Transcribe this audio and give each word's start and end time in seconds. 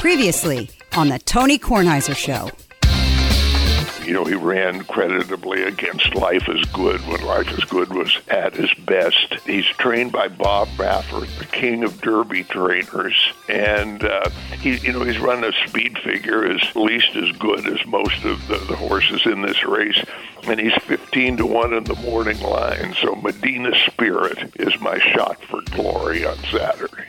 Previously 0.00 0.70
on 0.96 1.10
the 1.10 1.18
Tony 1.18 1.58
Kornheiser 1.58 2.16
Show. 2.16 2.48
You 4.06 4.14
know, 4.14 4.24
he 4.24 4.34
ran 4.34 4.82
creditably 4.84 5.62
against 5.62 6.14
Life 6.14 6.48
is 6.48 6.64
Good 6.72 7.06
when 7.06 7.22
Life 7.22 7.52
is 7.52 7.64
Good 7.64 7.92
was 7.92 8.18
at 8.28 8.54
his 8.54 8.72
best. 8.86 9.34
He's 9.44 9.66
trained 9.66 10.10
by 10.10 10.28
Bob 10.28 10.68
Baffert, 10.68 11.28
the 11.38 11.44
king 11.44 11.84
of 11.84 12.00
Derby 12.00 12.44
trainers, 12.44 13.14
and 13.50 14.02
uh, 14.02 14.30
he, 14.62 14.78
you 14.78 14.94
know, 14.94 15.04
he's 15.04 15.18
run 15.18 15.44
a 15.44 15.52
speed 15.68 15.98
figure 15.98 16.50
as 16.50 16.74
least 16.74 17.14
as 17.14 17.36
good 17.36 17.68
as 17.68 17.86
most 17.86 18.24
of 18.24 18.48
the, 18.48 18.56
the 18.56 18.76
horses 18.76 19.20
in 19.26 19.42
this 19.42 19.66
race, 19.66 20.02
and 20.44 20.58
he's 20.58 20.74
15 20.84 21.36
to 21.36 21.46
one 21.46 21.74
in 21.74 21.84
the 21.84 21.96
morning 21.96 22.40
line. 22.40 22.94
So 23.02 23.16
Medina 23.16 23.72
Spirit 23.86 24.50
is 24.56 24.80
my 24.80 24.98
shot 24.98 25.44
for 25.44 25.60
glory 25.72 26.24
on 26.24 26.38
Saturday. 26.50 27.04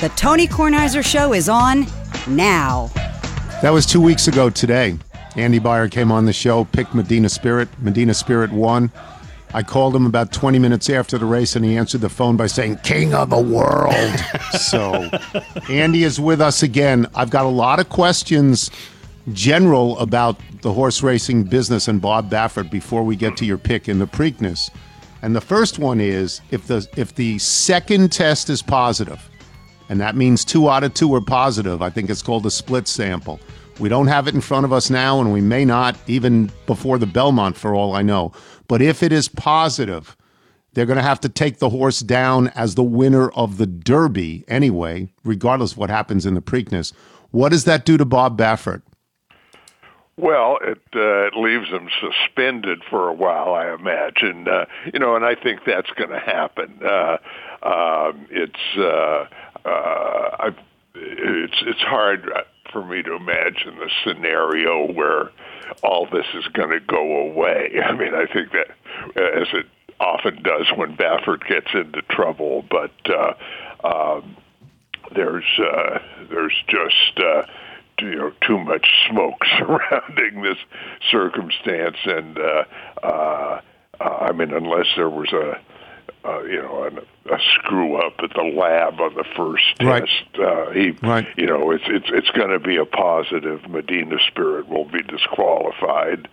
The 0.00 0.08
Tony 0.16 0.48
Kornheiser 0.48 1.04
Show 1.04 1.34
is 1.34 1.50
on 1.50 1.86
now. 2.26 2.90
That 3.60 3.68
was 3.68 3.84
two 3.84 4.00
weeks 4.00 4.28
ago 4.28 4.48
today. 4.48 4.96
Andy 5.36 5.58
Beyer 5.58 5.90
came 5.90 6.10
on 6.10 6.24
the 6.24 6.32
show, 6.32 6.64
picked 6.64 6.94
Medina 6.94 7.28
Spirit. 7.28 7.68
Medina 7.78 8.14
Spirit 8.14 8.50
won. 8.50 8.90
I 9.52 9.62
called 9.62 9.94
him 9.94 10.06
about 10.06 10.32
20 10.32 10.58
minutes 10.58 10.88
after 10.88 11.18
the 11.18 11.26
race, 11.26 11.54
and 11.54 11.66
he 11.66 11.76
answered 11.76 12.00
the 12.00 12.08
phone 12.08 12.38
by 12.38 12.46
saying, 12.46 12.78
King 12.78 13.12
of 13.12 13.28
the 13.28 13.38
world. 13.38 13.94
so, 14.58 15.10
Andy 15.68 16.04
is 16.04 16.18
with 16.18 16.40
us 16.40 16.62
again. 16.62 17.06
I've 17.14 17.28
got 17.28 17.44
a 17.44 17.50
lot 17.50 17.78
of 17.78 17.90
questions, 17.90 18.70
general, 19.34 19.98
about 19.98 20.40
the 20.62 20.72
horse 20.72 21.02
racing 21.02 21.44
business 21.44 21.88
and 21.88 22.00
Bob 22.00 22.30
Baffert 22.30 22.70
before 22.70 23.02
we 23.02 23.16
get 23.16 23.36
to 23.36 23.44
your 23.44 23.58
pick 23.58 23.86
in 23.86 23.98
the 23.98 24.06
Preakness. 24.06 24.70
And 25.20 25.36
the 25.36 25.42
first 25.42 25.78
one 25.78 26.00
is 26.00 26.40
if 26.50 26.66
the 26.66 26.88
if 26.96 27.14
the 27.14 27.38
second 27.38 28.12
test 28.12 28.48
is 28.48 28.62
positive, 28.62 29.29
and 29.90 30.00
that 30.00 30.14
means 30.14 30.44
two 30.44 30.70
out 30.70 30.84
of 30.84 30.94
two 30.94 31.12
are 31.16 31.20
positive. 31.20 31.82
I 31.82 31.90
think 31.90 32.08
it's 32.08 32.22
called 32.22 32.46
a 32.46 32.50
split 32.50 32.86
sample. 32.86 33.40
We 33.80 33.88
don't 33.88 34.06
have 34.06 34.28
it 34.28 34.34
in 34.36 34.40
front 34.40 34.64
of 34.64 34.72
us 34.72 34.88
now, 34.88 35.20
and 35.20 35.32
we 35.32 35.40
may 35.40 35.64
not 35.64 35.96
even 36.06 36.52
before 36.66 36.96
the 36.96 37.06
Belmont, 37.06 37.56
for 37.56 37.74
all 37.74 37.96
I 37.96 38.02
know. 38.02 38.32
But 38.68 38.80
if 38.80 39.02
it 39.02 39.10
is 39.10 39.26
positive, 39.26 40.16
they're 40.72 40.86
going 40.86 40.96
to 40.98 41.02
have 41.02 41.20
to 41.20 41.28
take 41.28 41.58
the 41.58 41.70
horse 41.70 42.00
down 42.00 42.48
as 42.48 42.76
the 42.76 42.84
winner 42.84 43.30
of 43.30 43.56
the 43.56 43.66
Derby 43.66 44.44
anyway, 44.46 45.12
regardless 45.24 45.72
of 45.72 45.78
what 45.78 45.90
happens 45.90 46.24
in 46.24 46.34
the 46.34 46.42
Preakness. 46.42 46.92
What 47.32 47.48
does 47.48 47.64
that 47.64 47.84
do 47.84 47.96
to 47.96 48.04
Bob 48.04 48.38
Baffert? 48.38 48.82
Well, 50.16 50.58
it 50.62 50.78
uh, 50.94 51.28
it 51.28 51.34
leaves 51.34 51.70
him 51.70 51.88
suspended 51.98 52.82
for 52.90 53.08
a 53.08 53.14
while, 53.14 53.54
I 53.54 53.72
imagine. 53.72 54.46
Uh, 54.46 54.66
you 54.92 55.00
know, 55.00 55.16
and 55.16 55.24
I 55.24 55.34
think 55.34 55.60
that's 55.64 55.90
going 55.92 56.10
to 56.10 56.20
happen. 56.20 56.78
Uh, 56.84 57.16
uh, 57.62 58.12
it's 58.30 58.78
uh, 58.78 59.24
I, 59.64 60.54
it's 60.94 61.62
it's 61.66 61.80
hard 61.80 62.30
for 62.72 62.84
me 62.84 63.02
to 63.02 63.14
imagine 63.14 63.76
the 63.78 63.90
scenario 64.04 64.92
where 64.92 65.30
all 65.82 66.06
this 66.06 66.26
is 66.34 66.46
going 66.48 66.70
to 66.70 66.80
go 66.80 67.30
away. 67.30 67.80
I 67.84 67.92
mean, 67.92 68.14
I 68.14 68.26
think 68.26 68.52
that 68.52 68.70
as 69.16 69.48
it 69.52 69.66
often 69.98 70.42
does 70.42 70.66
when 70.76 70.96
Baffert 70.96 71.46
gets 71.46 71.68
into 71.74 72.02
trouble, 72.02 72.64
but 72.70 72.92
uh, 73.08 73.34
um, 73.86 74.36
there's 75.14 75.44
uh, 75.58 75.98
there's 76.30 76.56
just 76.68 77.18
uh, 77.18 77.42
you 78.00 78.16
know 78.16 78.32
too 78.46 78.58
much 78.58 78.86
smoke 79.08 79.44
surrounding 79.58 80.42
this 80.42 80.58
circumstance, 81.10 81.98
and 82.04 82.38
uh, 82.38 82.64
uh, 83.02 83.60
I 84.00 84.32
mean, 84.32 84.52
unless 84.52 84.86
there 84.96 85.10
was 85.10 85.32
a 85.32 85.60
uh, 86.24 86.42
you 86.42 86.60
know, 86.62 86.84
a, 86.84 87.34
a 87.34 87.38
screw 87.54 87.96
up 87.96 88.14
at 88.22 88.30
the 88.34 88.42
lab 88.42 89.00
on 89.00 89.14
the 89.14 89.24
first 89.36 89.64
Right. 89.82 90.06
test. 90.06 90.38
Uh, 90.40 90.70
he, 90.70 90.90
Right. 91.02 91.26
you 91.36 91.46
know, 91.46 91.70
it's 91.70 91.84
it's 91.86 92.08
it's 92.10 92.30
going 92.30 92.50
to 92.50 92.58
be 92.58 92.76
a 92.76 92.84
positive. 92.84 93.68
Medina 93.68 94.18
Spirit 94.28 94.68
will 94.68 94.84
be 94.84 95.02
disqualified. 95.02 96.28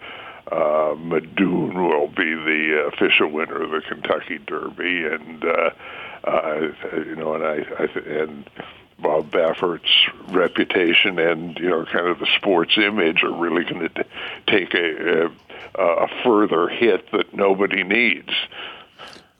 Uh, 0.51 0.95
Mandaloun 0.95 1.75
will 1.75 2.07
be 2.07 2.33
the 2.33 2.89
official 2.93 3.27
winner 3.29 3.61
of 3.63 3.71
the 3.71 3.81
Kentucky 3.81 4.39
Derby, 4.45 5.05
and 5.05 5.43
uh, 5.43 5.69
uh, 6.23 6.67
you 6.95 7.15
know, 7.15 7.33
and 7.35 7.43
I, 7.43 7.65
I 7.79 7.99
and 8.21 8.49
Bob 8.99 9.29
Baffert's 9.29 10.07
reputation 10.29 11.19
and 11.19 11.57
you 11.59 11.69
know, 11.69 11.85
kind 11.85 12.07
of 12.07 12.19
the 12.19 12.27
sports 12.37 12.77
image 12.77 13.23
are 13.23 13.31
really 13.33 13.63
going 13.65 13.89
to 13.89 14.05
take 14.47 14.73
a, 14.73 15.25
a 15.75 15.81
a 15.81 16.07
further 16.23 16.67
hit 16.69 17.11
that 17.11 17.33
nobody 17.33 17.83
needs. 17.83 18.29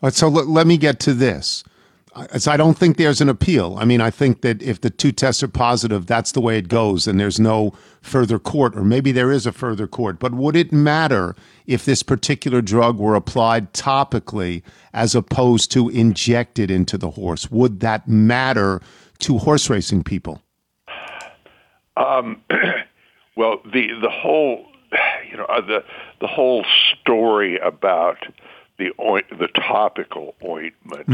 So 0.10 0.28
let, 0.28 0.48
let 0.48 0.68
me 0.68 0.78
get 0.78 1.00
to 1.02 1.14
this. 1.14 1.64
I- 2.16 2.38
So 2.38 2.52
I 2.52 2.58
don't 2.58 2.78
think 2.78 2.98
there's 2.98 3.22
an 3.22 3.30
appeal. 3.30 3.78
I 3.80 3.86
mean, 3.86 4.02
I 4.02 4.10
think 4.10 4.42
that 4.42 4.62
if 4.62 4.82
the 4.82 4.90
two 4.90 5.12
tests 5.12 5.44
are 5.44 5.48
positive, 5.48 6.06
that's 6.08 6.32
the 6.32 6.42
way 6.42 6.58
it 6.58 6.68
goes, 6.68 7.08
and 7.08 7.20
there's 7.20 7.40
no 7.40 7.74
further 8.02 8.40
court, 8.40 8.76
or 8.76 8.84
maybe 8.84 9.12
there 9.12 9.32
is 9.32 9.46
a 9.46 9.52
further 9.52 9.88
court. 9.88 10.18
But 10.20 10.34
would 10.34 10.56
it 10.56 10.72
matter 10.72 11.36
if 11.66 11.86
this 11.86 12.04
particular 12.04 12.62
drug 12.62 12.98
were 12.98 13.16
applied 13.16 13.74
topically 13.74 14.64
as 14.94 15.14
opposed 15.16 15.72
to 15.74 15.90
injected 15.90 16.72
into 16.72 16.98
the 16.98 17.12
horse? 17.12 17.52
Would 17.52 17.80
that 17.82 18.08
matter 18.08 18.82
to 19.20 19.38
horse 19.40 19.70
racing 19.70 20.04
people? 20.04 20.42
Um, 21.98 22.42
well, 23.36 23.60
the 23.66 23.90
the 24.02 24.10
whole, 24.10 24.66
you 25.30 25.38
know, 25.38 25.46
uh, 25.46 25.62
the 25.62 25.84
the 26.22 26.28
whole 26.28 26.64
story 27.02 27.58
about 27.60 28.18
the 28.78 28.92
oint, 29.00 29.26
the 29.30 29.48
topical 29.48 30.36
ointment, 30.44 31.08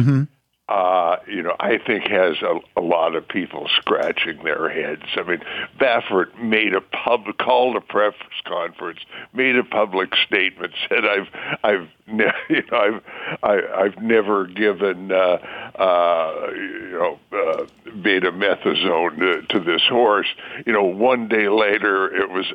uh, 0.69 1.18
you 1.28 1.44
know, 1.44 1.56
I 1.59 1.78
think 1.78 2.06
has 2.06 2.38
a, 2.41 2.79
a 2.79 2.81
lot 2.81 3.16
of 3.16 3.28
people 3.28 3.68
scratching 3.75 4.44
their 4.46 4.69
heads. 4.69 5.03
I 5.18 5.24
mean, 5.24 5.41
Baffert 5.78 6.41
made 6.41 6.74
a 6.74 6.79
public 6.79 7.38
called 7.38 7.75
a 7.75 7.81
press 7.81 8.13
conference, 8.46 9.00
made 9.34 9.57
a 9.57 9.63
public 9.63 10.16
statement, 10.25 10.74
said 10.90 11.06
I've 11.06 11.28
I've 11.63 11.90
ne- 12.07 12.31
you 12.50 12.63
know 12.72 12.78
I've 12.78 13.03
I, 13.44 13.84
I've 13.84 14.01
never 14.01 14.47
given 14.47 15.12
uh, 15.12 15.38
uh, 15.75 16.47
you 16.56 16.90
know 16.91 17.19
uh, 17.34 17.66
betamethasone 17.88 19.19
to, 19.19 19.41
to 19.50 19.59
this 19.59 19.81
horse. 19.90 20.28
You 20.66 20.72
know, 20.72 20.84
one 20.84 21.28
day 21.28 21.50
later 21.50 22.07
it 22.16 22.30
was 22.30 22.45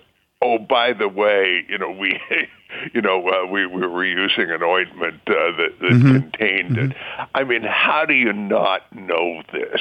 oh, 0.43 0.59
by 0.59 0.93
the 0.93 1.09
way, 1.09 1.65
you 1.69 1.79
know, 1.79 1.91
we, 1.91 2.19
you 2.95 3.01
know, 3.01 3.29
uh, 3.29 3.47
we, 3.47 3.67
we 3.67 3.87
were 3.87 4.05
using 4.05 4.51
an 4.51 4.63
ointment 4.63 5.21
uh, 5.27 5.33
that, 5.57 5.75
that 5.81 5.91
contained 5.91 6.79
it. 6.79 6.97
I 7.35 7.45
mean, 7.45 7.63
how 7.63 8.05
do 8.07 8.15
you 8.15 8.33
not 8.33 8.93
know 8.95 9.43
this? 9.53 9.81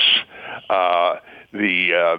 Uh, 0.69 1.17
the 1.53 1.93
uh, 1.93 2.17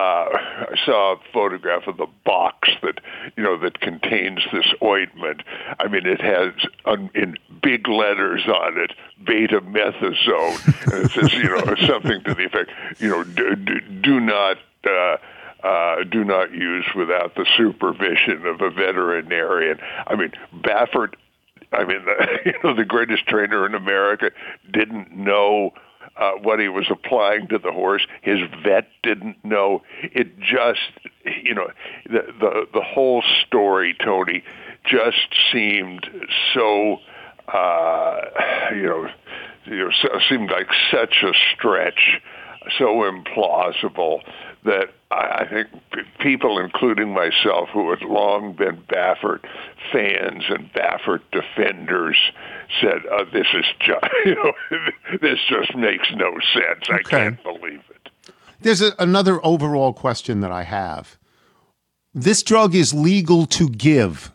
uh, 0.00 0.28
I 0.32 0.76
saw 0.86 1.14
a 1.14 1.16
photograph 1.32 1.86
of 1.86 1.98
the 1.98 2.06
box 2.24 2.70
that 2.82 3.00
you 3.36 3.42
know 3.42 3.58
that 3.58 3.80
contains 3.80 4.40
this 4.50 4.66
ointment. 4.82 5.42
I 5.78 5.88
mean, 5.88 6.06
it 6.06 6.22
has 6.22 6.54
um, 6.86 7.10
in 7.14 7.36
big 7.62 7.86
letters 7.86 8.42
on 8.46 8.78
it 8.78 8.92
betamethasone, 9.22 10.94
and 10.94 11.04
it 11.04 11.10
says 11.10 11.32
you 11.34 11.50
know 11.50 11.74
something 11.86 12.22
to 12.24 12.34
the 12.34 12.46
effect 12.46 12.70
you 12.98 13.10
know 13.10 13.24
do, 13.24 13.54
do, 13.56 13.80
do 13.80 14.20
not. 14.20 14.56
Uh, 14.84 15.18
uh, 15.62 16.04
do 16.10 16.24
not 16.24 16.52
use 16.52 16.86
without 16.96 17.34
the 17.34 17.46
supervision 17.56 18.46
of 18.46 18.60
a 18.60 18.70
veterinarian. 18.70 19.78
I 20.06 20.16
mean, 20.16 20.32
Baffert, 20.54 21.14
I 21.72 21.84
mean, 21.84 22.04
the, 22.04 22.38
you 22.46 22.52
know, 22.64 22.74
the 22.74 22.84
greatest 22.84 23.26
trainer 23.26 23.66
in 23.66 23.74
America 23.74 24.30
didn't 24.72 25.16
know 25.16 25.72
uh, 26.16 26.32
what 26.42 26.60
he 26.60 26.68
was 26.68 26.86
applying 26.90 27.48
to 27.48 27.58
the 27.58 27.72
horse. 27.72 28.06
His 28.22 28.40
vet 28.62 28.88
didn't 29.02 29.44
know. 29.44 29.82
It 30.02 30.38
just, 30.40 30.80
you 31.24 31.54
know, 31.54 31.68
the 32.04 32.22
the 32.40 32.66
the 32.74 32.82
whole 32.82 33.22
story, 33.46 33.96
Tony, 34.02 34.42
just 34.84 35.28
seemed 35.52 36.06
so, 36.54 36.98
uh, 37.48 38.20
you 38.74 38.82
know, 38.82 39.08
you 39.66 39.84
know, 39.84 39.90
seemed 40.28 40.50
like 40.50 40.68
such 40.90 41.22
a 41.22 41.32
stretch, 41.54 42.20
so 42.78 43.10
implausible 43.10 44.20
that 44.64 44.90
I 45.10 45.14
I 45.40 45.48
think 45.48 45.68
people, 46.20 46.58
including 46.58 47.12
myself, 47.12 47.68
who 47.72 47.90
had 47.90 48.02
long 48.02 48.52
been 48.52 48.82
Baffert 48.88 49.44
fans 49.92 50.44
and 50.48 50.72
Baffert 50.72 51.22
defenders, 51.32 52.16
said, 52.80 53.00
uh, 53.12 53.24
"This 53.32 53.46
is 53.54 53.64
just, 53.80 54.06
you 54.24 54.34
know, 54.34 54.52
this 55.20 55.38
just 55.48 55.74
makes 55.74 56.08
no 56.14 56.32
sense. 56.52 56.84
I 56.88 57.02
can't 57.02 57.42
believe 57.42 57.82
it." 57.90 58.10
There's 58.60 58.82
a, 58.82 58.92
another 58.98 59.44
overall 59.44 59.92
question 59.92 60.40
that 60.40 60.52
I 60.52 60.64
have. 60.64 61.16
This 62.12 62.42
drug 62.42 62.74
is 62.74 62.92
legal 62.92 63.46
to 63.46 63.68
give, 63.68 64.32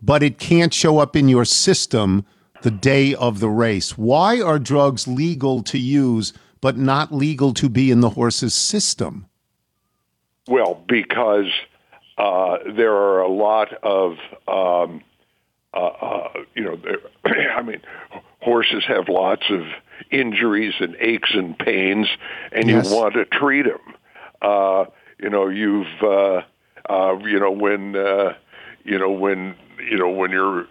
but 0.00 0.22
it 0.22 0.38
can't 0.38 0.72
show 0.72 0.98
up 0.98 1.16
in 1.16 1.28
your 1.28 1.44
system 1.44 2.24
the 2.62 2.70
day 2.70 3.14
of 3.14 3.40
the 3.40 3.48
race. 3.48 3.98
Why 3.98 4.40
are 4.40 4.58
drugs 4.58 5.08
legal 5.08 5.62
to 5.64 5.78
use, 5.78 6.32
but 6.60 6.78
not 6.78 7.12
legal 7.12 7.52
to 7.54 7.68
be 7.68 7.90
in 7.90 8.00
the 8.00 8.10
horse's 8.10 8.54
system? 8.54 9.26
Well, 10.48 10.82
because 10.86 11.50
uh, 12.18 12.58
there 12.76 12.94
are 12.94 13.22
a 13.22 13.28
lot 13.28 13.72
of, 13.82 14.12
um, 14.46 15.02
uh, 15.72 15.76
uh, 15.76 16.28
you 16.54 16.64
know, 16.64 16.78
I 17.24 17.62
mean, 17.62 17.80
horses 18.40 18.84
have 18.86 19.08
lots 19.08 19.44
of 19.50 19.62
injuries 20.10 20.74
and 20.80 20.96
aches 21.00 21.30
and 21.34 21.58
pains, 21.58 22.06
and 22.52 22.68
Yes. 22.68 22.90
you 22.90 22.96
want 22.96 23.14
to 23.14 23.24
treat 23.24 23.64
them. 23.64 23.94
Uh, 24.42 24.84
you 25.18 25.30
know, 25.30 25.48
you've 25.48 25.86
uh, 26.02 26.42
uh, 26.88 27.18
you 27.20 27.40
know 27.40 27.50
when 27.50 27.96
uh, 27.96 28.34
you 28.84 28.98
know 28.98 29.10
when 29.10 29.54
you 29.90 29.96
know 29.96 30.10
when 30.10 30.30
you're 30.30 30.66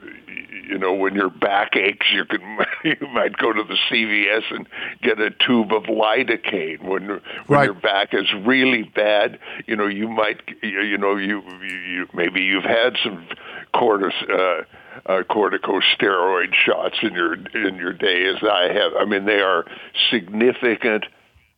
you 0.63 0.77
know 0.77 0.93
when 0.93 1.15
your 1.15 1.29
back 1.29 1.75
aches, 1.75 2.07
you 2.11 2.25
can 2.25 2.57
you 2.83 3.07
might 3.13 3.37
go 3.37 3.51
to 3.53 3.63
the 3.63 3.77
CVS 3.89 4.43
and 4.51 4.67
get 5.01 5.19
a 5.19 5.29
tube 5.31 5.73
of 5.73 5.83
lidocaine. 5.83 6.81
When 6.83 7.07
when 7.07 7.21
Right. 7.47 7.65
your 7.65 7.73
back 7.73 8.13
is 8.13 8.31
really 8.45 8.83
bad, 8.83 9.39
you 9.67 9.75
know 9.75 9.87
you 9.87 10.07
might 10.07 10.41
you, 10.61 10.97
know 10.97 11.15
you, 11.15 11.41
you 11.63 12.07
maybe 12.13 12.41
you've 12.41 12.63
had 12.63 12.97
some 13.03 13.27
cortis. 13.73 14.13
Uh, 14.29 14.63
uh, 15.07 15.23
corticosteroid 15.23 16.53
shots 16.53 16.97
in 17.01 17.13
your 17.13 17.33
in 17.33 17.75
your 17.77 17.93
day, 17.93 18.25
as 18.27 18.43
I 18.43 18.71
have. 18.71 18.93
I 18.95 19.05
mean, 19.05 19.25
they 19.25 19.41
are 19.41 19.65
significant, 20.11 21.05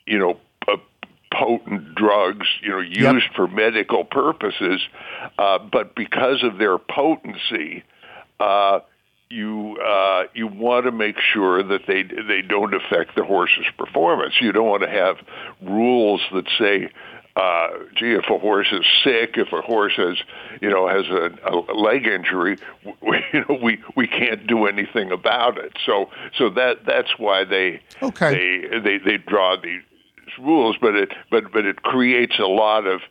you 0.05 0.17
know, 0.17 0.39
uh, 0.67 0.77
potent 1.33 1.95
drugs, 1.95 2.47
you 2.61 2.69
know, 2.69 2.79
used 2.79 3.27
for 3.35 3.47
medical 3.47 4.05
purposes, 4.05 4.81
uh, 5.37 5.59
but 5.59 5.95
because 5.95 6.43
of 6.43 6.57
their 6.57 6.77
potency, 6.77 7.83
uh, 8.39 8.79
you 9.29 9.77
uh, 9.77 10.23
you 10.33 10.47
want 10.47 10.85
to 10.85 10.91
make 10.91 11.17
sure 11.33 11.63
that 11.63 11.81
they 11.87 12.03
they 12.03 12.41
don't 12.41 12.73
affect 12.73 13.15
the 13.15 13.23
horse's 13.23 13.65
performance. 13.77 14.35
You 14.39 14.51
don't 14.51 14.67
want 14.67 14.83
to 14.83 14.89
have 14.89 15.17
rules 15.61 16.21
that 16.33 16.45
say. 16.57 16.89
Uh, 17.37 17.67
gee, 17.97 18.13
if 18.13 18.23
a 18.29 18.39
horse 18.39 18.67
is 18.71 18.85
sick, 19.03 19.31
if 19.35 19.51
a 19.51 19.59
horse 19.59 19.91
has, 19.97 20.15
you 20.61 20.69
know, 20.69 20.87
has 20.87 21.05
a, 21.07 21.31
a 21.51 21.75
leg 21.75 22.07
injury, 22.07 22.57
we, 23.01 23.25
you 23.33 23.41
know, 23.41 23.59
we 23.61 23.83
we 23.97 24.07
can't 24.07 24.47
do 24.47 24.65
anything 24.67 25.11
about 25.11 25.57
it. 25.57 25.73
So, 25.85 26.09
so 26.37 26.49
that 26.51 26.85
that's 26.87 27.19
why 27.19 27.43
they 27.43 27.81
Okay. 28.01 28.63
they 28.71 28.79
they 28.79 28.97
they 28.99 29.17
draw 29.17 29.57
these 29.61 29.81
rules, 30.39 30.77
but 30.79 30.95
it 30.95 31.11
but 31.29 31.51
but 31.51 31.65
it 31.65 31.83
creates 31.83 32.39
a 32.39 32.47
lot 32.47 32.87
of 32.87 33.01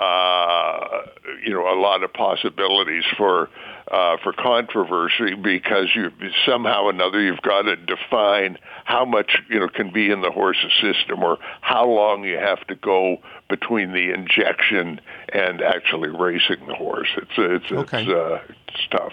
uh, 0.00 1.02
you 1.44 1.52
know 1.52 1.68
a 1.72 1.78
lot 1.78 2.02
of 2.02 2.12
possibilities 2.12 3.04
for 3.16 3.48
uh, 3.90 4.16
for 4.22 4.32
controversy 4.32 5.34
because 5.34 5.88
you 5.94 6.10
somehow 6.46 6.84
or 6.84 6.90
another 6.90 7.20
you've 7.20 7.42
got 7.42 7.62
to 7.62 7.76
define 7.76 8.56
how 8.84 9.04
much 9.04 9.36
you 9.48 9.60
know 9.60 9.68
can 9.68 9.92
be 9.92 10.10
in 10.10 10.22
the 10.22 10.30
horse's 10.30 10.72
system 10.80 11.22
or 11.22 11.36
how 11.60 11.86
long 11.86 12.24
you 12.24 12.38
have 12.38 12.66
to 12.66 12.74
go 12.74 13.18
between 13.48 13.92
the 13.92 14.10
injection 14.12 15.00
and 15.34 15.60
actually 15.60 16.08
racing 16.08 16.66
the 16.66 16.74
horse. 16.74 17.08
It's 17.16 17.30
it's 17.36 17.72
Okay. 17.72 18.02
it's, 18.02 18.10
uh, 18.10 18.40
it's 18.68 18.86
tough. 18.90 19.12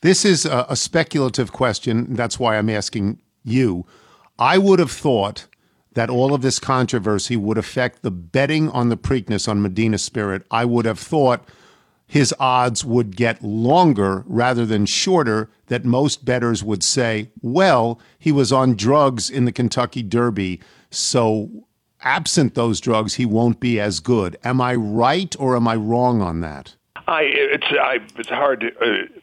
This 0.00 0.24
is 0.24 0.44
a, 0.44 0.66
a 0.68 0.76
speculative 0.76 1.52
question. 1.52 2.14
That's 2.14 2.38
why 2.38 2.58
I'm 2.58 2.68
asking 2.68 3.20
you. 3.44 3.86
I 4.38 4.58
would 4.58 4.80
have 4.80 4.90
thought 4.90 5.46
that 5.94 6.10
all 6.10 6.34
of 6.34 6.42
this 6.42 6.58
controversy 6.58 7.36
would 7.36 7.58
affect 7.58 8.02
the 8.02 8.10
betting 8.10 8.68
on 8.70 8.88
the 8.88 8.96
Preakness 8.96 9.48
on 9.48 9.62
Medina 9.62 9.98
Spirit. 9.98 10.44
I 10.50 10.64
would 10.64 10.84
have 10.84 10.98
thought 10.98 11.44
his 12.06 12.34
odds 12.38 12.84
would 12.84 13.16
get 13.16 13.42
longer 13.42 14.24
rather 14.26 14.66
than 14.66 14.86
shorter, 14.86 15.48
that 15.66 15.84
most 15.84 16.24
bettors 16.24 16.62
would 16.62 16.82
say, 16.82 17.30
well, 17.40 17.98
he 18.18 18.30
was 18.30 18.52
on 18.52 18.74
drugs 18.74 19.30
in 19.30 19.46
the 19.46 19.52
Kentucky 19.52 20.02
Derby, 20.02 20.60
so 20.90 21.50
absent 22.02 22.54
those 22.54 22.80
drugs, 22.80 23.14
he 23.14 23.26
won't 23.26 23.58
be 23.58 23.80
as 23.80 24.00
good. 24.00 24.36
Am 24.44 24.60
I 24.60 24.74
right 24.74 25.34
or 25.38 25.56
am 25.56 25.66
I 25.66 25.76
wrong 25.76 26.20
on 26.20 26.40
that? 26.40 26.76
I 27.06 27.22
it's 27.22 27.66
I 27.70 27.98
it's 28.16 28.28
hard 28.28 28.60
to. 28.60 28.68
Uh, 28.78 29.20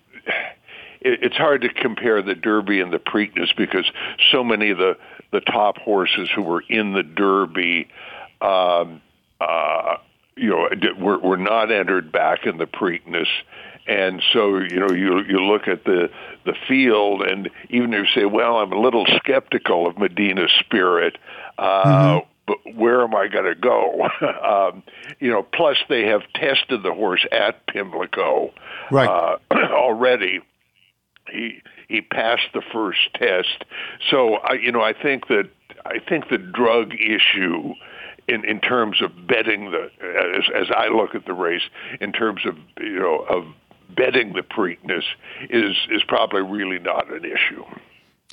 it's 1.03 1.35
hard 1.35 1.61
to 1.61 1.69
compare 1.69 2.21
the 2.21 2.35
Derby 2.35 2.79
and 2.79 2.93
the 2.93 2.99
Preakness 2.99 3.55
because 3.57 3.91
so 4.31 4.43
many 4.43 4.69
of 4.69 4.77
the 4.77 4.95
the 5.31 5.41
top 5.41 5.77
horses 5.77 6.29
who 6.33 6.41
were 6.41 6.63
in 6.67 6.93
the 6.93 7.03
Derby, 7.03 7.87
um, 8.41 9.01
uh, 9.39 9.97
you 10.35 10.49
know, 10.49 10.69
were 10.99 11.19
were 11.19 11.37
not 11.37 11.71
entered 11.71 12.11
back 12.11 12.45
in 12.45 12.57
the 12.57 12.65
Preakness. 12.65 13.27
And 13.87 14.21
so, 14.31 14.59
you 14.59 14.79
know, 14.79 14.91
you 14.91 15.23
you 15.23 15.39
look 15.39 15.67
at 15.67 15.83
the 15.85 16.09
the 16.45 16.53
field, 16.67 17.23
and 17.23 17.49
even 17.69 17.93
if 17.93 18.07
you 18.15 18.21
say, 18.21 18.25
"Well, 18.25 18.57
I'm 18.57 18.71
a 18.71 18.79
little 18.79 19.05
skeptical 19.17 19.87
of 19.87 19.97
Medina 19.97 20.47
Spirit," 20.59 21.17
uh, 21.57 22.19
but 22.47 22.57
where 22.75 23.01
am 23.01 23.15
I 23.15 23.27
going 23.27 23.45
to 23.45 23.55
go? 23.55 24.07
um, 24.43 24.83
you 25.19 25.31
know, 25.31 25.43
plus 25.43 25.77
they 25.89 26.05
have 26.07 26.21
tested 26.35 26.83
the 26.83 26.93
horse 26.93 27.25
at 27.31 27.65
Pimlico 27.67 28.51
Right. 28.91 29.07
uh, 29.07 29.37
already. 29.53 30.41
He 31.31 31.61
he 31.91 32.01
passed 32.01 32.47
the 32.53 32.61
first 32.73 32.99
test, 33.15 33.65
so 34.09 34.35
I 34.35 34.53
you 34.53 34.71
know 34.71 34.81
I 34.81 34.93
think 34.93 35.27
that 35.27 35.49
I 35.85 35.99
think 35.99 36.29
the 36.29 36.37
drug 36.37 36.93
issue. 36.93 37.73
In, 38.27 38.45
in 38.45 38.61
terms 38.61 39.01
of 39.01 39.27
betting 39.27 39.71
the 39.71 39.89
as, 40.37 40.43
as 40.55 40.67
I 40.73 40.87
look 40.87 41.15
at 41.15 41.25
the 41.25 41.33
race 41.33 41.63
in 41.99 42.13
terms 42.13 42.45
of 42.45 42.55
you 42.79 42.99
know 42.99 43.25
of 43.27 43.45
betting 43.93 44.33
the 44.33 44.41
Preakness 44.41 45.03
is 45.49 45.75
is 45.89 46.03
probably 46.07 46.41
really 46.41 46.79
not 46.79 47.11
an 47.11 47.25
issue. 47.25 47.63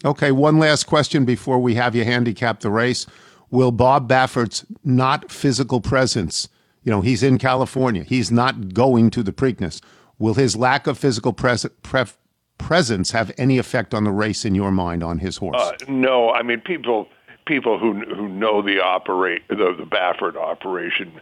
Okay, 0.05 0.31
one 0.31 0.59
last 0.59 0.85
question 0.85 1.25
before 1.25 1.59
we 1.59 1.75
have 1.75 1.97
you 1.97 2.05
handicap 2.05 2.61
the 2.61 2.71
race. 2.71 3.07
Will 3.51 3.73
Bob 3.73 4.09
Baffert's 4.09 4.65
not 4.85 5.33
physical 5.33 5.81
presence, 5.81 6.49
you 6.85 6.93
know, 6.93 7.01
he's 7.01 7.23
in 7.23 7.39
California, 7.39 8.05
he's 8.05 8.31
not 8.31 8.75
going 8.75 9.11
to 9.11 9.23
the 9.23 9.33
Preakness. 9.33 9.81
Will 10.19 10.35
his 10.35 10.55
lack 10.55 10.87
of 10.87 10.99
physical 10.99 11.33
pres- 11.33 11.67
pref- 11.83 12.19
presence 12.59 13.13
have 13.13 13.33
any 13.39 13.59
effect 13.59 13.95
on 13.95 14.05
the 14.05 14.11
race 14.11 14.45
in 14.45 14.55
your 14.55 14.71
mind 14.71 15.03
on 15.03 15.19
his 15.19 15.39
horse? 15.39 15.61
Uh, 15.61 15.73
no, 15.89 16.31
I 16.31 16.43
mean 16.43 16.61
people 16.61 17.09
people 17.47 17.79
who 17.79 17.95
who 18.01 18.29
know 18.29 18.63
the 18.63 18.81
operate 18.81 19.47
the, 19.49 19.55
the 19.57 19.87
Baffert 19.87 20.37
operation 20.37 21.13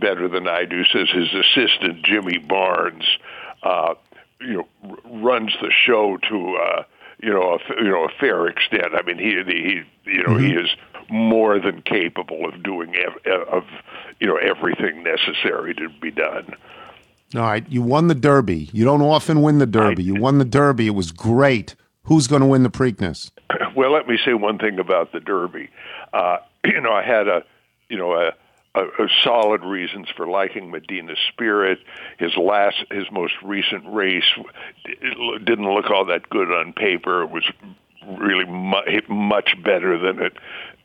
better 0.00 0.28
than 0.28 0.48
I 0.48 0.64
do 0.64 0.84
says 0.84 1.08
his 1.10 1.28
assistant 1.34 2.04
Jimmy 2.04 2.38
Barnes, 2.38 3.04
uh, 3.62 3.94
you 4.40 4.54
know, 4.54 4.68
r- 4.84 4.96
runs 5.20 5.52
the 5.60 5.70
show 5.70 6.18
to 6.28 6.56
uh, 6.56 6.82
you 7.22 7.30
know 7.30 7.52
a, 7.52 7.54
f- 7.56 7.76
you 7.78 7.90
know 7.90 8.04
a 8.04 8.12
fair 8.20 8.46
extent. 8.46 8.94
I 8.94 9.02
mean 9.02 9.18
he 9.18 9.42
he 9.46 10.10
you 10.10 10.22
know 10.26 10.36
he 10.36 10.52
is 10.52 10.70
more 11.10 11.58
than 11.58 11.82
capable 11.82 12.46
of 12.46 12.62
doing 12.62 12.94
ev- 12.96 13.46
of 13.50 13.64
you 14.20 14.26
know 14.26 14.36
everything 14.36 15.02
necessary 15.02 15.74
to 15.74 15.88
be 16.00 16.10
done. 16.10 16.54
All 17.34 17.42
right, 17.42 17.64
you 17.68 17.82
won 17.82 18.08
the 18.08 18.14
Derby. 18.14 18.70
You 18.72 18.84
don't 18.84 19.02
often 19.02 19.42
win 19.42 19.58
the 19.58 19.66
Derby. 19.66 20.02
you 20.02 20.14
won 20.14 20.38
the 20.38 20.44
Derby. 20.44 20.86
It 20.86 20.94
was 20.94 21.12
great. 21.12 21.74
Who's 22.04 22.26
going 22.26 22.40
to 22.40 22.46
win 22.46 22.62
the 22.62 22.70
Preakness? 22.70 23.30
Well, 23.76 23.92
let 23.92 24.08
me 24.08 24.18
say 24.24 24.34
one 24.34 24.58
thing 24.58 24.80
about 24.80 25.12
the 25.12 25.20
Derby. 25.20 25.70
Uh, 26.12 26.38
you 26.64 26.80
know, 26.80 26.92
I 26.92 27.02
had 27.04 27.28
a, 27.28 27.44
you 27.88 27.96
know, 27.96 28.12
a, 28.12 28.32
a, 28.74 28.84
a 29.04 29.08
solid 29.22 29.62
reasons 29.62 30.08
for 30.16 30.26
liking 30.26 30.70
Medina 30.72 31.14
Spirit. 31.32 31.78
His 32.18 32.36
last, 32.36 32.76
his 32.90 33.04
most 33.12 33.34
recent 33.44 33.84
race 33.86 34.24
it 34.84 35.44
didn't 35.44 35.72
look 35.72 35.90
all 35.90 36.06
that 36.06 36.28
good 36.28 36.50
on 36.50 36.72
paper. 36.72 37.22
It 37.22 37.30
was 37.30 37.44
really 38.18 38.46
mu- 38.46 39.00
much 39.08 39.54
better 39.62 39.96
than 39.98 40.24
it 40.24 40.32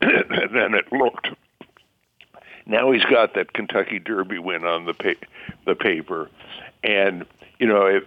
than 0.00 0.74
it 0.74 0.92
looked. 0.92 1.28
Now 2.66 2.90
he's 2.92 3.04
got 3.04 3.34
that 3.34 3.52
Kentucky 3.52 3.98
Derby 3.98 4.38
win 4.38 4.64
on 4.64 4.86
the 4.86 4.94
pa- 4.94 5.26
the 5.66 5.74
paper, 5.74 6.30
and 6.82 7.26
you 7.58 7.66
know 7.66 7.86
if 7.86 8.04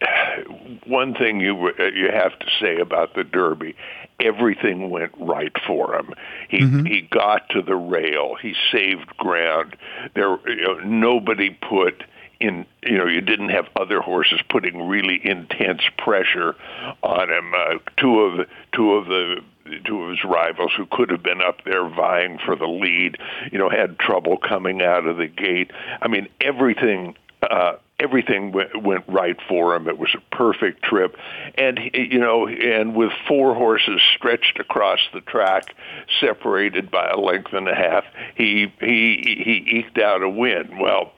one 0.86 1.14
thing 1.14 1.40
you 1.40 1.72
you 1.94 2.10
have 2.10 2.38
to 2.38 2.46
say 2.60 2.78
about 2.78 3.14
the 3.14 3.24
Derby, 3.24 3.74
everything 4.20 4.90
went 4.90 5.12
right 5.18 5.52
for 5.66 5.94
him. 5.94 6.14
He 6.48 6.58
he 6.88 7.02
got 7.02 7.48
to 7.50 7.62
the 7.62 7.76
rail. 7.76 8.34
He 8.40 8.54
saved 8.72 9.16
ground. 9.16 9.76
There, 10.14 10.38
you 10.48 10.62
know, 10.62 10.78
nobody 10.80 11.50
put 11.50 12.04
in. 12.40 12.66
You 12.82 12.98
know, 12.98 13.06
you 13.06 13.20
didn't 13.20 13.50
have 13.50 13.68
other 13.76 14.00
horses 14.00 14.40
putting 14.48 14.88
really 14.88 15.20
intense 15.24 15.82
pressure 15.96 16.56
on 17.02 17.30
him. 17.30 17.52
Uh, 17.54 17.78
two 17.96 18.20
of 18.20 18.38
the 18.38 18.46
two 18.72 18.92
of 18.92 19.06
the 19.06 19.42
two 19.84 20.02
of 20.02 20.10
his 20.10 20.24
rivals 20.24 20.72
who 20.76 20.86
could 20.86 21.10
have 21.10 21.22
been 21.22 21.40
up 21.40 21.64
there 21.64 21.88
vying 21.88 22.38
for 22.44 22.56
the 22.56 22.66
lead, 22.66 23.16
you 23.52 23.58
know, 23.58 23.68
had 23.68 23.98
trouble 23.98 24.36
coming 24.36 24.82
out 24.82 25.06
of 25.06 25.16
the 25.16 25.26
gate. 25.26 25.70
I 26.00 26.08
mean, 26.08 26.28
everything. 26.40 27.16
Uh, 27.40 27.74
everything 28.00 28.52
went, 28.52 28.82
went 28.82 29.04
right 29.06 29.36
for 29.48 29.74
him. 29.74 29.88
It 29.88 29.98
was 29.98 30.14
a 30.14 30.36
perfect 30.36 30.82
trip, 30.82 31.16
and 31.56 31.78
you 31.94 32.18
know, 32.18 32.48
and 32.48 32.96
with 32.96 33.12
four 33.26 33.54
horses 33.54 34.00
stretched 34.16 34.58
across 34.58 34.98
the 35.12 35.20
track, 35.20 35.74
separated 36.20 36.90
by 36.90 37.08
a 37.08 37.16
length 37.16 37.52
and 37.52 37.68
a 37.68 37.74
half, 37.74 38.04
he 38.34 38.72
he 38.80 39.22
he 39.44 39.78
eked 39.78 39.98
out 39.98 40.22
a 40.22 40.28
win. 40.28 40.78
Well. 40.78 41.12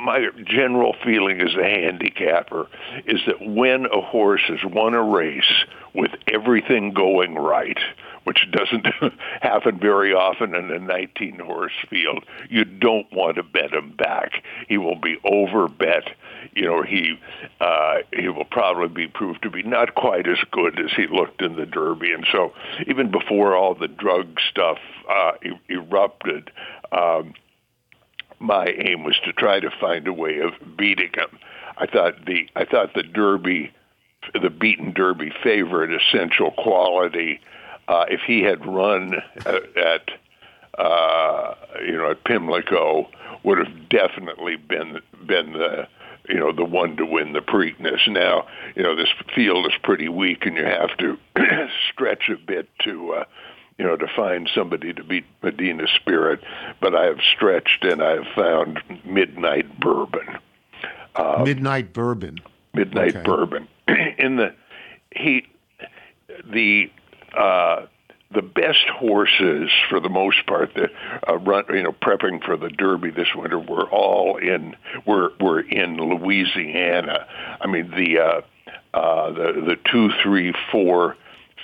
My 0.00 0.28
general 0.44 0.94
feeling 1.04 1.40
as 1.40 1.54
a 1.54 1.64
handicapper 1.64 2.66
is 3.06 3.20
that 3.26 3.40
when 3.40 3.86
a 3.86 4.00
horse 4.00 4.42
has 4.48 4.64
won 4.64 4.94
a 4.94 5.02
race 5.02 5.64
with 5.94 6.10
everything 6.26 6.92
going 6.92 7.36
right, 7.36 7.78
which 8.24 8.46
doesn't 8.50 8.86
happen 9.40 9.78
very 9.78 10.12
often 10.12 10.54
in 10.54 10.70
a 10.70 10.78
19 10.78 11.38
horse 11.40 11.72
field. 11.88 12.24
You 12.48 12.64
don't 12.64 13.10
want 13.12 13.36
to 13.36 13.42
bet 13.42 13.72
him 13.72 13.94
back. 13.96 14.44
He 14.68 14.78
will 14.78 14.96
be 14.96 15.18
over 15.24 15.68
bet. 15.68 16.04
You 16.54 16.66
know, 16.66 16.82
he 16.82 17.18
uh, 17.60 17.98
he 18.12 18.28
will 18.28 18.44
probably 18.44 18.88
be 18.88 19.08
proved 19.08 19.42
to 19.42 19.50
be 19.50 19.62
not 19.62 19.94
quite 19.94 20.28
as 20.28 20.38
good 20.50 20.78
as 20.78 20.90
he 20.96 21.06
looked 21.06 21.42
in 21.42 21.56
the 21.56 21.66
Derby. 21.66 22.12
And 22.12 22.26
so, 22.30 22.52
even 22.86 23.10
before 23.10 23.56
all 23.56 23.74
the 23.74 23.88
drug 23.88 24.38
stuff 24.50 24.78
uh, 25.08 25.32
e- 25.44 25.72
erupted, 25.72 26.50
um, 26.92 27.34
my 28.42 28.66
aim 28.66 29.04
was 29.04 29.18
to 29.24 29.32
try 29.32 29.60
to 29.60 29.70
find 29.80 30.06
a 30.06 30.12
way 30.12 30.40
of 30.40 30.52
beating 30.76 31.10
him. 31.14 31.38
I 31.78 31.86
thought 31.86 32.26
the 32.26 32.48
I 32.56 32.64
thought 32.64 32.94
the 32.94 33.02
Derby, 33.02 33.72
the 34.40 34.50
beaten 34.50 34.92
Derby 34.92 35.32
favorite, 35.42 35.90
Essential 35.92 36.50
Quality. 36.50 37.40
Uh, 37.88 38.04
if 38.08 38.20
he 38.26 38.42
had 38.42 38.66
run 38.66 39.14
at, 39.46 39.76
at 39.76 40.10
uh, 40.78 41.54
you 41.84 41.96
know 41.96 42.10
at 42.10 42.24
Pimlico, 42.24 43.08
would 43.44 43.58
have 43.58 43.88
definitely 43.88 44.56
been 44.56 45.00
been 45.26 45.52
the 45.52 45.88
you 46.28 46.38
know 46.38 46.52
the 46.52 46.64
one 46.64 46.96
to 46.96 47.06
win 47.06 47.32
the 47.32 47.40
Preakness. 47.40 48.06
Now 48.08 48.46
you 48.74 48.82
know 48.82 48.96
this 48.96 49.12
field 49.34 49.66
is 49.66 49.78
pretty 49.82 50.08
weak, 50.08 50.46
and 50.46 50.56
you 50.56 50.64
have 50.64 50.96
to 50.98 51.18
stretch 51.92 52.28
a 52.28 52.36
bit 52.36 52.68
to. 52.84 53.14
Uh, 53.14 53.24
you 53.78 53.84
know, 53.84 53.96
to 53.96 54.06
find 54.14 54.48
somebody 54.54 54.92
to 54.92 55.02
beat 55.02 55.24
Medina 55.42 55.86
Spirit, 55.96 56.40
but 56.80 56.94
I 56.94 57.06
have 57.06 57.20
stretched 57.34 57.84
and 57.84 58.02
I 58.02 58.12
have 58.12 58.26
found 58.34 58.80
Midnight 59.04 59.80
Bourbon. 59.80 60.38
Uh, 61.14 61.42
Midnight 61.44 61.92
Bourbon. 61.92 62.38
Midnight 62.74 63.16
okay. 63.16 63.24
Bourbon. 63.24 63.68
In 64.18 64.36
the 64.36 64.54
he 65.14 65.46
the 66.50 66.90
uh, 67.36 67.86
the 68.32 68.42
best 68.42 68.88
horses 68.88 69.70
for 69.88 70.00
the 70.00 70.08
most 70.08 70.46
part 70.46 70.72
that 70.74 70.90
uh, 71.28 71.36
run 71.38 71.64
you 71.70 71.82
know 71.82 71.92
prepping 71.92 72.42
for 72.44 72.56
the 72.56 72.70
Derby 72.70 73.10
this 73.10 73.34
winter 73.34 73.58
were 73.58 73.88
all 73.90 74.36
in 74.36 74.74
were 75.06 75.32
were 75.40 75.60
in 75.60 75.96
Louisiana. 75.96 77.26
I 77.60 77.66
mean 77.66 77.90
the 77.90 78.18
uh, 78.18 78.40
uh, 78.94 79.32
the 79.32 79.52
the 79.66 79.76
two 79.90 80.10
three 80.22 80.54
four 80.70 81.16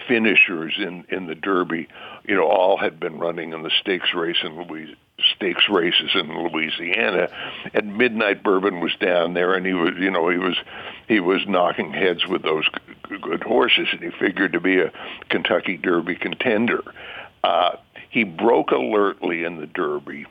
finishers 0.06 0.74
in 0.78 1.04
in 1.08 1.26
the 1.26 1.34
Derby, 1.34 1.88
you 2.24 2.36
know, 2.36 2.48
all 2.48 2.76
had 2.76 3.00
been 3.00 3.18
running 3.18 3.52
in 3.52 3.62
the 3.62 3.70
stakes 3.80 4.14
race 4.14 4.38
in 4.42 4.56
Louisiana 4.56 4.96
stakes 5.34 5.68
races 5.68 6.10
in 6.14 6.28
Louisiana, 6.28 7.28
and 7.74 7.96
Midnight 7.96 8.42
Bourbon 8.42 8.80
was 8.80 8.94
down 9.00 9.34
there, 9.34 9.54
and 9.54 9.66
he 9.66 9.72
was, 9.72 9.94
you 9.98 10.10
know, 10.10 10.28
he 10.28 10.38
was 10.38 10.56
he 11.08 11.20
was 11.20 11.40
knocking 11.46 11.92
heads 11.92 12.26
with 12.26 12.42
those 12.42 12.66
good 13.20 13.42
horses, 13.42 13.88
and 13.92 14.00
he 14.00 14.10
figured 14.10 14.52
to 14.52 14.60
be 14.60 14.78
a 14.80 14.92
Kentucky 15.28 15.76
Derby 15.76 16.14
contender. 16.14 16.82
Uh, 17.42 17.76
he 18.10 18.24
broke 18.24 18.70
alertly 18.70 19.44
in 19.44 19.56
the 19.56 19.66
Derby, 19.66 20.26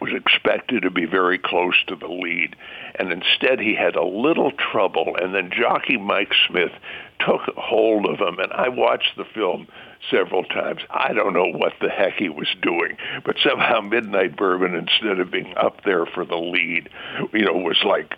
was 0.00 0.12
expected 0.12 0.82
to 0.82 0.90
be 0.90 1.04
very 1.04 1.38
close 1.38 1.74
to 1.86 1.96
the 1.96 2.06
lead, 2.08 2.56
and 2.96 3.12
instead 3.12 3.60
he 3.60 3.74
had 3.74 3.96
a 3.96 4.04
little 4.04 4.52
trouble, 4.52 5.16
and 5.20 5.34
then 5.34 5.50
jockey 5.50 5.96
Mike 5.96 6.32
Smith 6.48 6.72
took 7.20 7.40
hold 7.56 8.06
of 8.06 8.18
him, 8.18 8.38
and 8.38 8.52
I 8.52 8.68
watched 8.68 9.16
the 9.16 9.24
film 9.24 9.66
several 10.10 10.44
times. 10.44 10.80
I 10.90 11.12
don't 11.12 11.32
know 11.32 11.50
what 11.50 11.74
the 11.80 11.88
heck 11.88 12.14
he 12.14 12.28
was 12.28 12.48
doing, 12.62 12.96
but 13.24 13.36
somehow 13.42 13.80
Midnight 13.80 14.36
Bourbon, 14.36 14.74
instead 14.74 15.18
of 15.18 15.30
being 15.30 15.54
up 15.56 15.84
there 15.84 16.06
for 16.06 16.24
the 16.24 16.36
lead, 16.36 16.88
you 17.32 17.44
know, 17.44 17.54
was 17.54 17.82
like 17.84 18.14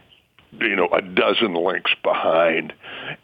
you 0.53 0.77
know 0.77 0.89
a 0.93 1.01
dozen 1.01 1.55
lengths 1.55 1.95
behind, 2.03 2.73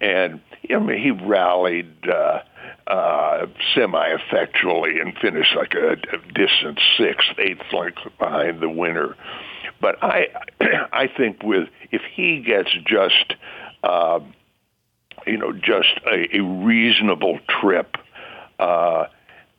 and 0.01 0.41
I 0.75 0.79
mean 0.79 1.03
he 1.03 1.11
rallied 1.11 2.09
uh, 2.09 2.41
uh, 2.87 3.47
semi-effectually 3.75 5.01
and 5.01 5.17
finished 5.19 5.55
like 5.57 5.75
a, 5.75 5.93
a 5.93 6.33
distant 6.33 6.81
sixth, 6.97 7.39
eighth 7.39 7.73
length 7.73 8.03
behind 8.19 8.61
the 8.61 8.69
winner. 8.69 9.17
But 9.81 10.03
I 10.03 10.29
I 10.93 11.09
think 11.09 11.43
with 11.43 11.69
if 11.91 12.03
he 12.15 12.41
gets 12.41 12.71
just 12.87 13.35
uh, 13.83 14.21
you 15.27 15.37
know 15.37 15.53
just 15.53 16.01
a, 16.07 16.37
a 16.37 16.41
reasonable 16.43 17.39
trip. 17.61 17.97
Uh, 18.59 19.07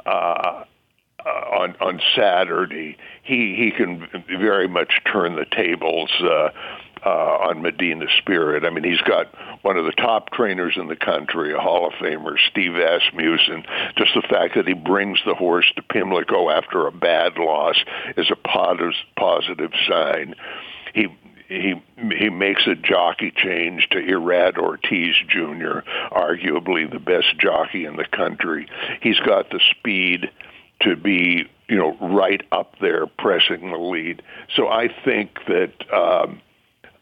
uh, 0.05 0.63
uh, 1.27 1.29
on 1.29 1.75
on 1.81 1.99
Saturday, 2.15 2.95
he 3.23 3.55
he 3.55 3.71
can 3.71 4.07
very 4.39 4.67
much 4.67 5.01
turn 5.11 5.35
the 5.35 5.45
tables 5.45 6.09
uh, 6.21 6.49
uh, 7.05 7.09
on 7.49 7.61
Medina 7.61 8.05
Spirit. 8.19 8.65
I 8.65 8.69
mean, 8.69 8.83
he's 8.83 9.01
got 9.01 9.27
one 9.63 9.77
of 9.77 9.85
the 9.85 9.91
top 9.91 10.31
trainers 10.31 10.75
in 10.77 10.87
the 10.87 10.95
country, 10.95 11.53
a 11.53 11.59
Hall 11.59 11.87
of 11.87 11.93
Famer, 11.93 12.35
Steve 12.49 12.75
Asmussen. 12.75 13.63
Just 13.97 14.13
the 14.13 14.27
fact 14.29 14.55
that 14.55 14.67
he 14.67 14.73
brings 14.73 15.19
the 15.25 15.35
horse 15.35 15.71
to 15.75 15.81
Pimlico 15.81 16.49
after 16.49 16.87
a 16.87 16.91
bad 16.91 17.37
loss 17.37 17.77
is 18.15 18.31
a 18.31 18.35
positive 18.35 19.71
sign. 19.87 20.35
He 20.93 21.07
he 21.47 21.75
he 22.17 22.29
makes 22.29 22.67
a 22.67 22.75
jockey 22.75 23.31
change 23.35 23.87
to 23.91 23.97
Irad 23.97 24.57
Ortiz 24.57 25.15
Jr., 25.29 25.79
arguably 26.11 26.91
the 26.91 26.99
best 26.99 27.37
jockey 27.39 27.85
in 27.85 27.95
the 27.95 28.05
country. 28.05 28.67
He's 29.01 29.19
got 29.19 29.49
the 29.49 29.61
speed 29.71 30.29
to 30.81 30.95
be 30.95 31.49
you 31.69 31.77
know 31.77 31.97
right 32.01 32.41
up 32.51 32.75
there 32.79 33.07
pressing 33.07 33.71
the 33.71 33.77
lead. 33.77 34.21
So 34.55 34.67
I 34.67 34.89
think 35.05 35.39
that 35.47 35.73
um, 35.93 36.41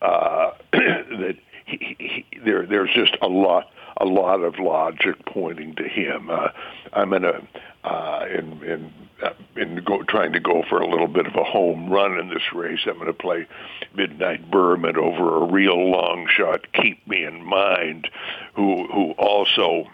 uh, 0.06 0.52
that 0.72 1.38
he, 1.66 1.96
he, 2.00 2.26
there 2.44 2.66
there's 2.66 2.94
just 2.94 3.18
a 3.22 3.28
lot 3.28 3.70
a 3.98 4.06
lot 4.06 4.44
of 4.44 4.60
logic 4.60 5.26
pointing 5.26 5.76
to 5.76 5.84
him. 5.84 6.30
Uh, 6.30 6.50
I'm 6.94 7.14
in 7.14 7.26
a 7.26 7.42
uh, 7.84 8.26
in 8.28 8.64
in 8.64 8.94
uh, 9.24 9.34
in 9.56 9.84
go, 9.84 10.04
trying 10.04 10.34
to 10.34 10.40
go 10.40 10.64
for 10.68 10.80
a 10.80 10.88
little 10.88 11.08
bit 11.08 11.26
of 11.26 11.36
a 11.36 11.44
home 11.44 11.90
run 11.90 12.20
in 12.20 12.30
this 12.30 12.54
race. 12.54 12.80
I'm 12.86 12.96
going 12.96 13.08
to 13.08 13.14
play 13.14 13.48
Midnight 13.96 14.52
Bourbon 14.52 14.98
over 14.98 15.38
a 15.38 15.46
real 15.46 15.90
long 15.90 16.28
shot. 16.28 16.66
Keepmeinmind, 16.74 18.08
who 18.56 18.88
who 18.88 19.12
also 19.12 19.86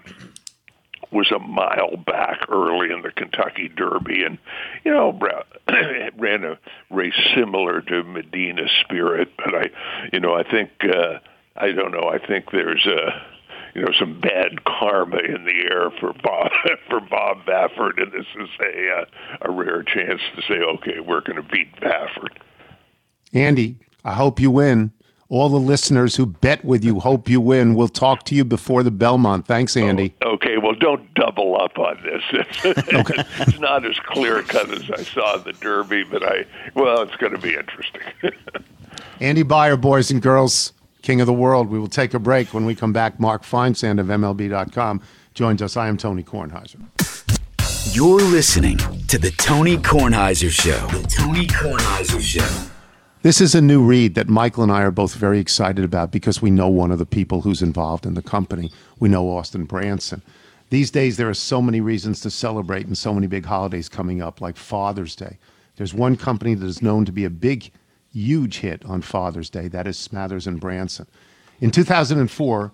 was 1.12 1.32
a 1.32 1.40
mile 1.40 1.98
back 1.98 2.50
early 2.50 2.92
in 2.92 3.02
the 3.02 3.12
Kentucky 3.12 3.70
Derby, 3.70 4.24
and 4.24 4.38
you 4.84 4.92
know 4.92 5.18
ran 6.18 6.44
a 6.44 6.58
race 6.90 7.20
similar 7.36 7.82
to 7.82 8.04
Medina 8.04 8.68
Spirit. 8.82 9.30
But 9.38 9.56
I, 9.56 9.70
you 10.14 10.20
know, 10.20 10.34
I 10.34 10.44
think 10.44 10.70
uh, 10.84 11.20
I 11.56 11.72
don't 11.72 11.92
know. 11.92 12.10
I 12.10 12.26
think 12.26 12.52
there's 12.52 12.86
a 12.86 13.22
you 13.76 13.82
know 13.82 13.92
some 13.98 14.20
bad 14.20 14.64
karma 14.64 15.18
in 15.18 15.46
the 15.46 15.70
air 15.70 15.92
for 16.00 16.14
Bob 16.24 16.52
for 16.90 17.02
Bob 17.02 17.46
Baffert, 17.46 18.02
and 18.02 18.12
this 18.12 18.28
is 18.40 18.50
a 18.60 19.02
uh, 19.02 19.06
a 19.42 19.52
rare 19.52 19.84
chance 19.84 20.22
to 20.36 20.42
say, 20.44 20.60
okay, 20.60 21.00
we're 21.00 21.22
going 21.22 21.36
to 21.36 21.44
beat 21.44 21.76
Baffert. 21.80 22.38
Andy, 23.34 23.78
I 24.04 24.14
hope 24.14 24.40
you 24.40 24.52
win. 24.52 24.92
All 25.32 25.48
the 25.48 25.62
listeners 25.62 26.18
who 26.18 26.26
bet 26.26 26.66
with 26.66 26.84
you 26.84 27.00
hope 27.00 27.30
you 27.30 27.40
win. 27.40 27.74
We'll 27.74 27.88
talk 27.88 28.26
to 28.26 28.36
you 28.36 28.44
before 28.44 28.84
the 28.84 28.92
Belmont. 28.92 29.48
Thanks, 29.48 29.78
oh, 29.78 29.80
Andy. 29.80 30.14
Oh, 30.22 30.32
okay, 30.32 30.58
well, 30.58 30.76
don't 30.76 31.14
double 31.14 31.56
up 31.56 31.80
on 31.80 31.98
this. 32.04 32.22
okay. 32.94 33.24
it's 33.40 33.58
not 33.58 33.86
as 33.86 33.98
clear 34.00 34.42
cut 34.42 34.70
as 34.70 34.92
I 34.92 35.04
saw 35.04 35.38
in 35.38 35.44
the 35.44 35.54
Derby, 35.54 36.04
but 36.04 36.22
I, 36.22 36.46
well, 36.76 37.02
it's 37.04 37.16
going 37.16 37.32
to 37.32 37.38
be 37.38 37.56
interesting. 37.56 38.02
Andy 39.22 39.44
Beyer, 39.44 39.78
boys 39.78 40.12
and 40.12 40.22
girls, 40.22 40.74
king 41.02 41.22
of 41.22 41.28
the 41.28 41.34
world. 41.34 41.70
We 41.70 41.80
will 41.80 41.88
take 41.88 42.14
a 42.14 42.20
break. 42.20 42.54
When 42.54 42.66
we 42.66 42.76
come 42.76 42.92
back, 42.92 43.18
Mark 43.18 43.44
Feinsand 43.44 44.02
of 44.02 44.08
MLB.com 44.08 45.02
joins 45.34 45.62
us. 45.62 45.78
I 45.78 45.88
am 45.88 45.96
Tony 45.96 46.24
Kornheiser. 46.24 46.82
You're 47.96 48.20
listening 48.20 48.80
to 49.08 49.18
The 49.18 49.32
Tony 49.32 49.78
Kornheiser 49.78 50.50
Show. 50.50 50.88
The 50.88 51.08
Tony 51.08 51.48
Kornheiser 51.48 52.20
Show. 52.20 52.71
This 53.24 53.40
is 53.40 53.54
a 53.54 53.62
new 53.62 53.84
read 53.84 54.16
that 54.16 54.30
Michael 54.30 54.64
and 54.64 54.72
I 54.72 54.82
are 54.82 54.90
both 54.90 55.14
very 55.14 55.40
excited 55.40 55.86
about 55.86 56.12
because 56.12 56.42
we 56.42 56.50
know 56.50 56.68
one 56.68 56.90
of 56.90 56.98
the 56.98 57.06
people 57.06 57.42
who's 57.42 57.62
involved 57.62 58.08
in 58.08 58.16
the 58.16 58.22
company. 58.24 58.72
We 59.00 59.10
know 59.10 59.30
Austin 59.30 59.66
Branson. 59.66 60.24
These 60.72 60.90
days, 60.90 61.18
there 61.18 61.30
are 61.30 61.36
so 61.36 61.62
many 61.62 61.82
reasons 61.82 62.20
to 62.22 62.32
celebrate 62.32 62.88
and 62.88 62.98
so 62.98 63.14
many 63.14 63.28
big 63.28 63.46
holidays 63.46 63.90
coming 63.90 64.24
up, 64.24 64.42
like 64.42 64.58
Father's 64.58 65.16
Day. 65.16 65.38
There's 65.76 65.94
one 65.94 66.18
company 66.18 66.56
that 66.56 66.66
is 66.66 66.82
known 66.82 67.06
to 67.06 67.12
be 67.12 67.24
a 67.24 67.30
big, 67.30 67.72
huge 68.12 68.58
hit 68.58 68.84
on 68.86 69.04
Father's 69.04 69.52
Day. 69.52 69.68
That 69.68 69.86
is 69.86 69.98
Smathers 69.98 70.48
and 70.48 70.60
Branson. 70.60 71.06
In 71.60 71.70
2004, 71.70 72.72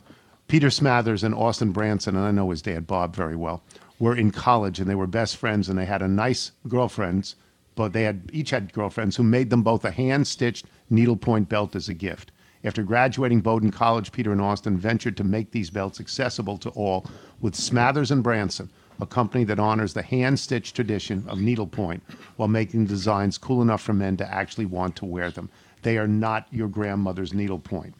Peter 0.47 0.67
Smathers 0.67 1.25
and 1.25 1.35
Austin 1.35 1.73
Branson, 1.73 2.15
and 2.15 2.23
I 2.23 2.31
know 2.31 2.51
his 2.51 2.61
dad 2.61 2.87
Bob 2.87 3.13
very 3.13 3.35
well, 3.35 3.63
were 3.99 4.15
in 4.15 4.31
college 4.31 4.79
and 4.79 4.89
they 4.89 4.95
were 4.95 5.07
best 5.07 5.35
friends 5.35 5.67
and 5.67 5.77
they 5.77 5.83
had 5.83 6.01
a 6.01 6.07
nice 6.07 6.51
girlfriends 6.69 7.35
but 7.77 7.93
they 7.93 8.03
had 8.03 8.29
each 8.33 8.49
had 8.49 8.73
girlfriends 8.73 9.15
who 9.15 9.23
made 9.23 9.49
them 9.51 9.61
both 9.61 9.85
a 9.85 9.91
hand-stitched 9.91 10.65
needlepoint 10.89 11.47
belt 11.47 11.75
as 11.75 11.87
a 11.87 11.93
gift. 11.93 12.31
After 12.63 12.81
graduating 12.81 13.41
Bowdoin 13.41 13.71
College, 13.71 14.11
Peter 14.11 14.31
and 14.31 14.41
Austin 14.41 14.77
ventured 14.77 15.15
to 15.17 15.23
make 15.23 15.51
these 15.51 15.69
belts 15.69 15.99
accessible 16.01 16.57
to 16.57 16.69
all 16.71 17.05
with 17.39 17.53
Smathers 17.53 18.09
and 18.09 18.23
Branson, 18.23 18.71
a 18.99 19.05
company 19.05 19.43
that 19.43 19.59
honors 19.59 19.93
the 19.93 20.01
hand-stitched 20.01 20.75
tradition 20.75 21.23
of 21.27 21.39
needlepoint 21.39 22.01
while 22.35 22.47
making 22.47 22.87
designs 22.87 23.37
cool 23.37 23.61
enough 23.61 23.83
for 23.83 23.93
men 23.93 24.17
to 24.17 24.33
actually 24.33 24.65
want 24.65 24.95
to 24.95 25.05
wear 25.05 25.29
them. 25.29 25.49
They 25.83 25.99
are 25.99 26.07
not 26.07 26.47
your 26.49 26.67
grandmother's 26.67 27.31
needlepoint. 27.31 27.93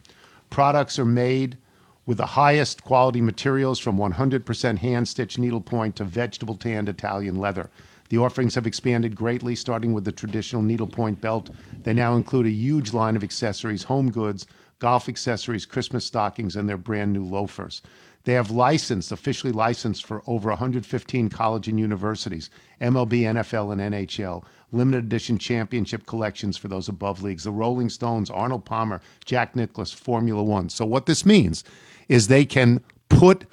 Products 0.50 0.98
are 0.98 1.04
made 1.04 1.56
with 2.04 2.16
the 2.16 2.26
highest 2.26 2.82
quality 2.82 3.20
materials 3.20 3.78
from 3.78 3.96
100% 3.96 4.78
hand 4.78 5.06
stitched 5.06 5.38
needlepoint 5.38 5.94
to 5.96 6.04
vegetable 6.04 6.56
tanned 6.56 6.88
Italian 6.88 7.36
leather. 7.36 7.70
The 8.08 8.18
offerings 8.18 8.54
have 8.54 8.66
expanded 8.66 9.14
greatly, 9.14 9.54
starting 9.54 9.92
with 9.92 10.04
the 10.04 10.12
traditional 10.12 10.62
needlepoint 10.62 11.20
belt. 11.20 11.50
They 11.82 11.92
now 11.92 12.16
include 12.16 12.46
a 12.46 12.50
huge 12.50 12.92
line 12.92 13.16
of 13.16 13.24
accessories, 13.24 13.84
home 13.84 14.10
goods, 14.10 14.46
golf 14.78 15.08
accessories, 15.08 15.66
Christmas 15.66 16.04
stockings, 16.04 16.56
and 16.56 16.68
their 16.68 16.76
brand 16.78 17.12
new 17.12 17.24
loafers. 17.24 17.82
They 18.24 18.34
have 18.34 18.50
licensed, 18.50 19.12
officially 19.12 19.52
licensed 19.52 20.04
for 20.04 20.22
over 20.26 20.50
115 20.50 21.30
college 21.30 21.68
and 21.68 21.80
universities, 21.80 22.50
MLB, 22.80 23.22
NFL, 23.22 23.72
and 23.72 23.94
NHL. 23.94 24.44
Limited 24.70 25.04
edition 25.04 25.38
championship 25.38 26.04
collections 26.04 26.58
for 26.58 26.68
those 26.68 26.88
above 26.88 27.22
leagues. 27.22 27.44
The 27.44 27.50
Rolling 27.50 27.88
Stones, 27.88 28.28
Arnold 28.28 28.66
Palmer, 28.66 29.00
Jack 29.24 29.56
Nicklaus, 29.56 29.92
Formula 29.92 30.42
One. 30.42 30.68
So, 30.68 30.84
what 30.84 31.06
this 31.06 31.24
means 31.24 31.64
is 32.08 32.28
they 32.28 32.44
can 32.44 32.82
put 33.08 33.46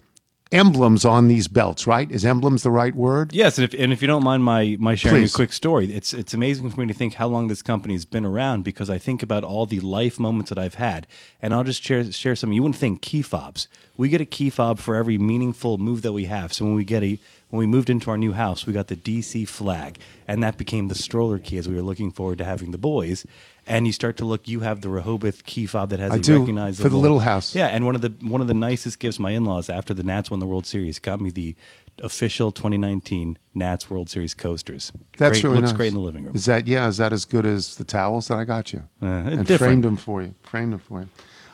emblems 0.51 1.05
on 1.05 1.27
these 1.27 1.47
belts, 1.47 1.87
right? 1.87 2.09
Is 2.11 2.23
emblems 2.23 2.63
the 2.63 2.71
right 2.71 2.95
word? 2.95 3.33
Yes, 3.33 3.57
and 3.57 3.65
if, 3.65 3.79
and 3.79 3.91
if 3.91 4.01
you 4.01 4.07
don't 4.07 4.23
mind 4.23 4.43
my, 4.43 4.77
my 4.79 4.95
sharing 4.95 5.23
Please. 5.23 5.33
a 5.33 5.35
quick 5.35 5.53
story, 5.53 5.91
it's 5.91 6.13
it's 6.13 6.33
amazing 6.33 6.69
for 6.69 6.79
me 6.79 6.87
to 6.87 6.93
think 6.93 7.15
how 7.15 7.27
long 7.27 7.47
this 7.47 7.61
company 7.61 7.93
has 7.93 8.05
been 8.05 8.25
around 8.25 8.63
because 8.63 8.89
I 8.89 8.97
think 8.97 9.23
about 9.23 9.43
all 9.43 9.65
the 9.65 9.79
life 9.79 10.19
moments 10.19 10.49
that 10.49 10.59
I've 10.59 10.75
had, 10.75 11.07
and 11.41 11.53
I'll 11.53 11.63
just 11.63 11.83
share 11.83 12.11
share 12.11 12.35
some. 12.35 12.51
You 12.51 12.63
wouldn't 12.63 12.79
think 12.79 13.01
key 13.01 13.21
fobs. 13.21 13.67
We 13.97 14.09
get 14.09 14.21
a 14.21 14.25
key 14.25 14.49
fob 14.49 14.79
for 14.79 14.95
every 14.95 15.17
meaningful 15.17 15.77
move 15.77 16.01
that 16.01 16.13
we 16.13 16.25
have. 16.25 16.53
So 16.53 16.65
when 16.65 16.75
we 16.75 16.83
get 16.85 17.03
a 17.03 17.19
when 17.49 17.59
we 17.59 17.67
moved 17.67 17.89
into 17.89 18.11
our 18.11 18.17
new 18.17 18.33
house, 18.33 18.65
we 18.65 18.73
got 18.73 18.87
the 18.87 18.95
DC 18.95 19.47
flag, 19.47 19.99
and 20.27 20.43
that 20.43 20.57
became 20.57 20.87
the 20.87 20.95
stroller 20.95 21.39
key 21.39 21.57
as 21.57 21.67
we 21.67 21.75
were 21.75 21.81
looking 21.81 22.11
forward 22.11 22.37
to 22.39 22.45
having 22.45 22.71
the 22.71 22.77
boys. 22.77 23.25
And 23.67 23.87
you 23.87 23.93
start 23.93 24.17
to 24.17 24.25
look, 24.25 24.47
you 24.47 24.59
have 24.59 24.81
the 24.81 24.89
Rehoboth 24.89 25.43
key 25.45 25.65
fob 25.65 25.89
that 25.89 25.99
has 25.99 26.11
I 26.11 26.17
a 26.17 26.19
do, 26.19 26.39
recognizable 26.39 26.83
for 26.83 26.89
the 26.89 26.97
little 26.97 27.19
house. 27.19 27.55
Yeah, 27.55 27.67
and 27.67 27.83
one 27.83 27.95
of 27.95 28.01
the 28.01 28.13
one 28.21 28.39
of 28.39 28.47
the 28.47 28.53
nicest 28.53 28.99
gifts 28.99 29.17
my 29.17 29.31
in-laws 29.31 29.69
after 29.69 29.93
the 29.93 30.03
Nats 30.03 30.29
won 30.29 30.39
the 30.39 30.45
World 30.45 30.67
Series 30.67 30.99
got 30.99 31.19
me 31.19 31.31
the 31.31 31.55
official 32.01 32.51
2019 32.51 33.37
Nats 33.53 33.89
World 33.89 34.09
Series 34.09 34.33
coasters. 34.33 34.91
That's 35.17 35.41
great, 35.41 35.43
really 35.45 35.55
looks 35.57 35.71
nice. 35.71 35.77
great 35.77 35.87
in 35.89 35.93
the 35.95 35.99
living 35.99 36.25
room. 36.25 36.35
Is 36.35 36.45
that 36.45 36.67
yeah? 36.67 36.87
Is 36.87 36.97
that 36.97 37.13
as 37.13 37.25
good 37.25 37.45
as 37.45 37.75
the 37.75 37.83
towels 37.83 38.27
that 38.27 38.37
I 38.37 38.45
got 38.45 38.73
you? 38.73 38.83
Uh, 39.01 39.05
and 39.05 39.45
different. 39.45 39.59
framed 39.59 39.83
them 39.83 39.97
for 39.97 40.21
you. 40.21 40.35
Framed 40.43 40.73
them 40.73 40.79
for 40.79 41.01
you. 41.01 41.09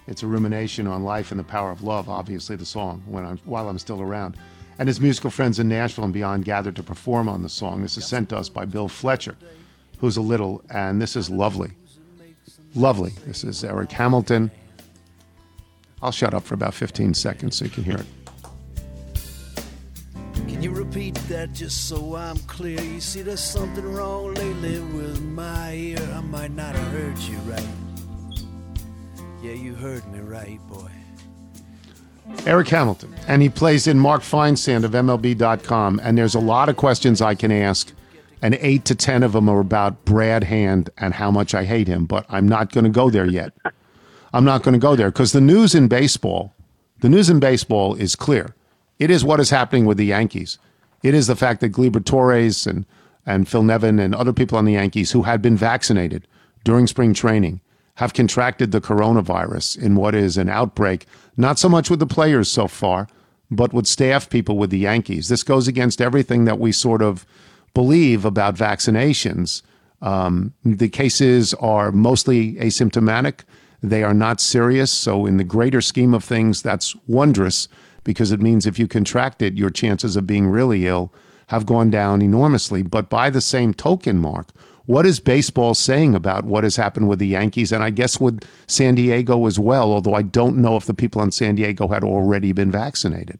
It's 0.06 0.22
a 0.22 0.26
rumination 0.26 0.86
on 0.86 1.04
life 1.04 1.30
and 1.30 1.40
the 1.40 1.44
power 1.44 1.70
of 1.70 1.82
love, 1.82 2.08
obviously, 2.08 2.56
the 2.56 2.66
song, 2.66 3.02
when 3.06 3.24
I'm, 3.24 3.38
While 3.44 3.68
I'm 3.68 3.78
Still 3.78 4.02
Around. 4.02 4.36
And 4.78 4.88
his 4.88 5.00
musical 5.00 5.30
friends 5.30 5.58
in 5.58 5.68
Nashville 5.68 6.04
and 6.04 6.12
beyond 6.12 6.44
gathered 6.44 6.76
to 6.76 6.82
perform 6.82 7.28
on 7.28 7.42
the 7.42 7.48
song. 7.48 7.82
This 7.82 7.96
is 7.96 8.06
sent 8.06 8.28
to 8.30 8.36
us 8.36 8.48
by 8.48 8.64
Bill 8.64 8.88
Fletcher, 8.88 9.36
who's 9.98 10.16
a 10.16 10.22
little, 10.22 10.62
and 10.70 11.00
this 11.00 11.16
is 11.16 11.30
lovely. 11.30 11.70
Lovely. 12.74 13.12
This 13.26 13.44
is 13.44 13.64
Eric 13.64 13.92
Hamilton. 13.92 14.50
I'll 16.02 16.12
shut 16.12 16.34
up 16.34 16.42
for 16.42 16.54
about 16.54 16.74
15 16.74 17.14
seconds 17.14 17.56
so 17.56 17.64
you 17.64 17.70
can 17.70 17.84
hear 17.84 17.98
it. 17.98 18.21
Repeat 20.92 21.14
that 21.30 21.54
just 21.54 21.88
so 21.88 22.16
I'm 22.16 22.36
clear? 22.40 22.78
You 22.78 23.00
see, 23.00 23.22
there's 23.22 23.40
something 23.40 23.94
wrong 23.94 24.34
lately 24.34 24.78
with 24.78 25.22
my 25.22 25.72
ear. 25.72 26.06
I 26.14 26.20
might 26.20 26.50
not 26.50 26.74
have 26.74 26.92
heard 26.92 27.16
you 27.16 27.38
right. 27.38 27.66
Yeah, 29.42 29.52
you 29.52 29.74
heard 29.74 30.06
me 30.12 30.18
right, 30.18 30.60
boy. 30.68 30.90
Eric 32.44 32.68
Hamilton, 32.68 33.14
and 33.26 33.40
he 33.40 33.48
plays 33.48 33.86
in 33.86 33.98
Mark 33.98 34.20
Feinsand 34.20 34.84
of 34.84 34.90
MLB.com. 34.90 35.98
And 36.02 36.18
there's 36.18 36.34
a 36.34 36.40
lot 36.40 36.68
of 36.68 36.76
questions 36.76 37.22
I 37.22 37.36
can 37.36 37.50
ask, 37.50 37.90
and 38.42 38.54
eight 38.60 38.84
to 38.84 38.94
ten 38.94 39.22
of 39.22 39.32
them 39.32 39.48
are 39.48 39.60
about 39.60 40.04
Brad 40.04 40.44
Hand 40.44 40.90
and 40.98 41.14
how 41.14 41.30
much 41.30 41.54
I 41.54 41.64
hate 41.64 41.88
him. 41.88 42.04
But 42.04 42.26
I'm 42.28 42.46
not 42.46 42.70
going 42.70 42.84
to 42.84 42.90
go 42.90 43.08
there 43.08 43.24
yet. 43.24 43.54
I'm 44.34 44.44
not 44.44 44.62
going 44.62 44.74
to 44.74 44.78
go 44.78 44.94
there 44.94 45.10
because 45.10 45.32
the 45.32 45.40
news 45.40 45.74
in 45.74 45.88
baseball, 45.88 46.52
the 47.00 47.08
news 47.08 47.30
in 47.30 47.40
baseball 47.40 47.94
is 47.94 48.14
clear. 48.14 48.54
It 48.98 49.10
is 49.10 49.24
what 49.24 49.40
is 49.40 49.48
happening 49.48 49.86
with 49.86 49.96
the 49.96 50.04
Yankees. 50.04 50.58
It 51.02 51.14
is 51.14 51.26
the 51.26 51.36
fact 51.36 51.60
that 51.60 51.72
Gleyber 51.72 52.04
Torres 52.04 52.66
and 52.66 52.86
and 53.24 53.48
Phil 53.48 53.62
Nevin 53.62 53.98
and 53.98 54.14
other 54.14 54.32
people 54.32 54.58
on 54.58 54.64
the 54.64 54.72
Yankees 54.72 55.12
who 55.12 55.22
had 55.22 55.40
been 55.40 55.56
vaccinated 55.56 56.26
during 56.64 56.86
spring 56.86 57.14
training 57.14 57.60
have 57.96 58.14
contracted 58.14 58.72
the 58.72 58.80
coronavirus 58.80 59.80
in 59.80 59.96
what 59.96 60.14
is 60.14 60.36
an 60.36 60.48
outbreak, 60.48 61.06
not 61.36 61.58
so 61.58 61.68
much 61.68 61.90
with 61.90 61.98
the 62.00 62.06
players 62.06 62.50
so 62.50 62.66
far, 62.66 63.06
but 63.50 63.72
with 63.72 63.86
staff 63.86 64.30
people 64.30 64.56
with 64.56 64.70
the 64.70 64.78
Yankees. 64.78 65.28
This 65.28 65.42
goes 65.42 65.68
against 65.68 66.00
everything 66.00 66.46
that 66.46 66.58
we 66.58 66.72
sort 66.72 67.02
of 67.02 67.26
believe 67.74 68.24
about 68.24 68.56
vaccinations. 68.56 69.62
Um, 70.00 70.54
the 70.64 70.88
cases 70.88 71.52
are 71.54 71.92
mostly 71.92 72.54
asymptomatic. 72.54 73.40
They 73.82 74.02
are 74.02 74.14
not 74.14 74.40
serious. 74.40 74.90
So, 74.90 75.26
in 75.26 75.36
the 75.36 75.44
greater 75.44 75.80
scheme 75.80 76.14
of 76.14 76.24
things, 76.24 76.62
that's 76.62 76.96
wondrous 77.06 77.68
because 78.04 78.32
it 78.32 78.40
means 78.40 78.66
if 78.66 78.78
you 78.78 78.88
contract 78.88 79.42
it, 79.42 79.54
your 79.54 79.70
chances 79.70 80.16
of 80.16 80.26
being 80.26 80.48
really 80.48 80.86
ill 80.86 81.12
have 81.48 81.66
gone 81.66 81.90
down 81.90 82.22
enormously. 82.22 82.82
But 82.82 83.10
by 83.10 83.30
the 83.30 83.40
same 83.40 83.74
token, 83.74 84.18
Mark, 84.18 84.48
what 84.86 85.06
is 85.06 85.20
baseball 85.20 85.74
saying 85.74 86.14
about 86.14 86.44
what 86.44 86.64
has 86.64 86.76
happened 86.76 87.08
with 87.08 87.18
the 87.18 87.26
Yankees 87.26 87.72
and 87.72 87.84
I 87.84 87.90
guess 87.90 88.20
with 88.20 88.42
San 88.66 88.94
Diego 88.94 89.46
as 89.46 89.58
well, 89.58 89.92
although 89.92 90.14
I 90.14 90.22
don't 90.22 90.56
know 90.56 90.76
if 90.76 90.86
the 90.86 90.94
people 90.94 91.22
in 91.22 91.30
San 91.30 91.54
Diego 91.54 91.88
had 91.88 92.02
already 92.02 92.52
been 92.52 92.70
vaccinated. 92.70 93.38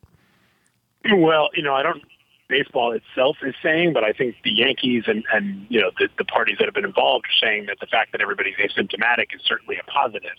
Well, 1.12 1.50
you 1.54 1.62
know, 1.62 1.74
I 1.74 1.82
don't. 1.82 2.02
Baseball 2.48 2.92
itself 2.92 3.38
is 3.42 3.54
saying, 3.62 3.94
but 3.94 4.04
I 4.04 4.12
think 4.12 4.36
the 4.44 4.52
Yankees 4.52 5.04
and 5.06 5.24
and 5.32 5.66
you 5.70 5.80
know 5.80 5.90
the, 5.98 6.08
the 6.18 6.24
parties 6.24 6.56
that 6.58 6.66
have 6.66 6.74
been 6.74 6.84
involved 6.84 7.24
are 7.24 7.46
saying 7.46 7.64
that 7.66 7.78
the 7.80 7.86
fact 7.86 8.12
that 8.12 8.20
everybody's 8.20 8.56
asymptomatic 8.56 9.34
is 9.34 9.40
certainly 9.42 9.78
a 9.78 9.90
positive. 9.90 10.36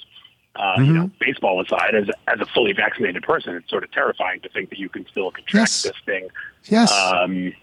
Uh, 0.55 0.75
You 0.77 0.93
know, 0.93 1.11
baseball 1.19 1.61
aside, 1.61 1.95
as 1.95 2.07
as 2.27 2.39
a 2.39 2.45
fully 2.45 2.73
vaccinated 2.73 3.23
person, 3.23 3.55
it's 3.55 3.69
sort 3.69 3.83
of 3.83 3.91
terrifying 3.91 4.39
to 4.41 4.49
think 4.49 4.69
that 4.69 4.77
you 4.79 4.87
can 4.89 5.05
still 5.07 5.31
contract 5.31 5.53
Yes. 5.53 5.81
this 5.83 5.93
thing. 6.05 6.27
Yes. 6.65 6.91
Um, 6.91 7.53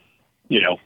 you 0.48 0.60
know, 0.60 0.78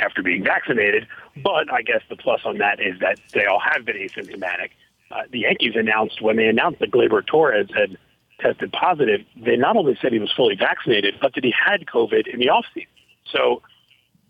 after 0.00 0.22
being 0.22 0.44
vaccinated. 0.44 1.06
But 1.42 1.72
I 1.72 1.82
guess 1.82 2.02
the 2.08 2.16
plus 2.16 2.42
on 2.44 2.58
that 2.58 2.80
is 2.80 2.98
that 3.00 3.18
they 3.34 3.46
all 3.46 3.58
have 3.60 3.84
been 3.84 3.96
asymptomatic. 3.96 4.70
Uh, 5.10 5.22
the 5.30 5.40
Yankees 5.40 5.74
announced 5.74 6.22
when 6.22 6.36
they 6.36 6.46
announced 6.46 6.78
that 6.78 6.92
Gleyber 6.92 7.26
Torres 7.26 7.68
had 7.74 7.98
tested 8.38 8.72
positive, 8.72 9.20
they 9.36 9.56
not 9.56 9.76
only 9.76 9.98
said 10.00 10.12
he 10.12 10.20
was 10.20 10.32
fully 10.32 10.54
vaccinated, 10.54 11.16
but 11.20 11.34
that 11.34 11.42
he 11.42 11.52
had 11.52 11.86
COVID 11.86 12.28
in 12.28 12.38
the 12.38 12.46
offseason. 12.46 12.86
So, 13.32 13.60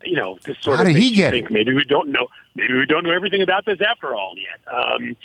you 0.03 0.15
know, 0.15 0.39
this 0.43 0.57
sort 0.61 0.77
How 0.77 0.81
of 0.83 0.87
did 0.87 0.97
he 0.97 1.11
get 1.11 1.31
think 1.31 1.51
maybe 1.51 1.73
we 1.73 1.85
don't 1.85 2.09
know, 2.09 2.27
maybe 2.55 2.73
we 2.73 2.85
don't 2.87 3.03
know 3.03 3.11
everything 3.11 3.41
about 3.43 3.65
this 3.65 3.79
after 3.81 4.15
all 4.15 4.33
yet. 4.35 4.73
Um, 4.73 5.15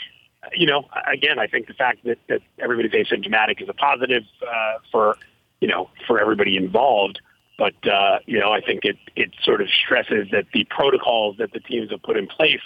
you 0.54 0.66
know, 0.66 0.84
again, 1.10 1.38
I 1.38 1.46
think 1.46 1.66
the 1.66 1.74
fact 1.74 2.04
that, 2.04 2.18
that 2.28 2.40
everybody's 2.58 2.92
asymptomatic 2.92 3.62
is 3.62 3.68
a 3.68 3.74
positive 3.74 4.24
uh, 4.42 4.78
for, 4.90 5.16
you 5.60 5.68
know, 5.68 5.90
for 6.06 6.20
everybody 6.20 6.56
involved. 6.56 7.20
But 7.58 7.74
uh, 7.88 8.18
you 8.26 8.38
know, 8.38 8.52
I 8.52 8.60
think 8.60 8.84
it 8.84 8.98
it 9.14 9.30
sort 9.42 9.62
of 9.62 9.68
stresses 9.70 10.28
that 10.30 10.44
the 10.52 10.64
protocols 10.64 11.36
that 11.38 11.52
the 11.52 11.60
teams 11.60 11.90
have 11.90 12.02
put 12.02 12.16
in 12.18 12.26
place 12.26 12.60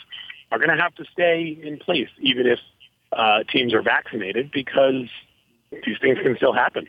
are 0.50 0.58
going 0.58 0.76
to 0.76 0.82
have 0.82 0.94
to 0.96 1.04
stay 1.12 1.56
in 1.62 1.78
place, 1.78 2.08
even 2.18 2.46
if 2.46 2.58
uh, 3.12 3.44
teams 3.44 3.72
are 3.72 3.82
vaccinated, 3.82 4.50
because 4.50 5.06
these 5.70 5.96
things 6.00 6.18
can 6.22 6.36
still 6.36 6.52
happen. 6.52 6.88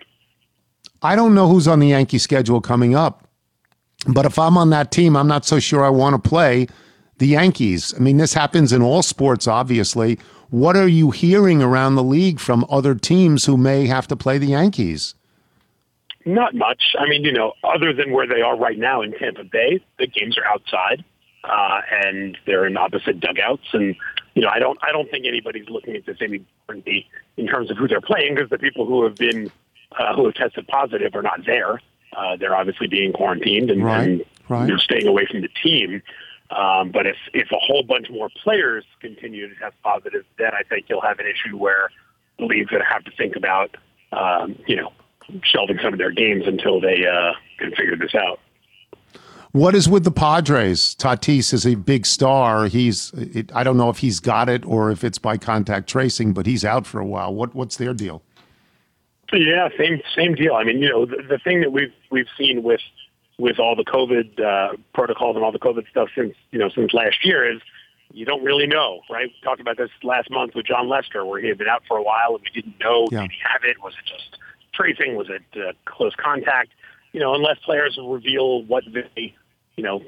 I 1.04 1.16
don't 1.16 1.36
know 1.36 1.48
who's 1.48 1.68
on 1.68 1.80
the 1.80 1.90
Yankee 1.90 2.18
schedule 2.18 2.60
coming 2.60 2.96
up, 2.96 3.28
but 4.08 4.26
if 4.26 4.40
I'm 4.40 4.58
on 4.58 4.72
that 4.72 4.92
team, 4.92 5.16
I'm 5.16 5.28
not 5.28 5.46
so 5.46 5.60
sure 5.60 5.84
I 5.84 5.90
want 5.90 6.22
to 6.22 6.30
play 6.30 6.68
the 7.18 7.28
Yankees. 7.28 7.94
I 7.96 8.00
mean, 8.00 8.18
this 8.18 8.34
happens 8.34 8.74
in 8.74 8.82
all 8.82 9.04
sports, 9.04 9.48
obviously. 9.48 10.18
What 10.52 10.76
are 10.76 10.88
you 10.88 11.12
hearing 11.12 11.64
around 11.64 11.96
the 11.96 12.04
league 12.04 12.40
from 12.42 12.66
other 12.70 12.94
teams 12.94 13.46
who 13.46 13.56
may 13.56 13.88
have 13.88 14.06
to 14.10 14.18
play 14.18 14.38
the 14.38 14.48
Yankees? 14.48 15.16
Not 16.26 16.54
much. 16.54 16.94
I 17.00 17.08
mean, 17.08 17.24
you 17.24 17.32
know, 17.32 17.54
other 17.64 17.94
than 17.94 18.12
where 18.12 18.28
they 18.28 18.42
are 18.42 18.58
right 18.58 18.78
now 18.78 19.02
in 19.02 19.14
Tampa 19.14 19.46
Bay, 19.46 19.84
the 19.98 20.08
games 20.08 20.38
are 20.38 20.46
outside, 20.46 21.06
uh, 21.46 21.82
and 22.04 22.38
they're 22.46 22.68
in 22.68 22.76
opposite 22.76 23.22
dugouts. 23.22 23.64
And 23.72 23.96
you 24.36 24.42
know, 24.42 24.50
I 24.50 24.60
don't, 24.60 24.78
I 24.84 24.92
don't 24.92 25.10
think 25.10 25.26
anybody's 25.26 25.70
looking 25.70 25.96
at 25.96 26.06
this 26.06 26.18
any 26.20 26.46
differently 26.60 27.08
in 27.38 27.48
terms 27.48 27.72
of 27.72 27.78
who 27.78 27.88
they're 27.88 28.02
playing 28.02 28.36
because 28.36 28.50
the 28.50 28.60
people 28.60 28.86
who 28.86 29.04
have 29.06 29.16
been, 29.16 29.50
uh, 29.98 30.14
who 30.16 30.26
have 30.26 30.36
tested 30.36 30.68
positive 30.68 31.16
are 31.16 31.24
not 31.24 31.46
there. 31.46 31.82
Uh, 32.16 32.36
they're 32.36 32.56
obviously 32.56 32.88
being 32.88 33.14
quarantined 33.14 33.72
and, 33.72 33.84
Right, 33.84 34.02
and 34.02 34.26
right. 34.50 34.68
they're 34.68 34.78
staying 34.78 35.08
away 35.08 35.26
from 35.26 35.42
the 35.42 35.50
team. 35.64 36.02
Um, 36.52 36.92
but 36.92 37.08
if 37.08 37.16
if 37.34 37.50
a 37.52 37.58
whole 37.60 37.84
bunch 37.84 38.10
more 38.10 38.30
players 38.44 38.84
continue 39.00 39.48
to 39.48 39.56
test 39.56 39.76
positive, 39.84 40.26
then 40.38 40.52
I 40.54 40.64
think 40.64 40.88
you'll 40.90 41.02
have 41.02 41.20
an 41.20 41.26
issue 41.26 41.58
where 41.58 41.90
the 42.40 42.46
league's 42.46 42.70
going 42.70 42.84
to 42.84 42.90
have 42.90 43.04
to 43.06 43.12
think 43.12 43.36
about, 43.36 43.78
um, 44.12 44.58
you 44.68 44.76
know, 44.76 44.92
shelving 45.44 45.80
some 45.82 45.94
of 45.94 46.00
their 46.00 46.12
games 46.12 46.44
until 46.46 46.82
they 46.82 47.06
uh, 47.06 47.34
can 47.58 47.72
figure 47.72 47.96
this 47.96 48.16
out. 48.16 48.40
What 49.54 49.76
is 49.76 49.88
with 49.88 50.04
the 50.04 50.12
Padres? 50.12 50.96
Tatis 50.96 51.54
is 51.54 51.66
a 51.66 51.76
big 51.76 52.06
star. 52.06 52.66
He's 52.68 53.12
it, 53.14 53.52
I 53.54 53.64
don't 53.64 53.78
know 53.78 53.90
if 53.90 54.00
he's 54.00 54.20
got 54.20 54.50
it 54.50 54.66
or 54.66 54.92
if 54.92 55.04
it's 55.04 55.18
by 55.18 55.38
contact 55.38 55.90
tracing, 55.90 56.34
but 56.34 56.46
he's 56.46 56.64
out 56.66 56.86
for 56.86 57.00
a 57.00 57.06
while. 57.06 57.34
What 57.34 57.54
what's 57.54 57.78
their 57.78 57.94
deal? 57.94 58.24
Yeah, 59.34 59.70
same 59.78 60.02
same 60.16 60.36
deal. 60.36 60.56
I 60.56 60.64
mean, 60.64 60.82
you 60.82 60.90
know, 60.90 61.06
the, 61.06 61.24
the 61.28 61.38
thing 61.38 61.62
that 61.62 61.72
we've 61.72 61.94
we've 62.12 62.28
seen 62.38 62.64
with 62.64 62.82
with 63.38 63.60
all 63.60 63.76
the 63.76 63.84
COVID 63.86 64.40
uh, 64.40 64.76
protocols 64.94 65.36
and 65.36 65.44
all 65.44 65.52
the 65.52 65.60
COVID 65.60 65.90
stuff 65.90 66.10
since 66.16 66.36
you 66.52 66.60
know 66.60 66.70
since 66.70 66.94
last 66.94 67.26
year 67.26 67.50
is 67.52 67.62
you 68.14 68.26
don't 68.26 68.44
really 68.44 68.68
know, 68.68 69.02
right? 69.10 69.28
We 69.28 69.36
talked 69.44 69.62
about 69.62 69.78
this 69.78 69.90
last 70.04 70.30
month 70.30 70.54
with 70.54 70.66
Jon 70.66 70.90
Lester, 70.90 71.26
where 71.26 71.40
he 71.40 71.48
had 71.48 71.58
been 71.58 71.70
out 71.70 71.84
for 71.88 71.98
a 71.98 72.04
while 72.04 72.36
and 72.36 72.42
we 72.44 72.62
didn't 72.62 72.80
know 72.80 73.08
Yeah. 73.12 73.22
did 73.22 73.32
he 73.32 73.38
have 73.44 73.64
it? 73.64 73.82
Was 73.82 73.94
it 73.94 74.06
just 74.06 74.38
tracing? 74.74 75.16
Was 75.16 75.30
it 75.30 75.44
uh, 75.60 75.72
close 75.86 76.14
contact? 76.16 76.72
You 77.14 77.20
know, 77.20 77.34
unless 77.36 77.58
players 77.60 77.98
reveal 78.02 78.64
what 78.64 78.84
they, 78.94 79.34
you 79.78 79.84
know, 79.84 80.00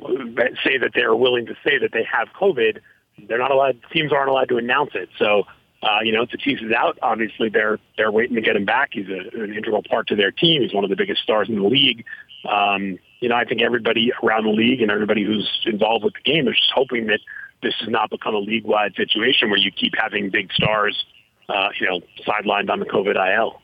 say 0.64 0.78
that 0.78 0.92
they're 0.94 1.16
willing 1.16 1.46
to 1.46 1.56
say 1.66 1.78
that 1.78 1.92
they 1.94 2.04
have 2.04 2.28
COVID, 2.40 2.80
they're 3.28 3.38
not 3.38 3.52
allowed. 3.52 3.80
Teams 3.92 4.12
aren't 4.12 4.30
allowed 4.30 4.50
to 4.50 4.58
announce 4.58 4.92
it. 4.96 5.10
So, 5.18 5.44
uh, 5.82 6.00
you 6.04 6.12
know, 6.12 6.26
Tatis 6.26 6.64
is 6.64 6.72
out. 6.72 6.98
Obviously, 7.02 7.50
they're 7.50 7.80
they're 7.98 8.12
waiting 8.12 8.36
to 8.36 8.42
get 8.42 8.56
him 8.56 8.66
back. 8.66 8.90
He's 8.94 9.08
a, 9.10 9.38
an 9.42 9.54
integral 9.54 9.84
part 9.84 10.08
to 10.08 10.16
their 10.16 10.32
team. 10.32 10.62
He's 10.62 10.74
one 10.74 10.84
of 10.84 10.90
the 10.90 10.96
biggest 10.96 11.22
stars 11.22 11.48
in 11.50 11.56
the 11.56 11.68
league. 11.68 12.06
Um, 12.50 13.00
you 13.24 13.30
know, 13.30 13.36
I 13.36 13.46
think 13.46 13.62
everybody 13.62 14.12
around 14.22 14.44
the 14.44 14.50
league 14.50 14.82
and 14.82 14.92
everybody 14.92 15.24
who's 15.24 15.50
involved 15.66 16.04
with 16.04 16.14
the 16.14 16.30
game 16.30 16.46
is 16.50 16.58
just 16.58 16.74
hoping 16.76 17.08
that 17.08 17.22
this 17.62 17.74
does 17.80 17.88
not 17.88 18.10
become 18.10 18.36
a 18.36 18.40
league-wide 18.40 18.96
situation 18.96 19.50
where 19.50 19.58
you 19.58 19.72
keep 19.72 19.94
having 19.98 20.30
big 20.30 20.52
stars, 20.52 21.06
uh, 21.48 21.70
you 21.80 21.88
know, 21.88 22.02
sidelined 22.28 22.70
on 22.70 22.82
the 22.82 22.86
COVID 22.86 23.16
IL. 23.16 23.62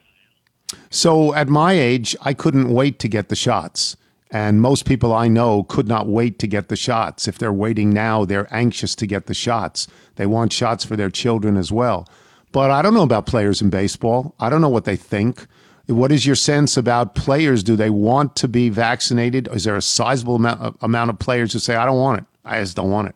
So 0.89 1.33
at 1.33 1.49
my 1.49 1.73
age, 1.73 2.15
I 2.21 2.33
couldn't 2.33 2.69
wait 2.69 2.99
to 2.99 3.09
get 3.09 3.27
the 3.27 3.35
shots. 3.35 3.97
And 4.31 4.61
most 4.61 4.85
people 4.85 5.13
I 5.13 5.27
know 5.27 5.63
could 5.63 5.89
not 5.89 6.07
wait 6.07 6.39
to 6.39 6.47
get 6.47 6.69
the 6.69 6.77
shots. 6.77 7.27
If 7.27 7.37
they're 7.37 7.51
waiting 7.51 7.89
now, 7.89 8.23
they're 8.23 8.47
anxious 8.55 8.95
to 8.95 9.05
get 9.05 9.25
the 9.25 9.33
shots. 9.33 9.87
They 10.15 10.25
want 10.25 10.53
shots 10.53 10.85
for 10.85 10.95
their 10.95 11.09
children 11.09 11.57
as 11.57 11.69
well. 11.69 12.07
But 12.53 12.71
I 12.71 12.81
don't 12.81 12.93
know 12.93 13.03
about 13.03 13.25
players 13.25 13.61
in 13.61 13.69
baseball. 13.69 14.35
I 14.39 14.49
don't 14.49 14.61
know 14.61 14.69
what 14.69 14.85
they 14.85 14.95
think. 14.95 15.47
What 15.89 16.11
is 16.11 16.25
your 16.25 16.35
sense 16.35 16.77
about 16.77 17.15
players? 17.15 17.63
Do 17.63 17.75
they 17.75 17.89
want 17.89 18.35
to 18.37 18.47
be 18.47 18.69
vaccinated? 18.69 19.49
Is 19.51 19.63
there 19.63 19.75
a 19.75 19.81
sizable 19.81 20.35
amount, 20.35 20.77
amount 20.81 21.09
of 21.09 21.17
players 21.19 21.51
who 21.53 21.59
say, 21.59 21.75
I 21.75 21.85
don't 21.85 21.97
want 21.97 22.19
it? 22.21 22.25
I 22.45 22.59
just 22.61 22.75
don't 22.75 22.91
want 22.91 23.09
it. 23.09 23.15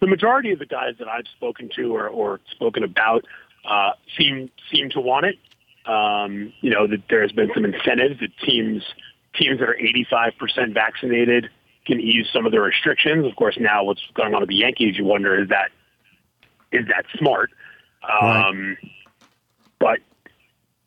the 0.00 0.06
majority 0.06 0.52
of 0.52 0.58
the 0.58 0.66
guys 0.66 0.94
that 0.98 1.08
I've 1.08 1.26
spoken 1.36 1.68
to 1.76 1.94
or, 1.96 2.08
or 2.08 2.40
spoken 2.50 2.84
about 2.84 3.24
uh, 3.68 3.92
seem 4.16 4.50
seem 4.72 4.90
to 4.90 5.00
want 5.00 5.26
it. 5.26 5.38
Um, 5.86 6.52
you 6.60 6.70
know 6.70 6.86
that 6.86 7.02
there's 7.10 7.32
been 7.32 7.50
some 7.54 7.64
incentives 7.64 8.20
that 8.20 8.30
teams 8.44 8.82
teams 9.34 9.58
that 9.60 9.68
are 9.68 9.76
85% 9.76 10.74
vaccinated 10.74 11.48
can 11.86 12.00
ease 12.00 12.26
some 12.32 12.46
of 12.46 12.52
the 12.52 12.60
restrictions. 12.60 13.26
Of 13.26 13.34
course, 13.34 13.56
now 13.58 13.82
what's 13.82 14.02
going 14.14 14.34
on 14.34 14.40
with 14.40 14.48
the 14.48 14.56
Yankees, 14.56 14.96
you 14.96 15.04
wonder 15.04 15.40
is 15.40 15.48
that 15.48 15.70
is 16.70 16.86
that 16.86 17.04
smart? 17.18 17.50
Um, 18.08 18.76
But 19.78 19.98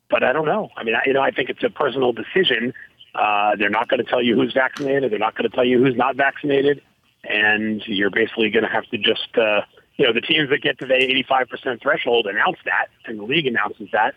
but 0.09 0.23
I 0.23 0.33
don't 0.33 0.45
know. 0.45 0.69
I 0.77 0.83
mean, 0.83 0.95
I, 0.95 1.01
you 1.05 1.13
know, 1.13 1.21
I 1.21 1.31
think 1.31 1.49
it's 1.49 1.63
a 1.63 1.69
personal 1.69 2.13
decision. 2.13 2.73
Uh, 3.13 3.55
they're 3.55 3.69
not 3.69 3.87
going 3.87 4.03
to 4.03 4.09
tell 4.09 4.21
you 4.21 4.35
who's 4.35 4.53
vaccinated. 4.53 5.11
They're 5.11 5.19
not 5.19 5.35
going 5.35 5.49
to 5.49 5.55
tell 5.55 5.65
you 5.65 5.83
who's 5.83 5.95
not 5.95 6.15
vaccinated 6.15 6.81
and 7.29 7.81
you're 7.87 8.09
basically 8.09 8.49
going 8.49 8.63
to 8.63 8.69
have 8.69 8.85
to 8.85 8.97
just, 8.97 9.37
uh, 9.37 9.61
you 9.97 10.05
know, 10.05 10.13
the 10.13 10.21
teams 10.21 10.49
that 10.49 10.61
get 10.61 10.79
to 10.79 10.85
the 10.85 10.93
85% 10.93 11.81
threshold 11.81 12.27
announce 12.27 12.57
that, 12.65 12.87
and 13.05 13.19
the 13.19 13.23
league 13.23 13.47
announces 13.47 13.89
that, 13.91 14.15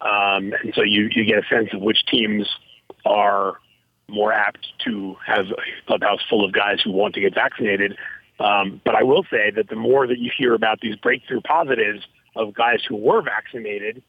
um, 0.00 0.52
and 0.62 0.72
so 0.74 0.82
you 0.82 1.08
you 1.12 1.24
get 1.24 1.38
a 1.38 1.46
sense 1.48 1.68
of 1.72 1.82
which 1.82 2.04
teams 2.06 2.48
are 3.04 3.58
more 4.08 4.32
apt 4.32 4.66
to 4.84 5.16
have 5.24 5.46
a 5.46 5.86
clubhouse 5.86 6.20
full 6.28 6.44
of 6.44 6.52
guys 6.52 6.80
who 6.82 6.90
want 6.90 7.14
to 7.14 7.20
get 7.20 7.34
vaccinated. 7.34 7.96
Um, 8.40 8.80
but 8.84 8.94
I 8.94 9.02
will 9.02 9.24
say 9.30 9.50
that 9.54 9.68
the 9.68 9.76
more 9.76 10.06
that 10.06 10.18
you 10.18 10.30
hear 10.36 10.54
about 10.54 10.80
these 10.80 10.96
breakthrough 10.96 11.42
positives 11.42 12.00
of 12.34 12.54
guys 12.54 12.80
who 12.88 12.96
were 12.96 13.22
vaccinated, 13.22 14.02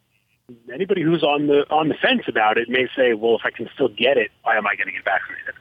anybody 0.74 1.02
who's 1.02 1.24
on 1.24 1.48
the 1.48 1.66
on 1.70 1.90
the 1.90 1.96
fence 1.96 2.24
about 2.28 2.58
it 2.58 2.70
may 2.70 2.88
say, 2.96 3.14
"Well, 3.14 3.36
if 3.36 3.42
I 3.46 3.52
can 3.52 3.70
still 3.74 3.90
get 3.90 4.18
it, 4.18 4.32
why 4.44 4.58
am 4.58 4.68
I 4.68 4.76
going 4.76 4.88
to 4.88 4.94
get 4.94 5.04
vaccinated?" 5.04 5.56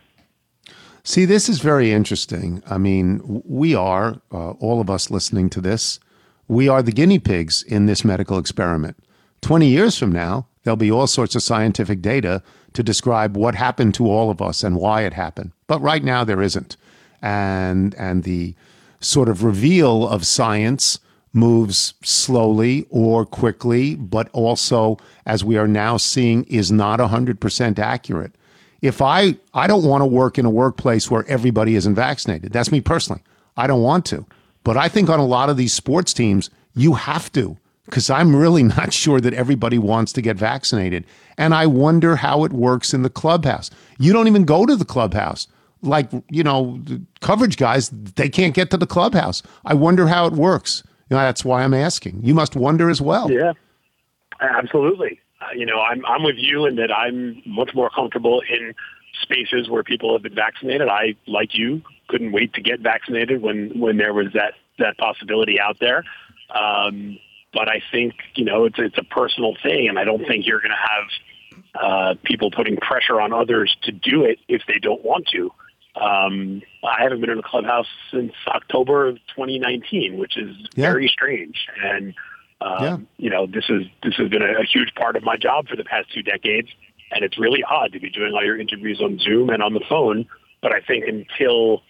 See, 1.02 1.24
this 1.24 1.48
is 1.48 1.60
very 1.60 1.92
interesting. 1.92 2.62
I 2.68 2.78
mean, 2.78 3.20
we 3.24 3.74
are, 3.74 4.20
uh, 4.30 4.50
all 4.52 4.80
of 4.80 4.90
us 4.90 5.10
listening 5.10 5.48
to 5.50 5.60
this, 5.60 5.98
we 6.46 6.68
are 6.68 6.82
the 6.82 6.92
guinea 6.92 7.18
pigs 7.18 7.62
in 7.62 7.86
this 7.86 8.04
medical 8.04 8.38
experiment. 8.38 8.96
20 9.40 9.66
years 9.66 9.96
from 9.96 10.12
now, 10.12 10.46
there'll 10.62 10.76
be 10.76 10.90
all 10.90 11.06
sorts 11.06 11.34
of 11.34 11.42
scientific 11.42 12.02
data 12.02 12.42
to 12.74 12.82
describe 12.82 13.36
what 13.36 13.54
happened 13.54 13.94
to 13.94 14.10
all 14.10 14.30
of 14.30 14.42
us 14.42 14.62
and 14.62 14.76
why 14.76 15.02
it 15.02 15.14
happened. 15.14 15.52
But 15.66 15.80
right 15.80 16.04
now, 16.04 16.22
there 16.22 16.42
isn't. 16.42 16.76
And, 17.22 17.94
and 17.94 18.24
the 18.24 18.54
sort 19.00 19.28
of 19.28 19.42
reveal 19.42 20.06
of 20.06 20.26
science 20.26 20.98
moves 21.32 21.94
slowly 22.02 22.86
or 22.90 23.24
quickly, 23.24 23.94
but 23.94 24.28
also, 24.32 24.96
as 25.26 25.44
we 25.44 25.56
are 25.56 25.68
now 25.68 25.96
seeing, 25.96 26.44
is 26.44 26.72
not 26.72 26.98
100% 26.98 27.78
accurate 27.78 28.34
if 28.82 29.02
I 29.02 29.36
I 29.52 29.66
don't 29.66 29.84
want 29.84 30.02
to 30.02 30.06
work 30.06 30.38
in 30.38 30.46
a 30.46 30.50
workplace 30.50 31.10
where 31.10 31.24
everybody 31.28 31.74
isn't 31.76 31.94
vaccinated. 31.94 32.52
That's 32.52 32.72
me 32.72 32.80
personally. 32.80 33.22
I 33.56 33.66
don't 33.66 33.82
want 33.82 34.06
to. 34.06 34.26
But 34.64 34.76
I 34.76 34.88
think 34.88 35.08
on 35.08 35.20
a 35.20 35.26
lot 35.26 35.50
of 35.50 35.56
these 35.56 35.72
sports 35.72 36.12
teams, 36.12 36.50
you 36.74 36.94
have 36.94 37.30
to 37.32 37.56
because 37.84 38.10
I'm 38.10 38.34
really 38.34 38.62
not 38.78 38.92
sure 38.92 39.20
that 39.20 39.34
everybody 39.34 39.78
wants 39.78 40.12
to 40.14 40.22
get 40.22 40.36
vaccinated. 40.36 41.04
And 41.36 41.54
I 41.54 41.66
wonder 41.66 42.16
how 42.16 42.44
it 42.44 42.52
works 42.52 42.94
in 42.94 43.02
the 43.02 43.10
clubhouse. 43.10 43.70
You 43.98 44.12
don't 44.12 44.28
even 44.28 44.44
go 44.44 44.66
to 44.66 44.76
the 44.76 44.84
clubhouse. 44.84 45.46
Like, 45.82 46.10
you 46.30 46.42
know, 46.42 46.78
coverage 47.20 47.56
guys, 47.56 47.88
they 47.88 48.28
can't 48.28 48.54
get 48.54 48.70
to 48.70 48.76
the 48.76 48.86
clubhouse. 48.86 49.42
I 49.64 49.72
wonder 49.72 50.06
how 50.06 50.26
it 50.26 50.34
works. 50.34 50.82
You 51.10 51.16
know, 51.16 51.22
that's 51.22 51.44
why 51.44 51.64
I'm 51.64 51.74
asking. 51.74 52.20
You 52.22 52.34
must 52.34 52.54
wonder 52.54 52.88
as 52.88 53.00
well. 53.00 53.30
Yeah, 53.30 53.52
absolutely. 54.40 55.20
Uh, 55.40 55.46
you 55.56 55.66
know, 55.66 55.80
I'm 55.80 56.06
I'm 56.06 56.22
with 56.22 56.36
you 56.38 56.66
in 56.66 56.76
that 56.76 56.92
I'm 56.92 57.42
much 57.44 57.74
more 57.74 57.90
comfortable 57.90 58.42
in 58.48 58.74
spaces 59.22 59.68
where 59.68 59.82
people 59.82 60.12
have 60.12 60.22
been 60.22 60.34
vaccinated. 60.34 60.88
I, 60.88 61.16
like 61.26 61.54
you, 61.54 61.82
couldn't 62.08 62.32
wait 62.32 62.54
to 62.54 62.62
get 62.62 62.80
vaccinated 62.80 63.42
when 63.42 63.78
when 63.78 63.96
there 63.96 64.14
was 64.14 64.28
that 64.34 64.54
that 64.78 64.96
possibility 64.98 65.58
out 65.58 65.78
there. 65.80 66.04
Um, 66.54 67.18
but 67.52 67.68
I 67.68 67.82
think 67.90 68.14
you 68.36 68.44
know 68.44 68.64
it's 68.66 68.78
it's 68.78 68.98
a 68.98 69.04
personal 69.04 69.56
thing, 69.62 69.88
and 69.88 69.98
I 69.98 70.04
don't 70.04 70.24
think 70.26 70.46
you're 70.46 70.60
going 70.60 70.70
to 70.70 70.76
have 70.76 71.82
uh, 71.82 72.14
people 72.22 72.52
putting 72.52 72.76
pressure 72.76 73.20
on 73.20 73.32
others 73.32 73.76
to 73.82 73.92
do 73.92 74.24
it 74.24 74.38
if 74.48 74.62
they 74.68 74.78
don't 74.78 75.04
want 75.04 75.26
to. 75.32 75.50
Um, 75.96 76.62
I 76.84 77.02
haven't 77.02 77.20
been 77.20 77.30
in 77.30 77.38
a 77.38 77.42
clubhouse 77.42 77.86
since 78.12 78.32
October 78.46 79.08
of 79.08 79.16
2019, 79.34 80.16
which 80.18 80.36
is 80.36 80.56
Yeah. 80.74 80.86
very 80.92 81.08
strange. 81.08 81.66
And 81.82 82.14
um, 82.60 82.82
Yeah. 82.84 82.96
you 83.16 83.30
know, 83.30 83.46
this 83.46 83.68
is 83.70 83.86
this 84.02 84.14
has 84.16 84.28
been 84.28 84.42
a, 84.42 84.60
a 84.60 84.64
huge 84.64 84.94
part 84.94 85.16
of 85.16 85.22
my 85.24 85.36
job 85.36 85.66
for 85.68 85.76
the 85.76 85.84
past 85.84 86.12
two 86.12 86.22
decades, 86.22 86.68
and 87.10 87.24
it's 87.24 87.38
really 87.38 87.62
odd 87.64 87.92
to 87.92 88.00
be 88.00 88.10
doing 88.10 88.34
all 88.34 88.44
your 88.44 88.58
interviews 88.58 89.00
on 89.00 89.18
Zoom 89.18 89.50
and 89.50 89.62
on 89.62 89.72
the 89.74 89.80
phone. 89.88 90.26
But 90.62 90.72
I 90.72 90.80
think 90.80 91.06
until 91.08 91.82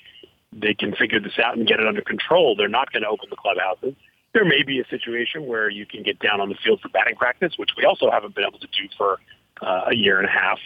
they 0.52 0.74
can 0.74 0.94
figure 0.94 1.20
this 1.20 1.38
out 1.38 1.56
and 1.56 1.66
get 1.66 1.80
it 1.80 1.86
under 1.86 2.02
control, 2.02 2.54
they're 2.56 2.68
not 2.68 2.92
going 2.92 3.02
to 3.02 3.08
open 3.08 3.28
the 3.30 3.36
clubhouses. 3.36 3.94
There 4.32 4.44
may 4.44 4.62
be 4.62 4.78
a 4.80 4.86
situation 4.86 5.46
where 5.46 5.68
you 5.68 5.86
can 5.86 6.02
get 6.04 6.20
down 6.20 6.40
on 6.40 6.48
the 6.48 6.54
field 6.54 6.80
for 6.80 6.88
batting 6.88 7.16
practice, 7.16 7.54
which 7.56 7.70
we 7.76 7.84
also 7.84 8.10
haven't 8.10 8.34
been 8.36 8.44
able 8.44 8.60
to 8.60 8.66
do 8.68 8.88
for 8.96 9.18
uh, 9.62 9.86
a 9.90 9.94
year 9.96 10.18
and 10.20 10.28
a 10.28 10.30
half. 10.30 10.58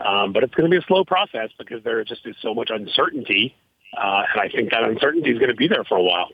Um, 0.00 0.32
but 0.32 0.44
it's 0.44 0.54
going 0.54 0.70
to 0.70 0.74
be 0.74 0.82
a 0.82 0.86
slow 0.86 1.04
process 1.04 1.50
because 1.58 1.82
there 1.82 2.02
just 2.04 2.26
is 2.26 2.36
so 2.40 2.54
much 2.54 2.70
uncertainty, 2.70 3.54
uh, 3.96 4.22
and 4.32 4.40
I 4.40 4.48
think 4.48 4.70
that 4.70 4.84
uncertainty 4.84 5.30
is 5.30 5.38
going 5.38 5.50
to 5.50 5.56
be 5.56 5.66
there 5.66 5.84
for 5.84 5.98
a 5.98 6.02
while. 6.02 6.28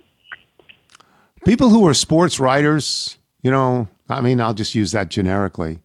people 1.44 1.70
who 1.70 1.86
are 1.86 1.94
sports 1.94 2.40
writers, 2.40 3.18
you 3.42 3.50
know, 3.50 3.88
I 4.08 4.20
mean, 4.20 4.40
I'll 4.40 4.54
just 4.54 4.74
use 4.74 4.92
that 4.92 5.08
generically. 5.08 5.80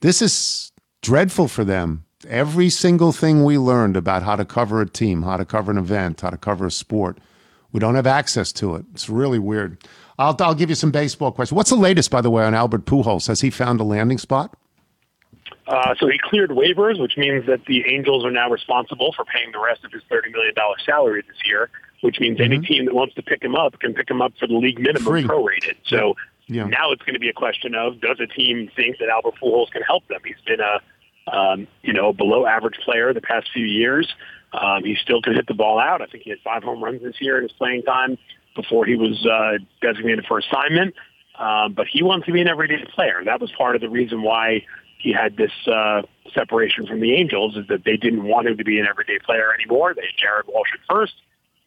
This 0.00 0.22
is 0.22 0.72
dreadful 1.02 1.48
for 1.48 1.64
them. 1.64 2.04
Every 2.28 2.68
single 2.68 3.12
thing 3.12 3.44
we 3.44 3.58
learned 3.58 3.96
about 3.96 4.22
how 4.22 4.36
to 4.36 4.44
cover 4.44 4.80
a 4.80 4.88
team, 4.88 5.22
how 5.22 5.36
to 5.36 5.44
cover 5.44 5.70
an 5.70 5.78
event, 5.78 6.20
how 6.20 6.30
to 6.30 6.36
cover 6.36 6.66
a 6.66 6.70
sport, 6.70 7.18
we 7.72 7.80
don't 7.80 7.94
have 7.94 8.06
access 8.06 8.52
to 8.54 8.74
it. 8.76 8.84
It's 8.92 9.08
really 9.08 9.38
weird. 9.38 9.84
I'll, 10.18 10.36
I'll 10.40 10.54
give 10.54 10.68
you 10.68 10.74
some 10.74 10.90
baseball 10.90 11.30
questions. 11.32 11.56
What's 11.56 11.70
the 11.70 11.76
latest, 11.76 12.10
by 12.10 12.20
the 12.20 12.30
way, 12.30 12.44
on 12.44 12.54
Albert 12.54 12.86
Pujols? 12.86 13.28
Has 13.28 13.40
he 13.40 13.50
found 13.50 13.80
a 13.80 13.84
landing 13.84 14.18
spot? 14.18 14.56
Uh, 15.68 15.94
so 16.00 16.08
he 16.08 16.18
cleared 16.18 16.50
waivers, 16.50 16.98
which 16.98 17.18
means 17.18 17.46
that 17.46 17.60
the 17.66 17.84
Angels 17.86 18.24
are 18.24 18.30
now 18.30 18.48
responsible 18.48 19.12
for 19.14 19.26
paying 19.26 19.52
the 19.52 19.60
rest 19.60 19.84
of 19.84 19.92
his 19.92 20.02
$30 20.10 20.32
million 20.32 20.54
salary 20.84 21.22
this 21.28 21.36
year, 21.44 21.68
which 22.00 22.18
means 22.20 22.38
mm-hmm. 22.38 22.52
any 22.52 22.66
team 22.66 22.86
that 22.86 22.94
wants 22.94 23.14
to 23.16 23.22
pick 23.22 23.42
him 23.42 23.54
up 23.54 23.78
can 23.78 23.92
pick 23.92 24.10
him 24.10 24.22
up 24.22 24.32
for 24.40 24.46
the 24.46 24.54
league 24.54 24.80
minimum 24.80 25.04
Free. 25.04 25.24
prorated. 25.24 25.76
So 25.84 26.16
yeah. 26.46 26.64
now 26.64 26.90
it's 26.92 27.02
going 27.02 27.14
to 27.14 27.20
be 27.20 27.28
a 27.28 27.34
question 27.34 27.74
of 27.74 28.00
does 28.00 28.18
a 28.18 28.26
team 28.26 28.70
think 28.74 28.96
that 28.98 29.10
Albert 29.10 29.34
Pujols 29.42 29.70
can 29.70 29.82
help 29.82 30.08
them? 30.08 30.20
He's 30.24 30.40
been 30.46 30.60
a 30.60 30.80
um, 31.30 31.66
you 31.82 31.92
know 31.92 32.14
below 32.14 32.46
average 32.46 32.78
player 32.82 33.12
the 33.12 33.20
past 33.20 33.50
few 33.52 33.66
years. 33.66 34.08
Um, 34.54 34.82
he 34.84 34.96
still 35.02 35.20
can 35.20 35.34
hit 35.34 35.46
the 35.46 35.54
ball 35.54 35.78
out. 35.78 36.00
I 36.00 36.06
think 36.06 36.24
he 36.24 36.30
had 36.30 36.38
five 36.42 36.62
home 36.62 36.82
runs 36.82 37.02
this 37.02 37.16
year 37.20 37.36
in 37.36 37.42
his 37.42 37.52
playing 37.52 37.82
time 37.82 38.16
before 38.56 38.86
he 38.86 38.96
was 38.96 39.26
uh, 39.26 39.58
designated 39.82 40.24
for 40.26 40.38
assignment. 40.38 40.94
Um, 41.38 41.74
but 41.74 41.86
he 41.86 42.02
wants 42.02 42.26
to 42.26 42.32
be 42.32 42.40
an 42.40 42.48
everyday 42.48 42.82
player. 42.94 43.22
That 43.24 43.40
was 43.40 43.52
part 43.52 43.76
of 43.76 43.82
the 43.82 43.90
reason 43.90 44.22
why 44.22 44.64
he 44.98 45.12
had 45.12 45.36
this 45.36 45.52
uh, 45.66 46.02
separation 46.34 46.86
from 46.86 47.00
the 47.00 47.14
Angels 47.14 47.56
is 47.56 47.66
that 47.68 47.84
they 47.84 47.96
didn't 47.96 48.24
want 48.24 48.46
him 48.48 48.58
to 48.58 48.64
be 48.64 48.78
an 48.78 48.86
everyday 48.86 49.18
player 49.18 49.52
anymore. 49.54 49.94
They 49.94 50.02
had 50.02 50.16
Jared 50.18 50.46
Walsh 50.48 50.70
at 50.74 50.80
first, 50.88 51.14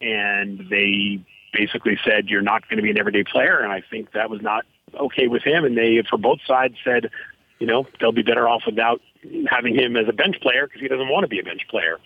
and 0.00 0.66
they 0.70 1.24
basically 1.52 1.98
said, 2.04 2.28
you're 2.28 2.42
not 2.42 2.68
going 2.68 2.76
to 2.76 2.82
be 2.82 2.90
an 2.90 2.98
everyday 2.98 3.24
player. 3.24 3.58
And 3.58 3.72
I 3.72 3.82
think 3.90 4.12
that 4.12 4.30
was 4.30 4.40
not 4.42 4.64
okay 4.94 5.28
with 5.28 5.42
him. 5.42 5.64
And 5.64 5.76
they, 5.76 6.02
for 6.08 6.18
both 6.18 6.40
sides, 6.46 6.76
said, 6.84 7.10
you 7.58 7.66
know, 7.66 7.86
they'll 8.00 8.12
be 8.12 8.22
better 8.22 8.48
off 8.48 8.62
without 8.66 9.00
having 9.48 9.74
him 9.74 9.96
as 9.96 10.08
a 10.08 10.12
bench 10.12 10.40
player 10.40 10.66
because 10.66 10.80
he 10.80 10.88
doesn't 10.88 11.08
want 11.08 11.24
to 11.24 11.28
be 11.28 11.38
a 11.38 11.44
bench 11.44 11.66
player. 11.68 11.98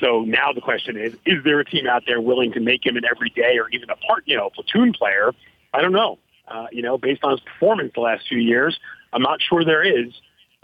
So 0.00 0.22
now 0.22 0.52
the 0.52 0.60
question 0.60 0.96
is, 0.96 1.14
is 1.24 1.44
there 1.44 1.60
a 1.60 1.64
team 1.64 1.86
out 1.86 2.02
there 2.06 2.20
willing 2.20 2.52
to 2.52 2.60
make 2.60 2.84
him 2.84 2.96
an 2.96 3.04
everyday 3.04 3.58
or 3.58 3.68
even 3.70 3.90
a 3.90 3.96
part, 3.96 4.24
you 4.26 4.36
know, 4.36 4.50
platoon 4.50 4.92
player? 4.92 5.32
I 5.72 5.80
don't 5.82 5.92
know. 5.92 6.18
Uh, 6.48 6.66
you 6.72 6.82
know, 6.82 6.98
based 6.98 7.22
on 7.22 7.32
his 7.32 7.40
performance 7.40 7.92
the 7.94 8.00
last 8.00 8.26
few 8.28 8.38
years, 8.38 8.78
I'm 9.12 9.22
not 9.22 9.40
sure 9.40 9.64
there 9.64 9.82
is. 9.84 10.12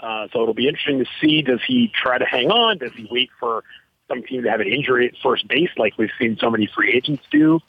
Uh, 0.00 0.28
so 0.32 0.42
it'll 0.42 0.54
be 0.54 0.66
interesting 0.66 0.98
to 0.98 1.06
see. 1.20 1.42
Does 1.42 1.60
he 1.66 1.92
try 1.94 2.18
to 2.18 2.24
hang 2.24 2.50
on? 2.50 2.78
Does 2.78 2.92
he 2.92 3.06
wait 3.10 3.30
for 3.38 3.62
some 4.08 4.22
team 4.22 4.42
to 4.42 4.50
have 4.50 4.60
an 4.60 4.66
injury 4.66 5.06
at 5.06 5.14
first 5.22 5.46
base, 5.46 5.70
like 5.76 5.96
we've 5.98 6.10
seen 6.18 6.38
so 6.40 6.50
many 6.50 6.66
free 6.66 6.92
agents 6.92 7.22
do? 7.30 7.60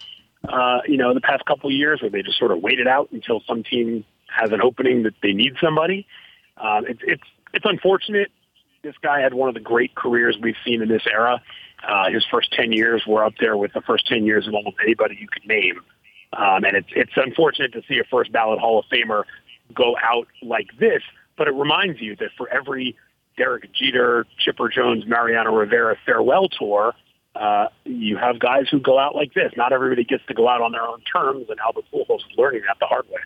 Uh, 0.47 0.79
you 0.87 0.97
know, 0.97 1.13
the 1.13 1.21
past 1.21 1.45
couple 1.45 1.69
of 1.69 1.75
years, 1.75 2.01
where 2.01 2.09
they 2.09 2.21
just 2.21 2.39
sort 2.39 2.51
of 2.51 2.61
waited 2.61 2.87
out 2.87 3.09
until 3.11 3.41
some 3.47 3.63
team 3.63 4.03
has 4.27 4.51
an 4.51 4.61
opening 4.61 5.03
that 5.03 5.13
they 5.21 5.33
need 5.33 5.55
somebody. 5.61 6.07
Uh, 6.57 6.81
it's 6.87 7.01
it's 7.03 7.23
it's 7.53 7.65
unfortunate. 7.65 8.31
This 8.81 8.95
guy 9.03 9.19
had 9.19 9.33
one 9.33 9.49
of 9.49 9.53
the 9.53 9.61
great 9.61 9.93
careers 9.93 10.37
we've 10.41 10.55
seen 10.65 10.81
in 10.81 10.87
this 10.87 11.03
era. 11.11 11.41
Uh, 11.87 12.09
his 12.09 12.25
first 12.31 12.51
ten 12.53 12.71
years 12.71 13.03
were 13.05 13.23
up 13.23 13.33
there 13.39 13.57
with 13.57 13.73
the 13.73 13.81
first 13.81 14.07
ten 14.07 14.25
years 14.25 14.47
of 14.47 14.53
almost 14.53 14.77
anybody 14.81 15.17
you 15.19 15.27
could 15.27 15.45
name. 15.45 15.81
Um, 16.33 16.63
and 16.63 16.77
it's 16.77 16.89
it's 16.95 17.11
unfortunate 17.15 17.73
to 17.73 17.81
see 17.87 17.99
a 17.99 18.03
first 18.05 18.31
ballot 18.31 18.59
Hall 18.59 18.79
of 18.79 18.85
Famer 18.85 19.25
go 19.75 19.95
out 20.01 20.27
like 20.41 20.67
this 20.79 21.03
but 21.41 21.47
it 21.47 21.55
reminds 21.55 21.99
you 21.99 22.15
that 22.17 22.29
for 22.37 22.47
every 22.49 22.95
Derek 23.35 23.73
Jeter, 23.73 24.27
Chipper 24.37 24.69
Jones, 24.69 25.07
Mariano 25.07 25.51
Rivera 25.51 25.97
farewell 26.05 26.47
tour, 26.49 26.93
uh, 27.33 27.65
you 27.83 28.15
have 28.15 28.37
guys 28.37 28.67
who 28.69 28.79
go 28.79 28.99
out 28.99 29.15
like 29.15 29.33
this. 29.33 29.51
Not 29.57 29.73
everybody 29.73 30.03
gets 30.03 30.23
to 30.27 30.35
go 30.35 30.47
out 30.47 30.61
on 30.61 30.71
their 30.71 30.83
own 30.83 31.01
terms, 31.11 31.47
and 31.49 31.59
Albert 31.59 31.85
Pujols 31.91 32.19
is 32.19 32.37
learning 32.37 32.61
that 32.67 32.77
the 32.79 32.85
hard 32.85 33.07
way. 33.09 33.21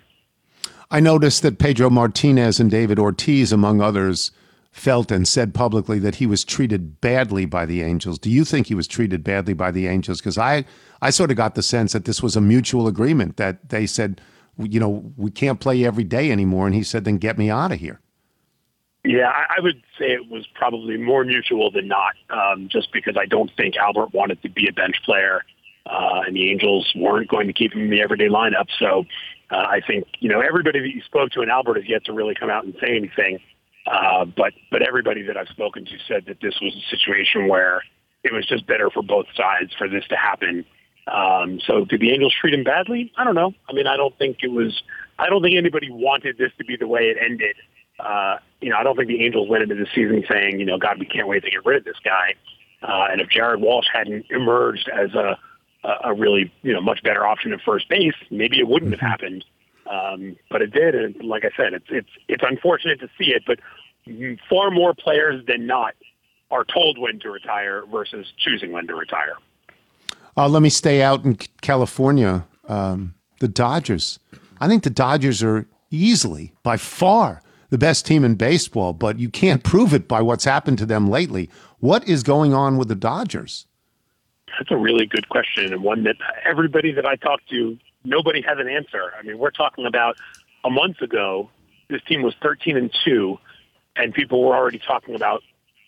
I 0.90 1.02
noticed 1.02 1.42
that 1.42 1.60
Pedro 1.60 1.90
Martinez 1.90 2.58
and 2.58 2.72
David 2.72 3.00
Ortiz, 3.00 3.52
among 3.52 3.82
others, 3.82 4.32
felt 4.72 5.12
and 5.12 5.28
said 5.28 5.54
publicly 5.54 6.00
that 6.00 6.16
he 6.16 6.26
was 6.26 6.46
treated 6.46 7.02
badly 7.02 7.44
by 7.44 7.66
the 7.66 7.82
Angels. 7.82 8.18
Do 8.18 8.30
you 8.30 8.46
think 8.46 8.68
he 8.68 8.76
was 8.76 8.88
treated 8.88 9.26
badly 9.26 9.54
by 9.54 9.72
the 9.72 9.88
Angels? 9.88 10.22
Because 10.22 10.38
I, 10.38 10.64
I 11.02 11.10
sort 11.10 11.32
of 11.32 11.36
got 11.36 11.56
the 11.56 11.62
sense 11.62 11.92
that 11.92 12.06
this 12.06 12.24
was 12.24 12.38
a 12.38 12.42
mutual 12.42 12.88
agreement 12.88 13.36
that 13.36 13.68
they 13.68 13.86
said, 13.86 14.22
you 14.58 14.80
know, 14.80 15.12
we 15.18 15.32
can't 15.32 15.60
play 15.60 15.84
every 15.84 16.06
day 16.06 16.32
anymore. 16.32 16.66
And 16.66 16.74
he 16.74 16.82
said, 16.82 17.04
then 17.04 17.18
get 17.18 17.38
me 17.38 17.50
out 17.50 17.74
of 17.74 17.80
here. 17.82 18.00
Yeah, 19.06 19.30
I, 19.30 19.60
would 19.60 19.82
say 20.00 20.14
it 20.14 20.30
was 20.30 20.48
probably 20.56 20.98
more 20.98 21.24
mutual 21.24 21.70
than 21.70 21.88
not, 21.88 22.16
um, 22.32 22.70
just 22.70 22.92
because 22.92 23.16
I 23.20 23.28
don't 23.28 23.52
think 23.56 23.76
Albert 23.78 24.14
wanted 24.14 24.42
to 24.42 24.50
be 24.50 24.68
a 24.68 24.74
bench 24.74 24.96
player, 25.06 25.44
uh, 25.86 26.22
and 26.26 26.36
the 26.36 26.50
Angels 26.50 26.92
weren't 26.96 27.30
going 27.30 27.46
to 27.46 27.54
keep 27.54 27.74
him 27.74 27.84
in 27.84 27.90
the 27.92 28.02
everyday 28.02 28.30
lineup. 28.30 28.66
So 28.80 29.06
uh, 29.52 29.58
I 29.58 29.82
think 29.86 30.08
you 30.20 30.30
know 30.30 30.40
everybody 30.40 30.80
that 30.80 30.90
you 30.90 31.02
spoke 31.04 31.32
to 31.32 31.44
in 31.44 31.52
Albert 31.52 31.76
has 31.76 31.88
yet 31.88 32.04
to 32.06 32.14
really 32.14 32.34
come 32.34 32.50
out 32.50 32.66
and 32.66 32.74
say 32.82 32.98
anything. 32.98 33.40
Uh, 33.86 34.26
but 34.26 34.54
but 34.72 34.82
everybody 34.82 35.22
that 35.22 35.38
I've 35.38 35.50
spoken 35.50 35.86
to 35.86 35.98
said 36.08 36.26
that 36.26 36.42
this 36.42 36.56
was 36.60 36.74
a 36.76 36.90
situation 36.90 37.48
where 37.48 37.84
it 38.24 38.34
was 38.34 38.48
just 38.48 38.66
better 38.66 38.90
for 38.90 39.04
both 39.04 39.28
sides 39.36 39.72
for 39.78 39.88
this 39.88 40.04
to 40.08 40.16
happen. 40.16 40.66
Um, 41.06 41.60
so 41.60 41.86
did 41.86 42.00
the 42.00 42.12
Angels 42.12 42.34
treat 42.42 42.56
him 42.56 42.64
badly? 42.64 43.12
I 43.18 43.24
don't 43.24 43.36
know. 43.36 43.54
I 43.70 43.74
mean, 43.74 43.86
I 43.86 43.98
don't 43.98 44.18
think 44.18 44.38
it 44.42 44.52
was. 44.52 44.82
I 45.20 45.30
don't 45.30 45.44
think 45.44 45.56
anybody 45.56 45.92
wanted 45.92 46.40
this 46.40 46.52
to 46.58 46.66
be 46.66 46.76
the 46.76 46.88
way 46.88 47.10
it 47.10 47.18
ended 47.24 47.56
uh, 48.00 48.38
you 48.62 48.70
know, 48.70 48.78
I 48.78 48.84
don't 48.84 48.96
think 48.96 49.08
the 49.08 49.24
Angels 49.24 49.50
went 49.50 49.64
into 49.64 49.76
the 49.76 49.88
season 49.94 50.24
saying, 50.30 50.60
you 50.60 50.66
know, 50.66 50.78
God, 50.78 51.00
we 51.00 51.06
can't 51.06 51.28
wait 51.28 51.44
to 51.44 51.52
get 51.52 51.66
rid 51.66 51.78
of 51.78 51.86
this 51.86 52.00
guy. 52.04 52.36
Uh, 52.82 53.08
and 53.12 53.22
if 53.22 53.30
Jared 53.30 53.62
Walsh 53.62 53.88
hadn't 53.92 54.26
emerged 54.30 54.90
as 54.90 55.14
a, 55.14 55.38
a 56.04 56.14
really, 56.14 56.52
you 56.62 56.74
know, 56.74 56.82
much 56.82 57.02
better 57.04 57.26
option 57.26 57.54
at 57.54 57.62
first 57.62 57.90
base, 57.90 58.14
maybe 58.30 58.60
it 58.60 58.68
wouldn't 58.68 58.92
have 58.92 59.00
mm-hmm. 59.00 59.08
happened. 59.08 59.46
Um, 59.90 60.36
but 60.50 60.62
it 60.62 60.72
did, 60.72 60.96
and 60.96 61.16
like 61.24 61.46
I 61.46 61.52
said, 61.56 61.74
it's 61.74 61.86
it's 61.90 62.10
it's 62.28 62.44
unfortunate 62.44 63.00
to 63.02 63.10
see 63.20 63.26
it, 63.26 63.44
but 63.46 63.60
far 64.50 64.72
more 64.72 64.96
players 64.96 65.46
than 65.46 65.68
not 65.68 65.94
are 66.50 66.64
told 66.66 66.98
when 66.98 67.20
to 67.20 67.30
retire 67.30 67.84
versus 67.92 68.26
choosing 68.38 68.72
when 68.72 68.88
to 68.88 68.96
retire. 68.96 69.36
Uh, 70.36 70.50
let 70.50 70.62
me 70.62 70.70
stay 70.70 71.04
out 71.04 71.24
in 71.24 71.36
California. 71.62 72.48
Um, 72.68 73.14
the 73.40 73.48
Dodgers. 73.48 74.20
I 74.60 74.68
think 74.68 74.84
the 74.84 74.90
Dodgers 74.90 75.44
are 75.44 75.68
easily, 75.92 76.54
by 76.64 76.78
far, 76.78 77.42
the 77.76 77.80
best 77.80 78.06
team 78.06 78.24
in 78.24 78.36
baseball, 78.36 78.94
but 78.94 79.20
you 79.20 79.30
can't 79.30 79.62
prove 79.72 79.94
it 79.94 80.08
by 80.08 80.22
what's 80.22 80.46
happened 80.46 80.78
to 80.78 80.86
them 80.86 81.10
lately. 81.10 81.50
What 81.80 82.08
is 82.08 82.24
going 82.24 82.54
on 82.54 82.78
with 82.78 82.88
the 82.88 82.96
Dodgers? 82.96 83.68
That's 84.58 84.72
a 84.72 84.78
really 84.78 85.06
good 85.06 85.28
question, 85.28 85.74
and 85.74 85.84
one 85.84 86.04
that 86.04 86.16
everybody 86.46 86.94
that 86.94 87.06
I 87.06 87.18
talk 87.18 87.42
to, 87.50 87.78
nobody 88.06 88.42
has 88.48 88.60
an 88.60 88.70
answer. 88.70 89.12
I 89.20 89.24
mean, 89.24 89.38
we're 89.38 89.52
talking 89.52 89.86
about 89.86 90.16
a 90.64 90.70
month 90.70 91.02
ago, 91.02 91.50
this 91.90 92.02
team 92.08 92.22
was 92.22 92.34
13 92.42 92.78
and 92.78 92.90
2, 93.04 93.38
and 93.98 94.14
people 94.14 94.42
were 94.42 94.56
already 94.56 94.80
talking 94.80 95.14
about 95.14 95.44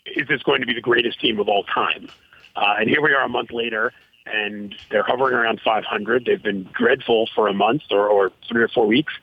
is 0.06 0.28
this 0.28 0.44
going 0.44 0.60
to 0.60 0.68
be 0.68 0.74
the 0.74 0.82
greatest 0.82 1.22
team 1.22 1.40
of 1.40 1.48
all 1.48 1.64
time? 1.64 2.10
Uh, 2.58 2.76
and 2.80 2.90
here 2.90 3.02
we 3.02 3.14
are 3.14 3.24
a 3.24 3.30
month 3.30 3.52
later, 3.52 3.94
and 4.26 4.76
they're 4.92 5.04
hovering 5.04 5.36
around 5.36 5.62
500. 5.64 6.26
They've 6.26 6.44
been 6.44 6.70
dreadful 6.78 7.30
for 7.34 7.48
a 7.48 7.54
month 7.54 7.84
or, 7.92 8.08
or 8.08 8.34
three 8.50 8.62
or 8.62 8.68
four 8.68 8.88
weeks 8.88 9.14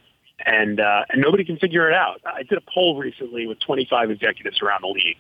and 0.45 0.81
uh, 0.81 1.05
and 1.11 1.21
nobody 1.21 1.45
can 1.45 1.59
figure 1.59 1.89
it 1.89 1.95
out. 1.95 2.21
I 2.25 2.43
did 2.43 2.59
a 2.59 2.63
poll 2.73 2.99
recently 2.99 3.47
with 3.47 3.61
25 3.61 4.11
executives 4.11 4.61
around 4.63 4.83
the 4.83 4.89
league, 4.89 5.17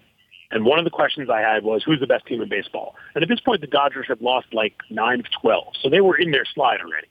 and 0.50 0.64
one 0.64 0.78
of 0.78 0.84
the 0.84 0.90
questions 0.90 1.30
I 1.30 1.40
had 1.40 1.64
was, 1.64 1.82
"Who's 1.82 2.00
the 2.00 2.06
best 2.06 2.26
team 2.26 2.42
in 2.42 2.48
baseball?" 2.48 2.94
And 3.14 3.22
at 3.22 3.28
this 3.28 3.40
point, 3.40 3.60
the 3.60 3.66
Dodgers 3.66 4.06
had 4.08 4.20
lost 4.20 4.52
like 4.52 4.74
nine 4.90 5.20
of 5.20 5.26
12, 5.30 5.74
so 5.80 5.88
they 5.88 6.00
were 6.00 6.16
in 6.16 6.30
their 6.30 6.44
slide 6.44 6.80
already. 6.80 7.08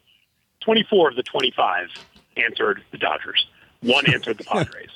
24 0.62 1.10
of 1.10 1.16
the 1.16 1.24
25 1.24 1.90
answered 2.38 2.84
the 2.92 2.98
Dodgers. 2.98 3.46
One 3.82 4.06
answered 4.12 4.38
the 4.38 4.44
Padres. 4.52 4.92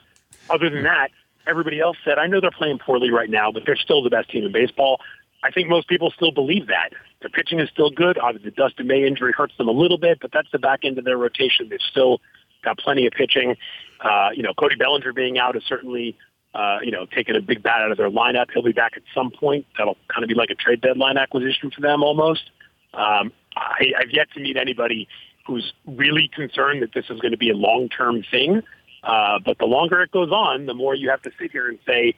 Other 0.49 0.69
than 0.69 0.83
that, 0.83 1.09
everybody 1.45 1.79
else 1.79 1.97
said, 2.05 2.19
"I 2.19 2.27
know 2.27 2.39
they're 2.39 2.51
playing 2.51 2.79
poorly 2.79 3.11
right 3.11 3.29
now, 3.29 3.51
but 3.51 3.63
they're 3.65 3.75
still 3.75 4.03
the 4.03 4.09
best 4.09 4.29
team 4.29 4.43
in 4.43 4.51
baseball." 4.51 5.01
I 5.43 5.51
think 5.51 5.69
most 5.69 5.87
people 5.87 6.11
still 6.11 6.31
believe 6.31 6.67
that. 6.67 6.89
Their 7.21 7.29
pitching 7.29 7.59
is 7.59 7.69
still 7.69 7.89
good. 7.89 8.17
Obviously, 8.17 8.49
the 8.49 8.55
Dustin 8.55 8.87
May 8.87 9.05
injury 9.05 9.31
hurts 9.31 9.55
them 9.57 9.67
a 9.67 9.71
little 9.71 9.97
bit, 9.97 10.19
but 10.19 10.31
that's 10.31 10.49
the 10.51 10.59
back 10.59 10.79
end 10.83 10.97
of 10.97 11.05
their 11.05 11.17
rotation. 11.17 11.69
They've 11.69 11.79
still 11.79 12.21
got 12.63 12.77
plenty 12.77 13.05
of 13.05 13.13
pitching. 13.13 13.55
Uh, 13.99 14.29
you 14.33 14.43
know, 14.43 14.53
Cody 14.53 14.75
Bellinger 14.75 15.13
being 15.13 15.39
out 15.39 15.55
is 15.55 15.63
certainly, 15.67 16.17
uh, 16.53 16.79
you 16.81 16.91
know, 16.91 17.05
taking 17.05 17.35
a 17.35 17.41
big 17.41 17.63
bat 17.63 17.81
out 17.81 17.91
of 17.91 17.97
their 17.97 18.09
lineup. 18.09 18.47
He'll 18.53 18.63
be 18.63 18.71
back 18.71 18.93
at 18.95 19.03
some 19.13 19.31
point. 19.31 19.65
That'll 19.77 19.97
kind 20.07 20.23
of 20.23 20.29
be 20.29 20.35
like 20.35 20.49
a 20.49 20.55
trade 20.55 20.81
deadline 20.81 21.17
acquisition 21.17 21.71
for 21.71 21.81
them 21.81 22.03
almost. 22.03 22.51
Um, 22.93 23.31
I, 23.55 23.91
I've 23.99 24.11
yet 24.11 24.27
to 24.33 24.39
meet 24.39 24.57
anybody 24.57 25.07
who's 25.45 25.73
really 25.85 26.29
concerned 26.33 26.81
that 26.81 26.93
this 26.93 27.05
is 27.09 27.19
going 27.19 27.31
to 27.31 27.37
be 27.37 27.49
a 27.49 27.55
long-term 27.55 28.23
thing. 28.29 28.61
Uh, 29.03 29.39
but 29.43 29.57
the 29.57 29.65
longer 29.65 30.01
it 30.01 30.11
goes 30.11 30.31
on, 30.31 30.65
the 30.65 30.73
more 30.73 30.93
you 30.93 31.09
have 31.09 31.21
to 31.21 31.31
sit 31.39 31.51
here 31.51 31.69
and 31.69 31.79
say, 31.87 32.13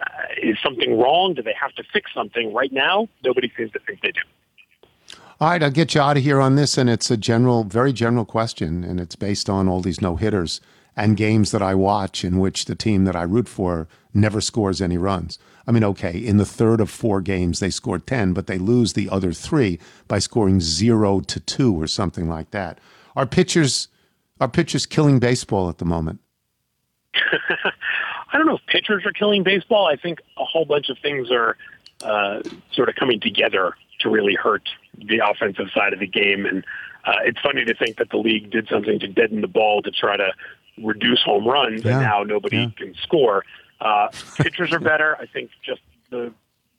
uh, 0.00 0.04
is 0.42 0.56
something 0.62 0.98
wrong? 0.98 1.34
Do 1.34 1.42
they 1.42 1.54
have 1.58 1.72
to 1.76 1.84
fix 1.92 2.10
something? 2.12 2.52
Right 2.52 2.72
now, 2.72 3.08
nobody 3.24 3.50
seems 3.56 3.72
to 3.72 3.78
think 3.86 4.02
they 4.02 4.12
do. 4.12 4.20
All 5.40 5.50
right, 5.50 5.62
I'll 5.62 5.70
get 5.70 5.96
you 5.96 6.00
out 6.00 6.16
of 6.16 6.22
here 6.22 6.40
on 6.40 6.54
this, 6.54 6.78
and 6.78 6.88
it's 6.88 7.10
a 7.10 7.16
general, 7.16 7.64
very 7.64 7.92
general 7.92 8.24
question, 8.24 8.84
and 8.84 9.00
it's 9.00 9.16
based 9.16 9.50
on 9.50 9.66
all 9.66 9.80
these 9.80 10.00
no 10.00 10.14
hitters 10.14 10.60
and 10.96 11.16
games 11.16 11.50
that 11.50 11.60
I 11.60 11.74
watch 11.74 12.24
in 12.24 12.38
which 12.38 12.66
the 12.66 12.76
team 12.76 13.04
that 13.04 13.16
I 13.16 13.22
root 13.22 13.48
for 13.48 13.88
never 14.12 14.40
scores 14.40 14.80
any 14.80 14.96
runs. 14.96 15.40
I 15.66 15.72
mean, 15.72 15.82
okay, 15.82 16.16
in 16.16 16.36
the 16.36 16.44
third 16.44 16.80
of 16.80 16.88
four 16.88 17.20
games 17.20 17.58
they 17.58 17.70
scored 17.70 18.06
10, 18.06 18.32
but 18.32 18.46
they 18.46 18.58
lose 18.58 18.92
the 18.92 19.10
other 19.10 19.32
three 19.32 19.80
by 20.06 20.20
scoring 20.20 20.60
zero 20.60 21.18
to 21.20 21.40
two 21.40 21.74
or 21.80 21.88
something 21.88 22.28
like 22.28 22.52
that. 22.52 22.78
Are 23.16 23.26
pitchers, 23.26 23.88
are 24.40 24.48
pitchers 24.48 24.86
killing 24.86 25.18
baseball 25.18 25.68
at 25.68 25.78
the 25.78 25.84
moment? 25.84 26.20
I 27.14 28.38
don't 28.38 28.46
know 28.46 28.56
if 28.56 28.66
pitchers 28.66 29.04
are 29.04 29.12
killing 29.12 29.42
baseball. 29.42 29.86
I 29.86 29.96
think 29.96 30.20
a 30.38 30.44
whole 30.44 30.64
bunch 30.64 30.90
of 30.90 30.98
things 31.00 31.32
are 31.32 31.56
uh, 32.04 32.42
sort 32.72 32.88
of 32.88 32.94
coming 32.94 33.18
together 33.20 33.74
to 34.00 34.10
really 34.10 34.34
hurt 34.34 34.68
the 34.98 35.20
offensive 35.24 35.66
side 35.74 35.92
of 35.92 35.98
the 36.00 36.06
game. 36.06 36.46
And 36.46 36.64
uh, 37.04 37.16
it's 37.24 37.40
funny 37.40 37.64
to 37.64 37.74
think 37.74 37.96
that 37.98 38.10
the 38.10 38.16
league 38.18 38.50
did 38.50 38.68
something 38.68 38.98
to 39.00 39.06
deaden 39.08 39.40
the 39.40 39.48
ball 39.48 39.82
to 39.82 39.90
try 39.90 40.16
to 40.16 40.32
reduce 40.82 41.22
home 41.22 41.46
runs, 41.46 41.84
Yeah. 41.84 41.92
and 41.92 42.00
now 42.02 42.22
nobody 42.22 42.56
Yeah. 42.58 42.68
can 42.76 42.94
score. 43.02 43.44
Uh, 43.80 44.08
pitchers 44.38 44.72
are 44.72 44.78
better. 44.80 45.16
I 45.20 45.26
think 45.26 45.50
just 45.64 45.80
the 46.10 46.32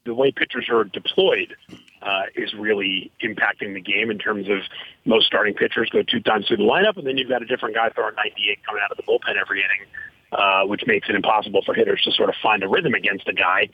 the 0.05 0.13
way 0.13 0.31
pitchers 0.31 0.69
are 0.69 0.83
deployed 0.83 1.55
uh, 2.03 2.21
is 2.35 2.53
really 2.53 3.11
impacting 3.23 3.73
the 3.73 3.81
game 3.81 4.11
in 4.11 4.19
terms 4.19 4.47
of 4.47 4.59
most 5.03 5.25
starting 5.25 5.55
pitchers 5.55 5.89
go 5.89 6.03
two 6.03 6.19
times 6.19 6.45
through 6.47 6.57
the 6.57 6.63
lineup, 6.63 6.95
and 6.95 7.07
then 7.07 7.17
you've 7.17 7.27
got 7.29 7.41
a 7.41 7.45
different 7.45 7.73
guy 7.73 7.89
throwing 7.89 8.13
98 8.13 8.59
coming 8.67 8.83
out 8.85 8.91
of 8.91 8.97
the 8.97 9.03
bullpen 9.03 9.35
every 9.41 9.61
inning, 9.63 9.87
uh, 10.31 10.61
which 10.67 10.85
makes 10.85 11.09
it 11.09 11.15
impossible 11.15 11.63
for 11.65 11.73
hitters 11.73 12.03
to 12.03 12.11
sort 12.11 12.29
of 12.29 12.35
find 12.43 12.61
a 12.63 12.67
rhythm 12.67 12.93
against 12.93 13.27
a 13.27 13.33
guy. 13.33 13.67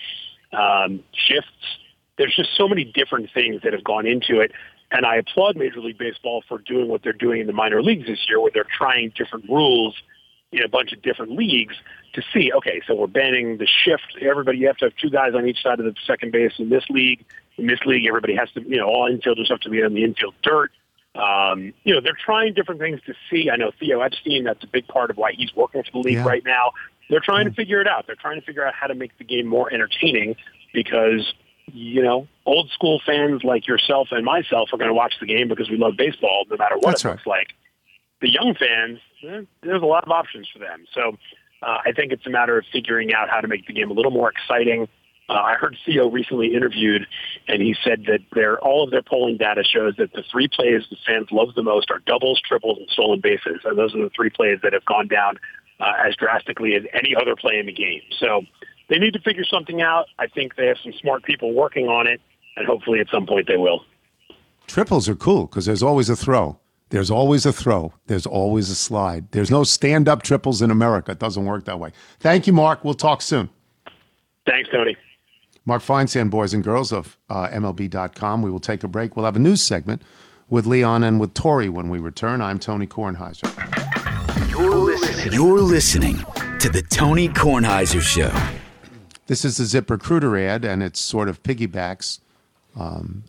Um, 0.54 1.04
shifts. 1.14 1.50
There's 2.18 2.36
just 2.36 2.56
so 2.56 2.68
many 2.68 2.84
different 2.84 3.30
things 3.34 3.62
that 3.64 3.74
have 3.74 3.84
gone 3.84 4.06
into 4.06 4.40
it. 4.40 4.52
And 4.92 5.06
I 5.06 5.16
applaud 5.16 5.56
Major 5.56 5.80
League 5.80 5.98
Baseball 5.98 6.44
for 6.48 6.58
doing 6.60 6.90
what 6.90 7.02
they're 7.02 7.14
doing 7.14 7.42
in 7.42 7.48
the 7.48 7.54
minor 7.54 7.82
leagues 7.82 8.08
this 8.08 8.20
year, 8.28 8.40
where 8.42 8.52
they're 8.54 8.66
trying 8.78 9.14
different 9.16 9.50
rules 9.50 9.96
in 10.52 10.62
a 10.64 10.68
bunch 10.68 10.92
of 10.92 11.02
different 11.02 11.32
leagues 11.32 11.76
to 12.14 12.22
see, 12.34 12.52
okay, 12.52 12.82
so 12.86 12.94
we're 12.94 13.08
banning 13.08 13.58
the 13.58 13.66
shift. 13.66 14.18
Everybody, 14.22 14.58
you 14.58 14.68
have 14.68 14.76
to 14.78 14.86
have 14.86 14.96
two 14.98 15.10
guys 15.10 15.34
on 15.34 15.48
each 15.48 15.64
side 15.64 15.80
of 15.80 15.86
the 15.86 15.96
second 16.06 16.34
base 16.34 16.52
in 16.58 16.68
this 16.70 16.84
league. 16.90 17.24
In 17.58 17.68
this 17.68 17.80
league, 17.86 18.06
everybody 18.06 18.36
has 18.36 18.52
to, 18.52 18.62
you 18.62 18.76
know, 18.76 18.88
all 18.88 19.10
infielders 19.10 19.50
have 19.50 19.62
to 19.62 19.70
be 19.70 19.82
on 19.82 19.94
the 19.94 20.04
infield 20.04 20.34
dirt. 20.44 20.72
Um, 21.16 21.74
you 21.84 21.94
know, 21.94 22.02
they're 22.02 22.18
trying 22.26 22.54
different 22.54 22.82
things 22.82 23.00
to 23.06 23.14
see. 23.30 23.50
I 23.50 23.56
know 23.56 23.72
Theo 23.80 24.02
Epstein, 24.02 24.44
that's 24.44 24.64
a 24.64 24.68
big 24.68 24.88
part 24.88 25.10
of 25.10 25.18
why 25.18 25.32
he's 25.34 25.56
working 25.56 25.84
for 25.84 25.92
the 25.92 26.00
league 26.00 26.16
Yeah. 26.16 26.26
right 26.28 26.44
now. 26.44 26.72
They're 27.12 27.20
trying 27.20 27.46
to 27.46 27.52
figure 27.52 27.80
it 27.82 27.88
out. 27.88 28.08
They're 28.08 28.16
trying 28.16 28.40
to 28.40 28.46
figure 28.46 28.66
out 28.66 28.74
how 28.74 28.88
to 28.88 28.96
make 28.96 29.16
the 29.20 29.24
game 29.24 29.46
more 29.46 29.72
entertaining 29.72 30.36
because, 30.74 31.34
you 31.72 32.02
know, 32.02 32.28
old 32.48 32.72
school 32.72 33.00
fans 33.06 33.44
like 33.44 33.68
yourself 33.68 34.08
and 34.10 34.26
myself 34.26 34.70
are 34.74 34.78
going 34.78 34.90
to 34.90 34.96
watch 34.96 35.14
the 35.20 35.28
game 35.28 35.48
because 35.48 35.70
we 35.70 35.78
love 35.78 35.94
baseball 35.98 36.46
no 36.50 36.58
matter 36.58 36.76
what 36.78 36.92
That's 36.92 37.06
it 37.06 37.08
right. 37.08 37.14
looks 37.14 37.28
like 37.28 37.48
the 38.22 38.32
young 38.32 38.56
fans, 38.58 39.00
eh, 39.28 39.42
there's 39.64 39.82
a 39.82 39.86
lot 39.86 40.04
of 40.04 40.12
options 40.12 40.48
for 40.52 40.60
them. 40.60 40.86
So 40.94 41.18
uh, 41.62 41.78
I 41.86 41.92
think 41.92 42.12
it's 42.12 42.26
a 42.26 42.30
matter 42.30 42.58
of 42.58 42.66
figuring 42.72 43.14
out 43.14 43.30
how 43.30 43.42
to 43.42 43.48
make 43.48 43.68
the 43.68 43.74
game 43.74 43.92
a 43.92 43.94
little 43.94 44.12
more 44.12 44.32
exciting. 44.32 44.88
Uh, 45.30 45.34
I 45.34 45.54
heard 45.56 45.78
Theo 45.86 46.10
recently 46.10 46.54
interviewed, 46.54 47.08
and 47.48 47.62
he 47.62 47.76
said 47.84 48.06
that 48.08 48.20
their 48.34 48.60
all 48.60 48.84
of 48.84 48.92
their 48.92 49.02
polling 49.02 49.38
data 49.38 49.64
shows 49.64 49.96
that 49.98 50.14
the 50.14 50.24
three 50.32 50.48
plays 50.48 50.84
the 50.90 50.98
fans 51.06 51.28
love 51.32 51.56
the 51.56 51.64
most 51.64 51.90
are 51.90 52.00
doubles, 52.00 52.42
triples, 52.42 52.78
and 52.80 52.90
stolen 52.90 53.22
bases, 53.22 53.62
and 53.64 53.78
those 53.78 53.96
are 53.96 54.04
the 54.04 54.12
three 54.16 54.30
plays 54.30 54.60
that 54.64 54.74
have 54.74 54.86
gone 54.86 55.08
down 55.08 55.40
uh, 55.82 55.94
as 56.06 56.16
drastically 56.16 56.76
as 56.76 56.84
any 56.94 57.16
other 57.20 57.36
play 57.36 57.58
in 57.60 57.66
the 57.66 57.74
game. 57.74 58.02
So 58.20 58.44
they 58.90 59.00
need 59.00 59.14
to 59.14 59.20
figure 59.20 59.44
something 59.44 59.82
out. 59.82 60.06
I 60.20 60.28
think 60.28 60.56
they 60.56 60.68
have 60.68 60.78
some 60.84 60.94
smart 60.94 61.24
people 61.24 61.54
working 61.54 61.88
on 61.88 62.08
it, 62.08 62.22
and 62.56 62.66
hopefully 62.66 63.00
at 63.00 63.08
some 63.12 63.26
point 63.26 63.48
they 63.48 63.58
will. 63.58 63.84
Triples 64.68 65.10
are 65.10 65.16
cool 65.16 65.48
because 65.48 65.66
there's 65.66 65.84
always 65.84 66.10
a 66.10 66.16
throw. 66.16 66.60
There's 66.90 67.10
always 67.10 67.46
a 67.46 67.54
throw. 67.54 67.94
There's 68.08 68.26
always 68.26 68.70
a 68.70 68.76
slide. 68.76 69.32
There's 69.32 69.50
no 69.50 69.64
stand 69.64 70.10
up 70.10 70.24
triples 70.24 70.62
in 70.62 70.72
America. 70.72 71.12
It 71.14 71.20
doesn't 71.20 71.46
work 71.46 71.66
that 71.66 71.80
way. 71.80 71.92
Thank 72.20 72.48
you, 72.48 72.54
Mark. 72.54 72.84
We'll 72.84 72.94
talk 72.94 73.22
soon. 73.22 73.50
Thanks, 74.46 74.70
Tony. 74.70 74.98
Mark 75.66 75.84
Feinsand, 75.84 76.30
boys 76.30 76.54
and 76.54 76.64
girls 76.64 76.92
of 76.92 77.18
uh, 77.30 77.48
MLB.com. 77.48 78.42
We 78.42 78.52
will 78.52 78.60
take 78.60 78.84
a 78.84 78.88
break. 78.88 79.16
We'll 79.16 79.26
have 79.26 79.36
a 79.36 79.40
news 79.40 79.62
segment 79.62 80.02
with 80.50 80.66
Leon 80.66 81.04
and 81.04 81.20
with 81.20 81.34
Tori 81.34 81.70
when 81.70 81.88
we 81.90 82.00
return. 82.00 82.42
I'm 82.42 82.60
Tony 82.60 82.88
Kornheiser. 82.88 83.48
You're 84.50 84.76
listening, 84.76 84.91
You're 85.30 85.60
listening 85.60 86.18
to 86.60 86.68
the 86.68 86.82
Tony 86.82 87.30
Kornheiser 87.30 88.02
Show. 88.02 88.34
This 89.28 89.46
is 89.46 89.58
the 89.58 89.82
ZipRecruiter 89.82 90.42
ad, 90.42 90.66
and 90.66 90.82
it 90.82 90.98
sort 90.98 91.30
of 91.30 91.44
piggybacks 91.44 92.20
um, 92.76 93.24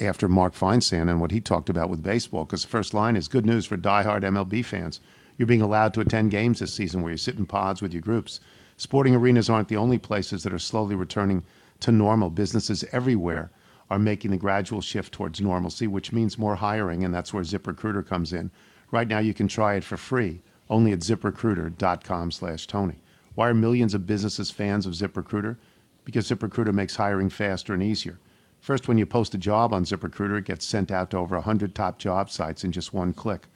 after 0.00 0.26
Mark 0.26 0.54
Feinsand 0.54 1.08
and 1.08 1.20
what 1.20 1.30
he 1.30 1.40
talked 1.40 1.68
about 1.68 1.88
with 1.88 2.02
baseball. 2.02 2.44
Because 2.44 2.62
the 2.62 2.68
first 2.68 2.94
line 2.94 3.14
is 3.14 3.28
good 3.28 3.46
news 3.46 3.64
for 3.64 3.76
diehard 3.76 4.22
MLB 4.22 4.64
fans. 4.64 4.98
You're 5.38 5.46
being 5.46 5.62
allowed 5.62 5.94
to 5.94 6.00
attend 6.00 6.32
games 6.32 6.58
this 6.58 6.74
season 6.74 7.00
where 7.00 7.12
you 7.12 7.16
sit 7.16 7.38
in 7.38 7.46
pods 7.46 7.80
with 7.80 7.92
your 7.92 8.02
groups. 8.02 8.40
Sporting 8.76 9.14
arenas 9.14 9.48
aren't 9.48 9.68
the 9.68 9.76
only 9.76 9.98
places 9.98 10.42
that 10.42 10.52
are 10.52 10.58
slowly 10.58 10.96
returning 10.96 11.44
to 11.78 11.92
normal. 11.92 12.30
Businesses 12.30 12.84
everywhere 12.90 13.52
are 13.88 14.00
making 14.00 14.32
the 14.32 14.36
gradual 14.36 14.80
shift 14.80 15.12
towards 15.12 15.40
normalcy, 15.40 15.86
which 15.86 16.12
means 16.12 16.38
more 16.38 16.56
hiring, 16.56 17.04
and 17.04 17.14
that's 17.14 17.32
where 17.32 17.44
ZipRecruiter 17.44 18.04
comes 18.04 18.32
in. 18.32 18.50
Right 18.90 19.06
now, 19.06 19.20
you 19.20 19.32
can 19.32 19.46
try 19.46 19.74
it 19.74 19.84
for 19.84 19.96
free 19.96 20.42
only 20.70 20.92
at 20.92 21.00
ziprecruiter.com 21.00 22.30
slash 22.30 22.66
Tony. 22.66 23.02
Why 23.34 23.48
are 23.48 23.54
millions 23.54 23.92
of 23.92 24.06
businesses 24.06 24.50
fans 24.50 24.86
of 24.86 24.94
ZipRecruiter? 24.94 25.56
Because 26.04 26.30
ZipRecruiter 26.30 26.72
makes 26.72 26.96
hiring 26.96 27.28
faster 27.28 27.74
and 27.74 27.82
easier. 27.82 28.18
First, 28.60 28.88
when 28.88 28.98
you 28.98 29.06
post 29.06 29.34
a 29.34 29.38
job 29.38 29.72
on 29.72 29.84
ZipRecruiter, 29.84 30.38
it 30.38 30.44
gets 30.44 30.64
sent 30.64 30.90
out 30.90 31.10
to 31.10 31.18
over 31.18 31.34
100 31.34 31.74
top 31.74 31.98
job 31.98 32.30
sites 32.30 32.62
in 32.62 32.72
just 32.72 32.94
one 32.94 33.12
click. 33.12 33.48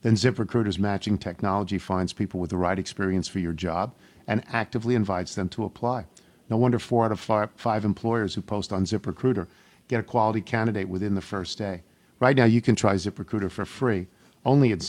Then 0.00 0.14
ZipRecruiter's 0.14 0.78
matching 0.78 1.18
technology 1.18 1.78
finds 1.78 2.12
people 2.12 2.40
with 2.40 2.50
the 2.50 2.56
right 2.56 2.78
experience 2.78 3.28
for 3.28 3.38
your 3.38 3.52
job 3.52 3.94
and 4.26 4.42
actively 4.52 4.94
invites 4.94 5.34
them 5.34 5.48
to 5.50 5.64
apply. 5.64 6.06
No 6.48 6.56
wonder 6.56 6.78
four 6.78 7.04
out 7.04 7.12
of 7.12 7.50
five, 7.56 7.84
employers 7.84 8.34
who 8.34 8.42
post 8.42 8.72
on 8.72 8.84
ZipRecruiter 8.84 9.46
get 9.88 10.00
a 10.00 10.04
quality 10.04 10.40
candidate 10.40 10.88
within 10.88 11.14
the 11.14 11.20
first 11.20 11.58
day. 11.58 11.82
Right 12.20 12.36
now, 12.36 12.44
you 12.44 12.60
can 12.60 12.76
try 12.76 12.94
ZipRecruiter 12.94 13.50
for 13.50 13.64
free 13.64 14.06
only 14.44 14.72
at 14.72 14.80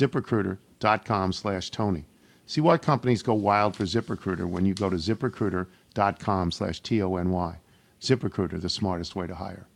ziprecruiter.com/tony. 0.83 2.05
See 2.45 2.61
why 2.61 2.77
companies 2.77 3.23
go 3.23 3.33
wild 3.33 3.75
for 3.75 3.83
ZipRecruiter 3.83 4.45
when 4.45 4.65
you 4.65 4.73
go 4.73 4.89
to 4.89 4.97
ziprecruiter.com 4.97 6.51
slash 6.51 6.81
T-O-N-Y. 6.81 7.59
ZipRecruiter, 8.01 8.61
the 8.61 8.69
smartest 8.69 9.15
way 9.15 9.27
to 9.27 9.35
hire. 9.35 9.67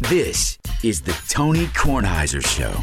This 0.00 0.58
is 0.82 1.02
the 1.02 1.16
Tony 1.28 1.66
Kornheiser 1.66 2.44
Show. 2.44 2.74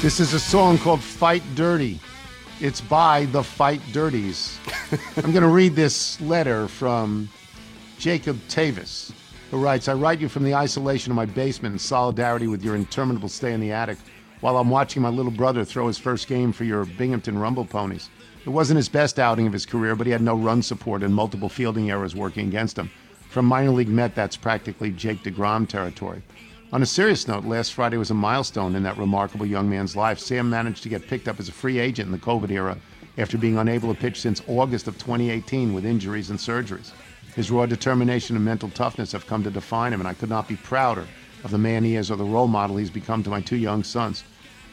This 0.00 0.20
is 0.20 0.32
a 0.32 0.40
song 0.40 0.78
called 0.78 1.00
Fight 1.00 1.42
Dirty. 1.54 2.00
It's 2.60 2.80
by 2.80 3.26
the 3.26 3.42
Fight 3.42 3.80
Dirties. 3.92 4.58
I'm 5.16 5.32
going 5.32 5.42
to 5.42 5.48
read 5.48 5.74
this 5.74 6.20
letter 6.20 6.68
from 6.68 7.28
Jacob 7.98 8.38
Tavis, 8.48 9.12
who 9.50 9.58
writes 9.58 9.88
I 9.88 9.94
write 9.94 10.20
you 10.20 10.28
from 10.28 10.44
the 10.44 10.54
isolation 10.54 11.12
of 11.12 11.16
my 11.16 11.26
basement 11.26 11.74
in 11.74 11.78
solidarity 11.78 12.46
with 12.46 12.62
your 12.62 12.74
interminable 12.74 13.28
stay 13.28 13.52
in 13.52 13.60
the 13.60 13.72
attic 13.72 13.98
while 14.40 14.56
I'm 14.56 14.70
watching 14.70 15.02
my 15.02 15.08
little 15.08 15.32
brother 15.32 15.64
throw 15.64 15.86
his 15.86 15.98
first 15.98 16.28
game 16.28 16.52
for 16.52 16.64
your 16.64 16.84
Binghamton 16.84 17.38
Rumble 17.38 17.64
Ponies. 17.64 18.10
It 18.44 18.50
wasn't 18.50 18.76
his 18.76 18.88
best 18.88 19.18
outing 19.18 19.46
of 19.46 19.52
his 19.52 19.64
career, 19.64 19.96
but 19.96 20.06
he 20.06 20.12
had 20.12 20.20
no 20.20 20.36
run 20.36 20.62
support 20.62 21.02
and 21.02 21.14
multiple 21.14 21.48
fielding 21.48 21.90
errors 21.90 22.14
working 22.14 22.46
against 22.46 22.78
him. 22.78 22.90
From 23.30 23.46
minor 23.46 23.70
league 23.70 23.88
Met, 23.88 24.14
that's 24.14 24.36
practically 24.36 24.90
Jake 24.90 25.22
DeGrom 25.22 25.66
territory. 25.66 26.22
On 26.72 26.82
a 26.82 26.86
serious 26.86 27.26
note, 27.26 27.44
last 27.44 27.72
Friday 27.72 27.96
was 27.96 28.10
a 28.10 28.14
milestone 28.14 28.74
in 28.74 28.82
that 28.82 28.98
remarkable 28.98 29.46
young 29.46 29.70
man's 29.70 29.96
life. 29.96 30.18
Sam 30.18 30.50
managed 30.50 30.82
to 30.82 30.88
get 30.88 31.06
picked 31.08 31.28
up 31.28 31.40
as 31.40 31.48
a 31.48 31.52
free 31.52 31.78
agent 31.78 32.06
in 32.06 32.12
the 32.12 32.18
COVID 32.18 32.50
era 32.50 32.76
after 33.16 33.38
being 33.38 33.58
unable 33.58 33.94
to 33.94 34.00
pitch 34.00 34.20
since 34.20 34.42
August 34.46 34.88
of 34.88 34.98
2018 34.98 35.72
with 35.72 35.86
injuries 35.86 36.30
and 36.30 36.38
surgeries. 36.38 36.92
His 37.34 37.50
raw 37.50 37.66
determination 37.66 38.36
and 38.36 38.44
mental 38.44 38.70
toughness 38.70 39.12
have 39.12 39.26
come 39.26 39.42
to 39.44 39.50
define 39.50 39.92
him, 39.92 40.00
and 40.00 40.08
I 40.08 40.14
could 40.14 40.28
not 40.28 40.48
be 40.48 40.56
prouder 40.56 41.06
of 41.44 41.50
the 41.50 41.58
man 41.58 41.84
he 41.84 41.96
is 41.96 42.10
or 42.10 42.16
the 42.16 42.24
role 42.24 42.48
model 42.48 42.76
he's 42.76 42.90
become 42.90 43.22
to 43.22 43.30
my 43.30 43.40
two 43.40 43.56
young 43.56 43.84
sons. 43.84 44.24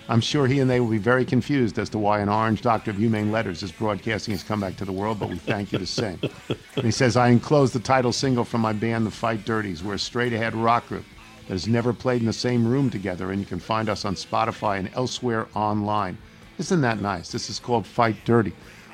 I'm 0.10 0.22
sure 0.22 0.48
he 0.48 0.60
and 0.60 0.70
they 0.70 0.80
will 0.80 0.90
be 0.90 0.98
very 0.98 1.24
confused 1.24 1.78
as 1.78 1.90
to 1.90 2.00
why 2.00 2.20
an 2.20 2.28
orange 2.28 2.62
doctor 2.62 2.92
of 2.92 2.98
humane 2.98 3.32
letters 3.32 3.64
is 3.64 3.72
broadcasting 3.72 4.32
his 4.32 4.44
comeback 4.44 4.76
to 4.78 4.86
the 4.86 4.92
world, 4.92 5.20
but 5.20 5.30
we 5.30 5.38
thank 5.38 5.72
you 5.72 5.78
the 5.78 5.86
same. 5.86 6.20
And 6.50 6.84
he 6.84 6.92
says, 6.92 7.16
I 7.16 7.30
enclose 7.30 7.72
the 7.72 7.80
title 7.80 8.12
single 8.12 8.44
from 8.44 8.62
my 8.62 8.74
band, 8.74 9.06
The 9.06 9.12
Fight 9.12 9.46
Dirties. 9.46 9.84
We're 9.84 9.94
a 9.94 10.00
straight 10.00 10.34
ahead 10.34 10.56
rock 10.56 10.88
group 10.88 11.06
that 11.48 11.54
has 11.54 11.68
never 11.68 11.94
played 11.94 12.22
in 12.22 12.28
the 12.28 12.34
same 12.34 12.68
room 12.68 12.90
together, 12.90 13.32
and 13.32 13.40
you 13.40 13.46
can 13.46 13.60
find 13.60 13.90
us 13.90 14.04
on 14.04 14.16
Spotify 14.16 14.80
and 14.80 14.90
elsewhere 14.96 15.48
online. 15.54 16.18
Isn't 16.58 16.82
that 16.82 17.00
nice? 17.00 17.32
This 17.32 17.50
is 17.50 17.60
called 17.60 17.86
Fight 17.86 18.18
Dirty. 18.26 18.54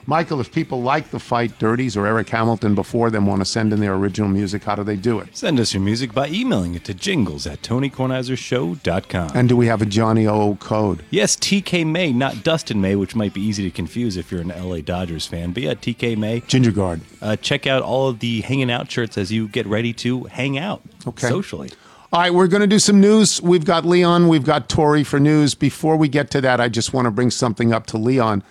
Michael, 0.10 0.40
if 0.40 0.54
people 0.54 0.82
like 0.82 1.10
the 1.12 1.20
Fight 1.20 1.60
Dirties 1.60 1.98
or 1.98 2.08
Eric 2.08 2.30
Hamilton 2.30 2.76
before 2.76 3.10
them 3.10 3.26
want 3.26 3.42
to 3.42 3.46
send 3.46 3.74
in 3.74 3.82
their 3.82 3.94
original 3.94 4.30
music, 4.30 4.64
how 4.64 4.74
do 4.74 4.82
they 4.82 4.96
do 4.96 5.20
it? 5.20 5.36
Send 5.36 5.60
us 5.60 5.74
your 5.74 5.84
music 5.84 6.14
by 6.14 6.30
emailing 6.30 6.76
it 6.76 6.86
to 6.86 6.94
jingles 6.94 7.46
at 7.46 7.62
tonykornheisershow.com. 7.62 9.32
And 9.36 9.50
do 9.50 9.58
we 9.58 9.68
have 9.68 9.82
a 9.82 9.86
Johnny 9.86 10.26
O 10.26 10.56
code? 10.56 11.04
Yes, 11.10 11.36
TK 11.36 11.86
May, 11.86 12.14
not 12.14 12.42
Dustin 12.42 12.80
May, 12.80 12.96
which 12.96 13.16
might 13.18 13.34
be 13.34 13.42
easy 13.42 13.64
to 13.64 13.70
confuse 13.72 14.16
if 14.16 14.32
you're 14.32 14.40
an 14.40 14.48
LA 14.50 14.78
Dodgers 14.80 15.28
fan. 15.28 15.52
But 15.52 15.64
yeah, 15.64 15.74
TK 15.74 16.18
May. 16.18 16.40
Ginger 16.42 16.72
Guard. 16.72 17.02
Uh, 17.22 17.36
check 17.36 17.68
out 17.68 17.82
all 17.84 18.08
of 18.08 18.20
the 18.20 18.42
hanging 18.42 18.72
out 18.72 18.90
shirts 18.90 19.18
as 19.18 19.32
you 19.32 19.50
get 19.50 19.66
ready 19.68 19.92
to 19.94 20.24
hang 20.26 20.58
out 20.58 20.82
Okay. 21.06 21.28
socially. 21.28 21.70
All 22.14 22.22
right, 22.22 22.34
we're 22.34 22.48
going 22.48 22.62
to 22.62 22.68
do 22.68 22.80
some 22.80 23.02
news. 23.02 23.42
We've 23.42 23.66
got 23.66 23.84
Leon, 23.86 24.30
we've 24.30 24.46
got 24.46 24.70
Tori 24.70 25.04
for 25.04 25.20
news. 25.20 25.54
Before 25.54 25.98
we 25.98 26.08
get 26.08 26.32
to 26.32 26.40
that, 26.40 26.62
I 26.62 26.70
just 26.70 26.94
want 26.94 27.04
to 27.06 27.12
bring 27.12 27.30
something 27.30 27.74
up 27.74 27.86
to 27.88 27.98
Leon. 27.98 28.44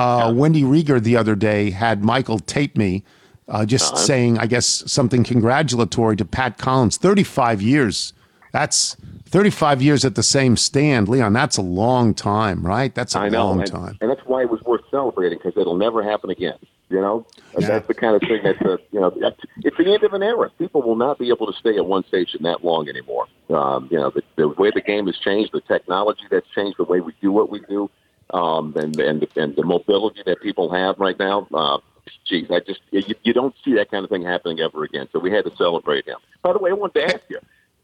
Uh, 0.00 0.32
Wendy 0.34 0.62
Rieger 0.62 1.02
the 1.02 1.16
other 1.16 1.34
day 1.34 1.70
had 1.70 2.02
Michael 2.02 2.38
tape 2.38 2.76
me, 2.76 3.04
uh, 3.48 3.66
just 3.66 3.96
saying, 3.98 4.38
I 4.38 4.46
guess, 4.46 4.66
something 4.90 5.24
congratulatory 5.24 6.16
to 6.16 6.24
Pat 6.24 6.56
Collins. 6.58 6.96
35 6.96 7.60
years 7.60 8.12
That's 8.52 8.96
35 9.26 9.80
years 9.82 10.04
at 10.04 10.14
the 10.16 10.22
same 10.24 10.56
stand, 10.56 11.08
Leon. 11.08 11.32
That's 11.34 11.56
a 11.56 11.62
long 11.62 12.14
time, 12.14 12.66
right? 12.66 12.92
That's 12.94 13.14
a 13.14 13.20
I 13.20 13.28
know, 13.28 13.44
long 13.46 13.60
and, 13.60 13.70
time. 13.70 13.98
and 14.00 14.10
that's 14.10 14.22
why 14.26 14.42
it 14.42 14.50
was 14.50 14.60
worth 14.62 14.80
celebrating 14.90 15.38
because 15.38 15.56
it'll 15.60 15.76
never 15.76 16.02
happen 16.02 16.30
again. 16.30 16.58
You 16.88 17.00
know, 17.00 17.24
Yeah. 17.56 17.68
that's 17.68 17.86
the 17.86 17.94
kind 17.94 18.16
of 18.16 18.22
thing 18.22 18.40
that's 18.42 18.60
a, 18.62 18.78
you 18.90 18.98
know, 19.00 19.10
that's, 19.20 19.38
it's 19.58 19.76
the 19.76 19.92
end 19.94 20.02
of 20.02 20.12
an 20.14 20.24
era. 20.24 20.50
People 20.58 20.82
will 20.82 20.96
not 20.96 21.20
be 21.20 21.28
able 21.28 21.46
to 21.46 21.56
stay 21.56 21.76
at 21.76 21.86
one 21.86 22.04
station 22.06 22.42
that 22.42 22.64
long 22.64 22.88
anymore. 22.88 23.26
Um, 23.50 23.86
you 23.92 23.98
know, 23.98 24.10
the, 24.10 24.22
the 24.34 24.48
way 24.48 24.72
the 24.74 24.80
game 24.80 25.06
has 25.06 25.16
changed, 25.18 25.52
the 25.52 25.60
technology 25.60 26.22
that's 26.28 26.48
changed, 26.52 26.78
the 26.78 26.84
way 26.84 27.00
we 27.00 27.12
do 27.20 27.30
what 27.30 27.48
we 27.50 27.60
do, 27.68 27.88
um, 28.34 28.74
and 28.76 28.98
and 29.00 29.26
and 29.36 29.56
the 29.56 29.64
mobility 29.64 30.22
that 30.26 30.40
people 30.40 30.70
have 30.72 30.98
right 30.98 31.18
now. 31.18 31.46
Uh, 31.52 31.78
geez, 32.24 32.50
I 32.50 32.60
just 32.60 32.80
you, 32.90 33.02
you 33.22 33.32
don't 33.32 33.54
see 33.64 33.74
that 33.74 33.90
kind 33.90 34.04
of 34.04 34.10
thing 34.10 34.22
happening 34.22 34.60
ever 34.60 34.84
again. 34.84 35.08
So 35.12 35.18
we 35.18 35.30
had 35.30 35.44
to 35.44 35.56
celebrate 35.56 36.06
him. 36.06 36.18
By 36.42 36.52
the 36.52 36.58
way, 36.58 36.70
I 36.70 36.74
wanted 36.74 37.00
to 37.00 37.14
ask 37.14 37.24
you. 37.28 37.38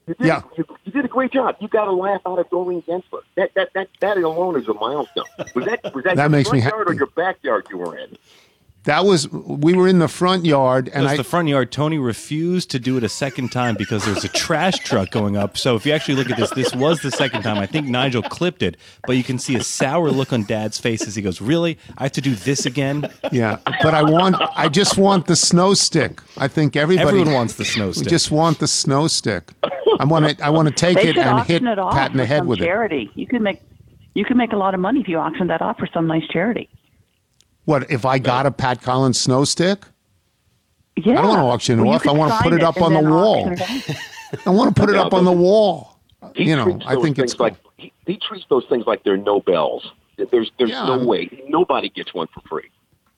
You 0.09 0.15
did, 0.15 0.27
Yeah. 0.29 0.43
you, 0.57 0.65
you 0.85 0.93
did 0.93 1.05
a 1.05 1.09
great 1.09 1.33
job. 1.33 1.57
You 1.61 1.67
got 1.67 1.89
a 1.89 1.93
laugh 1.93 2.21
out 2.27 2.39
of 2.39 2.49
Doreen 2.49 2.81
Gentzler. 2.83 3.23
That 3.35 3.53
that 3.55 3.71
that 3.75 3.89
that 4.01 4.17
alone 4.19 4.57
is 4.61 4.69
a 4.69 4.75
milestone. 4.75 5.25
Was 5.55 5.65
that 5.65 5.93
was 5.95 6.05
that, 6.05 6.15
That 6.17 6.23
your 6.23 6.29
makes 6.29 6.49
front 6.49 6.65
me 6.65 6.71
ha- 6.71 6.77
yard 6.77 6.91
or 6.91 6.95
your 6.95 7.07
backyard 7.09 7.67
you 7.71 7.79
were 7.79 7.99
in? 7.99 8.17
That 8.87 9.05
was 9.05 9.29
we 9.31 9.75
were 9.75 9.87
in 9.89 9.99
the 9.99 10.09
front 10.09 10.45
yard, 10.45 10.89
and 10.95 11.05
That's 11.05 11.15
I 11.15 11.17
the 11.19 11.25
front 11.25 11.49
yard. 11.49 11.71
Tony 11.73 11.99
refused 11.99 12.71
to 12.71 12.79
do 12.79 12.97
it 12.97 13.03
a 13.05 13.09
second 13.09 13.51
time 13.51 13.75
because 13.77 14.05
there's 14.05 14.25
a 14.25 14.29
trash 14.29 14.79
truck 14.79 15.11
going 15.11 15.37
up. 15.37 15.59
So 15.59 15.75
if 15.77 15.85
you 15.85 15.93
actually 15.93 16.15
look 16.15 16.31
at 16.31 16.37
this, 16.39 16.51
this 16.51 16.75
was 16.75 17.01
the 17.03 17.11
second 17.11 17.43
time. 17.43 17.59
I 17.59 17.67
think 17.67 17.89
Nigel 17.89 18.23
clipped 18.23 18.63
it, 18.63 18.77
but 19.07 19.17
you 19.17 19.25
can 19.25 19.39
see 19.39 19.57
a 19.57 19.63
sour 19.65 20.11
look 20.11 20.33
on 20.33 20.45
Dad's 20.45 20.79
face 20.79 21.07
as 21.07 21.17
he 21.17 21.23
goes, 21.23 21.41
"Really? 21.41 21.79
I 21.99 22.05
have 22.05 22.13
to 22.13 22.21
do 22.21 22.35
this 22.37 22.65
again?" 22.65 23.09
yeah. 23.33 23.59
But 23.83 23.95
I 23.95 24.03
want, 24.03 24.37
I 24.55 24.69
just 24.69 24.97
want 24.97 25.27
the 25.27 25.37
snow 25.37 25.75
stick. 25.75 26.21
I 26.39 26.49
think 26.49 26.77
everybody 26.77 27.09
Everyone 27.09 27.33
wants 27.35 27.55
the 27.55 27.65
snow 27.65 27.89
We 27.89 27.93
stick. 27.95 28.09
just 28.09 28.31
want 28.31 28.61
the 28.61 28.69
snow 28.69 29.09
stick. 29.09 29.51
I 29.99 30.05
want 30.05 30.39
to, 30.39 30.45
I 30.45 30.51
want 30.51 30.69
to 30.69 30.75
take 30.75 30.97
They 30.97 31.09
it 31.09 31.19
and 31.19 31.45
hit 31.47 31.63
it 31.65 31.79
off 31.79 31.93
Pat 31.93 32.13
in 32.13 32.19
the 32.19 32.27
head 32.27 32.39
some 32.41 32.47
with 32.47 32.61
it. 32.61 32.65
charity. 32.65 33.11
You 33.15 33.27
could 33.27 33.43
make 33.43 33.61
you 34.15 34.25
could 34.25 34.37
make 34.37 34.53
a 34.53 34.57
lot 34.57 34.75
of 34.75 34.81
money 34.81 35.01
if 35.01 35.09
you 35.09 35.19
auction 35.19 35.49
that 35.49 35.61
off 35.61 35.77
for 35.79 35.89
some 35.93 36.07
nice 36.07 36.27
charity. 36.29 36.69
What 37.67 37.91
if 37.91 38.05
I 38.07 38.19
got 38.19 38.47
a 38.47 38.51
Pat 38.51 38.81
Collins 38.81 39.21
snow 39.21 39.45
stick? 39.45 39.85
Yeah. 40.97 41.19
I 41.19 41.23
don't 41.23 41.29
want 41.29 41.41
to 41.41 41.45
auction 41.45 41.79
it 41.79 41.83
Well, 41.83 41.95
off. 41.95 42.07
I 42.09 42.13
want 42.13 42.33
to 42.33 42.39
put 42.43 42.53
it 42.55 42.63
up 42.63 42.81
on 42.81 42.95
the 42.95 43.03
wall. 43.03 43.51
auction 43.51 43.53
it 43.53 43.61
off. 43.91 44.47
I 44.47 44.51
want 44.51 44.75
to 44.75 44.81
put 44.81 44.89
it 44.89 44.97
up 44.97 45.13
on 45.13 45.25
the 45.25 45.33
wall. 45.33 45.99
You 46.35 46.57
know, 46.57 46.79
I 46.87 46.95
think 46.97 47.19
it's 47.19 47.33
things 47.35 47.41
like 47.41 47.57
he, 47.77 47.93
he 48.07 48.17
treats 48.19 48.47
those 48.49 48.65
things 48.69 48.85
like 48.87 49.05
they're 49.05 49.17
Nobels. 49.17 49.93
There's 50.17 50.51
there's 50.59 50.71
Yeah, 50.71 50.87
no 50.87 51.05
way 51.07 51.29
nobody 51.49 51.89
gets 51.91 52.15
one 52.15 52.29
for 52.33 52.41
free. 52.49 52.71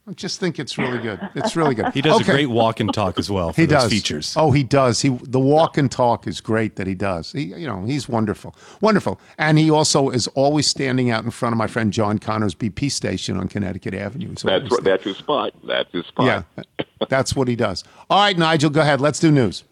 I 0.09 0.13
just 0.15 0.41
think 0.41 0.59
it's 0.59 0.79
really 0.79 0.99
good. 0.99 1.21
It's 1.35 1.55
really 1.55 1.75
good. 1.75 1.89
He 1.93 2.01
does 2.01 2.21
Okay. 2.23 2.31
a 2.33 2.35
great 2.35 2.47
walk 2.47 2.81
and 2.81 2.93
talk 2.95 3.19
as 3.19 3.31
well 3.31 3.53
for 3.53 3.61
He 3.61 3.67
those 3.67 3.83
does 3.83 3.91
features. 3.93 4.35
Oh, 4.37 4.53
he 4.53 4.63
does. 4.63 5.03
He 5.03 5.11
the 5.23 5.39
walk 5.41 5.77
and 5.77 5.91
talk 5.91 6.27
is 6.27 6.41
great 6.41 6.77
that 6.77 6.87
he 6.87 6.95
does. 6.95 7.33
He, 7.33 7.43
you 7.45 7.67
know, 7.67 7.85
he's 7.85 8.09
wonderful, 8.09 8.55
wonderful, 8.81 9.21
and 9.37 9.59
he 9.59 9.71
also 9.71 10.09
is 10.09 10.27
always 10.29 10.67
standing 10.67 11.11
out 11.11 11.25
in 11.25 11.31
front 11.31 11.53
of 11.53 11.59
my 11.59 11.67
friend 11.67 11.93
John 11.93 12.19
Connor's 12.19 12.55
BP 12.55 12.91
station 12.91 13.37
on 13.37 13.49
Connecticut 13.49 13.93
Avenue. 13.95 14.29
He's 14.31 14.43
That's 14.43 14.45
always 14.63 14.71
what, 14.71 14.85
there. 14.85 14.95
that's 14.97 15.05
his 15.05 15.17
spot. 15.19 15.53
That's 15.65 15.93
his 15.93 16.07
spot. 16.07 16.45
yeah, 16.57 16.65
that's 17.09 17.37
what 17.37 17.47
he 17.49 17.57
does. 17.57 17.85
All 18.09 18.21
right, 18.21 18.37
Nigel, 18.39 18.71
go 18.71 18.81
ahead. 18.81 19.01
Let's 19.01 19.19
do 19.21 19.31
news. 19.31 19.65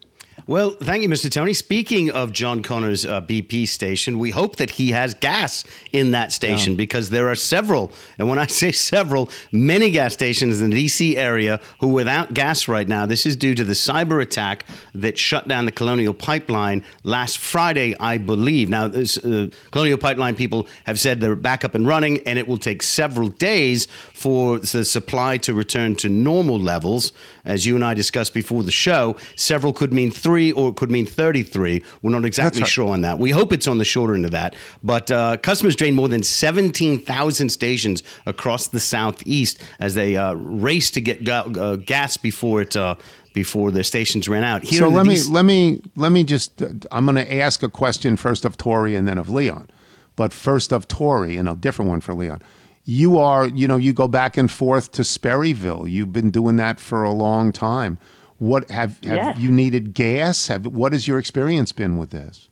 Well, 0.48 0.76
thank 0.80 1.02
you, 1.02 1.08
Mr. 1.08 1.28
Tony. 1.28 1.54
Speaking 1.54 2.12
of 2.12 2.30
John 2.30 2.62
Connor's 2.62 3.04
uh, 3.04 3.20
BP 3.20 3.66
station, 3.66 4.20
we 4.20 4.30
hope 4.30 4.54
that 4.56 4.70
he 4.70 4.92
has 4.92 5.12
gas 5.12 5.64
in 5.92 6.12
that 6.12 6.30
station 6.30 6.76
because 6.76 7.10
there 7.10 7.28
are 7.28 7.34
several, 7.34 7.90
and 8.16 8.28
when 8.28 8.38
I 8.38 8.46
say 8.46 8.70
several, 8.70 9.28
many 9.50 9.90
gas 9.90 10.12
stations 10.12 10.60
in 10.60 10.70
the 10.70 10.84
DC 10.84 11.16
area 11.16 11.60
who 11.80 11.90
are 11.90 11.94
without 11.94 12.32
gas 12.32 12.68
right 12.68 12.86
now. 12.86 13.06
This 13.06 13.26
is 13.26 13.34
due 13.34 13.56
to 13.56 13.64
the 13.64 13.72
cyber 13.72 14.22
attack 14.22 14.64
that 14.94 15.18
shut 15.18 15.48
down 15.48 15.64
the 15.64 15.72
Colonial 15.72 16.14
Pipeline 16.14 16.84
last 17.02 17.38
Friday, 17.38 17.96
I 17.98 18.16
believe. 18.16 18.68
Now, 18.68 18.86
this, 18.86 19.18
uh, 19.18 19.48
Colonial 19.72 19.98
Pipeline 19.98 20.36
people 20.36 20.68
have 20.84 21.00
said 21.00 21.20
they're 21.20 21.34
back 21.34 21.64
up 21.64 21.74
and 21.74 21.88
running, 21.88 22.20
and 22.20 22.38
it 22.38 22.46
will 22.46 22.58
take 22.58 22.84
several 22.84 23.30
days 23.30 23.88
for 24.26 24.58
the 24.58 24.84
supply 24.84 25.38
to 25.38 25.54
return 25.54 25.94
to 25.94 26.08
normal 26.08 26.58
levels. 26.58 27.12
As 27.44 27.64
you 27.64 27.76
and 27.76 27.84
I 27.84 27.94
discussed 27.94 28.34
before 28.34 28.64
the 28.64 28.72
show, 28.72 29.16
several 29.36 29.72
could 29.72 29.92
mean 29.92 30.10
three 30.10 30.50
or 30.50 30.70
it 30.70 30.74
could 30.74 30.90
mean 30.90 31.06
33. 31.06 31.80
We're 32.02 32.10
not 32.10 32.24
exactly 32.24 32.62
right. 32.62 32.68
sure 32.68 32.92
on 32.92 33.02
that. 33.02 33.20
We 33.20 33.30
hope 33.30 33.52
it's 33.52 33.68
on 33.68 33.78
the 33.78 33.84
shorter 33.84 34.16
end 34.16 34.24
of 34.24 34.32
that. 34.32 34.56
But 34.82 35.12
uh, 35.12 35.36
customers 35.36 35.76
drained 35.76 35.94
more 35.94 36.08
than 36.08 36.24
17,000 36.24 37.48
stations 37.50 38.02
across 38.26 38.66
the 38.66 38.80
southeast 38.80 39.62
as 39.78 39.94
they 39.94 40.16
uh, 40.16 40.34
race 40.34 40.90
to 40.90 41.00
get 41.00 41.22
ga- 41.22 41.48
uh, 41.56 41.76
gas 41.76 42.16
before 42.16 42.62
it. 42.62 42.74
Uh, 42.74 42.96
before 43.32 43.70
their 43.70 43.84
stations 43.84 44.28
ran 44.28 44.42
out. 44.42 44.64
Here 44.64 44.78
so 44.80 44.88
let 44.88 45.04
me 45.06 45.22
let 45.24 45.44
me 45.44 45.82
let 45.94 46.10
me 46.10 46.24
just. 46.24 46.62
uh, 46.62 46.70
I'm 46.90 47.04
going 47.04 47.16
to 47.16 47.34
ask 47.34 47.62
a 47.62 47.68
question 47.68 48.16
first 48.16 48.44
of 48.46 48.56
Tori 48.56 48.96
and 48.96 49.06
then 49.06 49.18
of 49.18 49.28
Leon, 49.28 49.68
but 50.16 50.32
first 50.32 50.72
of 50.72 50.88
Tori 50.88 51.36
and 51.36 51.46
a 51.46 51.54
different 51.54 51.90
one 51.90 52.00
for 52.00 52.14
Leon. 52.14 52.40
You 52.88 53.18
are, 53.18 53.48
you 53.48 53.66
know, 53.66 53.76
you 53.76 53.92
go 53.92 54.06
back 54.06 54.36
and 54.36 54.48
forth 54.50 54.92
to 54.92 55.02
Sperryville. 55.02 55.90
You've 55.90 56.12
been 56.12 56.30
doing 56.30 56.54
that 56.56 56.78
for 56.78 57.02
a 57.02 57.10
long 57.10 57.50
time. 57.50 57.98
What 58.38 58.70
have 58.70 59.02
have 59.04 59.16
Yes. 59.16 59.38
you 59.38 59.50
needed 59.50 59.92
gas? 59.92 60.46
Have 60.46 60.66
what 60.66 60.92
has 60.92 61.08
your 61.08 61.18
experience 61.18 61.72
been 61.72 61.98
with 61.98 62.10
this? 62.10 62.48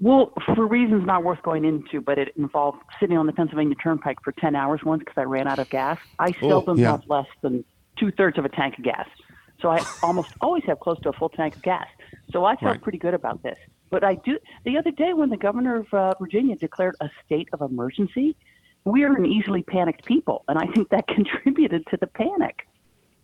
Well, 0.00 0.32
for 0.54 0.66
reasons 0.66 1.06
not 1.06 1.22
worth 1.22 1.40
going 1.42 1.64
into, 1.64 2.00
but 2.00 2.18
it 2.18 2.32
involved 2.36 2.78
sitting 3.00 3.16
on 3.16 3.26
the 3.26 3.32
Pennsylvania 3.32 3.76
Turnpike 3.76 4.18
for 4.22 4.32
10 4.32 4.54
hours 4.54 4.80
once 4.84 4.98
because 5.00 5.14
I 5.16 5.22
ran 5.22 5.46
out 5.46 5.58
of 5.58 5.70
gas. 5.70 5.98
I 6.18 6.32
seldom 6.40 6.78
yeah. 6.78 6.90
have 6.92 7.02
less 7.08 7.26
than 7.42 7.64
two 7.98 8.10
thirds 8.10 8.36
of 8.36 8.44
a 8.44 8.48
tank 8.50 8.76
of 8.78 8.84
gas. 8.84 9.08
So 9.62 9.70
I 9.70 9.80
almost 10.02 10.28
always 10.40 10.64
have 10.64 10.80
close 10.80 10.98
to 11.02 11.10
a 11.10 11.12
full 11.12 11.30
tank 11.30 11.56
of 11.56 11.62
gas. 11.62 11.86
So 12.32 12.44
I 12.44 12.56
felt 12.56 12.62
Right. 12.72 12.82
pretty 12.82 12.98
good 12.98 13.14
about 13.14 13.42
this. 13.42 13.56
But 13.88 14.02
I 14.04 14.16
do, 14.16 14.38
the 14.64 14.76
other 14.76 14.90
day 14.90 15.12
when 15.14 15.30
the 15.30 15.36
governor 15.36 15.76
of 15.76 15.86
uh, 15.94 16.14
Virginia 16.20 16.56
declared 16.56 16.96
a 17.00 17.08
state 17.24 17.48
of 17.52 17.62
emergency, 17.62 18.36
we 18.86 19.02
are 19.02 19.12
an 19.14 19.26
easily 19.26 19.62
panicked 19.62 20.06
people. 20.06 20.44
And 20.48 20.58
I 20.58 20.66
think 20.72 20.88
that 20.90 21.06
contributed 21.14 21.84
to 21.90 21.98
the 22.00 22.06
panic. 22.06 22.66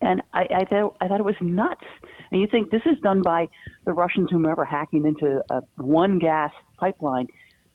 And 0.03 0.21
I, 0.35 0.49
I, 0.51 0.65
thought, 0.65 0.97
I 1.01 1.07
thought 1.07 1.21
it 1.21 1.25
was 1.25 1.37
nuts. 1.41 1.85
And 2.31 2.41
you 2.41 2.49
think 2.49 2.71
this 2.71 2.83
is 2.85 2.99
done 3.03 3.23
by 3.23 3.49
the 3.87 3.93
Russians, 3.93 4.29
whomever 4.31 4.65
hacking 4.65 5.07
into 5.07 5.43
a 5.49 5.63
one 5.77 6.19
gas 6.19 6.51
pipeline. 6.77 7.29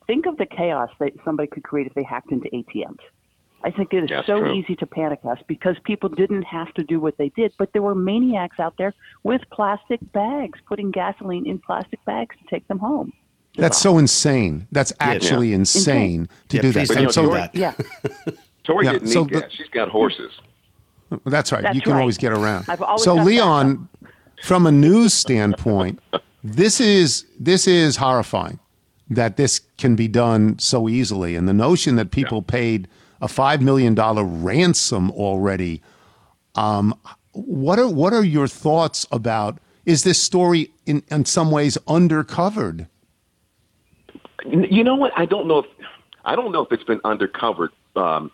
Think 0.06 0.26
of 0.26 0.36
the 0.36 0.46
chaos 0.46 0.90
that 1.00 1.12
somebody 1.24 1.48
could 1.48 1.64
create 1.64 1.86
if 1.86 1.94
they 1.94 2.02
hacked 2.02 2.30
into 2.30 2.48
ATMs. 2.50 3.00
I 3.64 3.70
think 3.70 3.92
it 3.92 4.04
is 4.04 4.10
That's 4.10 4.26
so 4.26 4.38
true. 4.38 4.54
easy 4.54 4.76
to 4.76 4.86
panic 4.86 5.20
us 5.28 5.38
because 5.48 5.76
people 5.84 6.08
didn't 6.08 6.42
have 6.42 6.72
to 6.74 6.84
do 6.84 7.00
what 7.00 7.16
they 7.18 7.30
did, 7.30 7.52
but 7.58 7.72
there 7.72 7.82
were 7.82 7.94
maniacs 7.94 8.60
out 8.60 8.74
there 8.78 8.94
with 9.24 9.40
plastic 9.50 10.00
bags, 10.12 10.60
putting 10.68 10.90
gasoline 10.92 11.46
in 11.46 11.58
plastic 11.58 12.04
bags 12.04 12.36
to 12.36 12.44
take 12.48 12.68
them 12.68 12.78
home. 12.78 13.12
That's 13.58 13.78
so 13.78 13.98
insane. 13.98 14.66
That's 14.72 14.92
actually 15.00 15.52
insane 15.52 16.28
to 16.48 16.56
Yeah, 16.56 16.62
do 16.62 16.72
that. 16.72 16.88
don't 16.88 16.98
And 16.98 17.12
so 17.12 17.22
do 17.26 17.32
that. 17.34 17.54
Yeah, 17.54 17.74
Tori 18.64 18.86
Yeah, 18.86 18.92
didn't 18.92 19.08
so 19.08 19.24
need 19.24 19.34
the- 19.34 19.40
gas. 19.40 19.52
She's 19.52 19.68
got 19.68 19.88
horses. 19.88 20.32
That's 21.24 21.52
right. 21.52 21.62
That's 21.62 21.74
you 21.74 21.80
can 21.80 21.92
right. 21.92 22.00
always 22.00 22.18
get 22.18 22.32
around. 22.32 22.66
I've 22.68 22.82
always 22.82 23.02
so 23.02 23.16
got 23.16 23.26
Leon, 23.26 23.88
from 24.42 24.66
a 24.66 24.72
news 24.72 25.14
standpoint, 25.14 26.00
this 26.44 26.80
is 26.80 27.24
this 27.40 27.66
is 27.66 27.96
horrifying 27.96 28.58
that 29.10 29.36
this 29.38 29.60
can 29.78 29.96
be 29.96 30.06
done 30.06 30.58
so 30.58 30.88
easily, 30.88 31.34
and 31.34 31.48
the 31.48 31.54
notion 31.54 31.96
that 31.96 32.10
people 32.10 32.42
paid 32.42 32.86
a 33.22 33.28
five 33.28 33.62
million 33.62 33.94
dollar 33.94 34.22
ransom 34.22 35.10
already. 35.12 35.80
Um, 36.54 36.94
what 37.32 37.78
are 37.78 37.88
what 37.88 38.12
are 38.12 38.24
your 38.24 38.46
thoughts 38.46 39.06
about? 39.10 39.58
Is 39.86 40.04
this 40.04 40.20
story 40.22 40.70
in 40.84 41.02
in 41.10 41.24
some 41.24 41.50
ways 41.50 41.78
undercovered? 41.86 42.86
You 44.50 44.84
know 44.84 44.94
what? 44.94 45.12
I 45.16 45.26
don't 45.26 45.46
know 45.46 45.58
if 45.58 45.66
I 46.24 46.36
don't 46.36 46.52
know 46.52 46.62
if 46.62 46.72
it's 46.72 46.84
been 46.84 47.00
undercovered 47.00 47.70
um, 47.96 48.30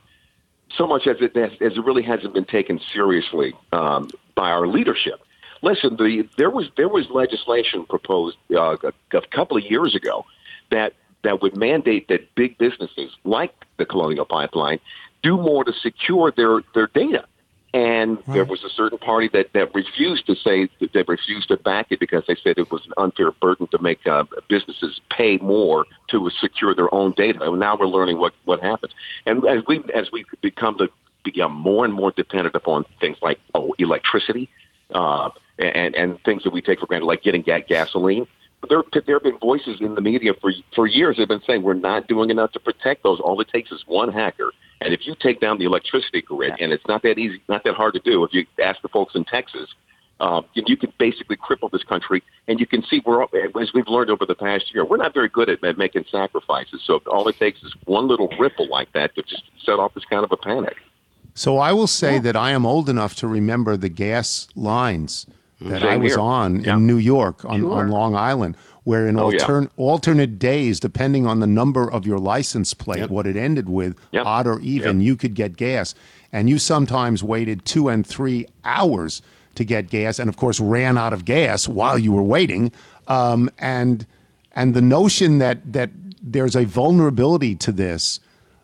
so 0.76 0.86
much 0.86 1.06
as 1.06 1.16
it 1.20 1.36
as 1.36 1.52
it 1.60 1.84
really 1.84 2.02
hasn't 2.02 2.34
been 2.34 2.44
taken 2.44 2.80
seriously 2.92 3.54
um, 3.72 4.10
by 4.34 4.50
our 4.50 4.66
leadership. 4.66 5.20
Listen, 5.62 5.96
the 5.96 6.28
there 6.36 6.50
was 6.50 6.68
there 6.76 6.88
was 6.88 7.08
legislation 7.10 7.84
proposed 7.86 8.36
uh, 8.52 8.76
a, 8.82 9.16
a 9.16 9.26
couple 9.28 9.56
of 9.56 9.64
years 9.64 9.94
ago 9.94 10.24
that 10.70 10.94
that 11.22 11.42
would 11.42 11.56
mandate 11.56 12.08
that 12.08 12.34
big 12.34 12.58
businesses 12.58 13.10
like 13.24 13.54
the 13.78 13.86
Colonial 13.86 14.24
Pipeline 14.24 14.78
do 15.22 15.36
more 15.36 15.64
to 15.64 15.72
secure 15.72 16.30
their 16.30 16.60
their 16.74 16.86
data. 16.88 17.24
And 17.74 18.22
there 18.28 18.44
was 18.44 18.62
a 18.62 18.68
certain 18.68 18.98
party 18.98 19.28
that, 19.32 19.52
that 19.52 19.74
refused 19.74 20.26
to 20.26 20.36
say 20.36 20.68
that 20.78 20.92
they 20.92 21.02
refused 21.02 21.48
to 21.48 21.56
back 21.56 21.88
it 21.90 21.98
because 21.98 22.22
they 22.28 22.36
said 22.36 22.56
it 22.56 22.70
was 22.70 22.86
an 22.86 22.92
unfair 22.98 23.32
burden 23.32 23.66
to 23.72 23.82
make 23.82 24.06
uh, 24.06 24.22
businesses 24.48 25.00
pay 25.10 25.38
more 25.38 25.84
to 26.10 26.30
secure 26.40 26.72
their 26.72 26.94
own 26.94 27.14
data. 27.16 27.42
And 27.42 27.58
now 27.58 27.76
we're 27.76 27.88
learning 27.88 28.20
what, 28.20 28.32
what 28.44 28.62
happens. 28.62 28.92
And 29.26 29.44
as 29.44 29.64
we 29.66 29.82
as 29.92 30.12
we 30.12 30.24
become 30.40 30.78
to 30.78 30.88
become 31.24 31.52
more 31.52 31.84
and 31.84 31.92
more 31.92 32.12
dependent 32.12 32.54
upon 32.54 32.84
things 33.00 33.16
like 33.20 33.40
oh, 33.56 33.74
electricity 33.78 34.48
uh, 34.94 35.30
and 35.58 35.96
and 35.96 36.22
things 36.22 36.44
that 36.44 36.52
we 36.52 36.62
take 36.62 36.78
for 36.78 36.86
granted, 36.86 37.06
like 37.06 37.24
getting 37.24 37.42
ga- 37.42 37.64
gasoline. 37.68 38.28
There, 38.68 38.82
there 38.94 39.16
have 39.16 39.24
been 39.24 39.38
voices 39.38 39.80
in 39.80 39.96
the 39.96 40.00
media 40.00 40.32
for 40.40 40.52
for 40.76 40.86
years 40.86 41.16
that 41.16 41.22
have 41.22 41.28
been 41.28 41.42
saying 41.44 41.64
we're 41.64 41.74
not 41.74 42.06
doing 42.06 42.30
enough 42.30 42.52
to 42.52 42.60
protect 42.60 43.02
those. 43.02 43.18
All 43.18 43.40
it 43.40 43.48
takes 43.48 43.72
is 43.72 43.82
one 43.86 44.12
hacker 44.12 44.52
and 44.84 44.94
if 44.94 45.06
you 45.06 45.14
take 45.18 45.40
down 45.40 45.58
the 45.58 45.64
electricity 45.64 46.22
grid, 46.22 46.52
and 46.60 46.72
it's 46.72 46.86
not 46.86 47.02
that 47.02 47.18
easy, 47.18 47.42
not 47.48 47.64
that 47.64 47.74
hard 47.74 47.94
to 47.94 48.00
do, 48.00 48.22
if 48.24 48.32
you 48.32 48.46
ask 48.62 48.80
the 48.82 48.88
folks 48.88 49.14
in 49.14 49.24
Texas, 49.24 49.68
uh, 50.20 50.42
you, 50.54 50.62
you 50.66 50.76
can 50.76 50.92
basically 50.98 51.36
cripple 51.36 51.70
this 51.70 51.82
country. 51.82 52.22
And 52.46 52.60
you 52.60 52.66
can 52.66 52.82
see 52.84 53.02
we're 53.04 53.22
as 53.60 53.72
we've 53.74 53.88
learned 53.88 54.10
over 54.10 54.24
the 54.26 54.34
past 54.34 54.72
year, 54.72 54.84
we're 54.84 54.96
not 54.98 55.12
very 55.14 55.28
good 55.28 55.48
at, 55.48 55.64
at 55.64 55.76
making 55.78 56.04
sacrifices. 56.10 56.82
So 56.84 57.00
all 57.06 57.26
it 57.28 57.36
takes 57.38 57.62
is 57.62 57.74
one 57.86 58.06
little 58.06 58.28
ripple 58.38 58.68
like 58.68 58.92
that 58.92 59.14
to 59.16 59.22
just 59.22 59.42
set 59.64 59.78
off 59.80 59.94
this 59.94 60.04
kind 60.04 60.22
of 60.24 60.30
a 60.30 60.36
panic. 60.36 60.76
So 61.34 61.58
I 61.58 61.72
will 61.72 61.88
say 61.88 62.20
that 62.20 62.36
I 62.36 62.52
am 62.52 62.64
old 62.64 62.88
enough 62.88 63.16
to 63.16 63.26
remember 63.26 63.76
the 63.76 63.88
gas 63.88 64.46
lines 64.54 65.26
that 65.60 65.80
Same 65.82 65.90
I 65.90 65.96
was 65.96 66.12
here. 66.12 66.20
on 66.20 66.60
Yeah. 66.62 66.76
in 66.76 66.86
New 66.86 66.96
York 66.98 67.44
on, 67.44 67.60
Sure. 67.60 67.72
on 67.72 67.88
Long 67.88 68.14
Island, 68.14 68.56
where 68.84 69.06
in 69.06 69.18
Oh, 69.18 69.30
yeah. 69.30 69.66
alternate 69.76 70.38
days, 70.38 70.78
depending 70.78 71.26
on 71.26 71.40
the 71.40 71.46
number 71.46 71.90
of 71.90 72.06
your 72.06 72.18
license 72.18 72.74
plate, 72.74 73.10
what 73.10 73.26
it 73.26 73.36
ended 73.36 73.68
with, 73.68 73.96
Yep. 74.12 74.26
odd 74.26 74.46
or 74.46 74.60
even, 74.60 75.00
you 75.00 75.16
could 75.16 75.34
get 75.34 75.56
gas. 75.56 75.94
And 76.32 76.48
you 76.50 76.58
sometimes 76.58 77.22
waited 77.22 77.64
two 77.64 77.88
and 77.88 78.06
three 78.06 78.46
hours 78.64 79.22
to 79.54 79.64
get 79.64 79.88
gas, 79.88 80.18
and 80.18 80.28
of 80.28 80.36
course 80.36 80.58
ran 80.60 80.98
out 80.98 81.12
of 81.12 81.24
gas 81.24 81.68
while 81.68 81.98
you 81.98 82.12
were 82.12 82.22
waiting. 82.22 82.72
Um, 83.08 83.50
and 83.58 84.06
and 84.56 84.74
the 84.74 84.82
notion 84.82 85.38
that 85.38 85.72
that 85.72 85.90
there's 86.22 86.56
a 86.56 86.64
vulnerability 86.64 87.54
to 87.56 87.70
this 87.72 88.20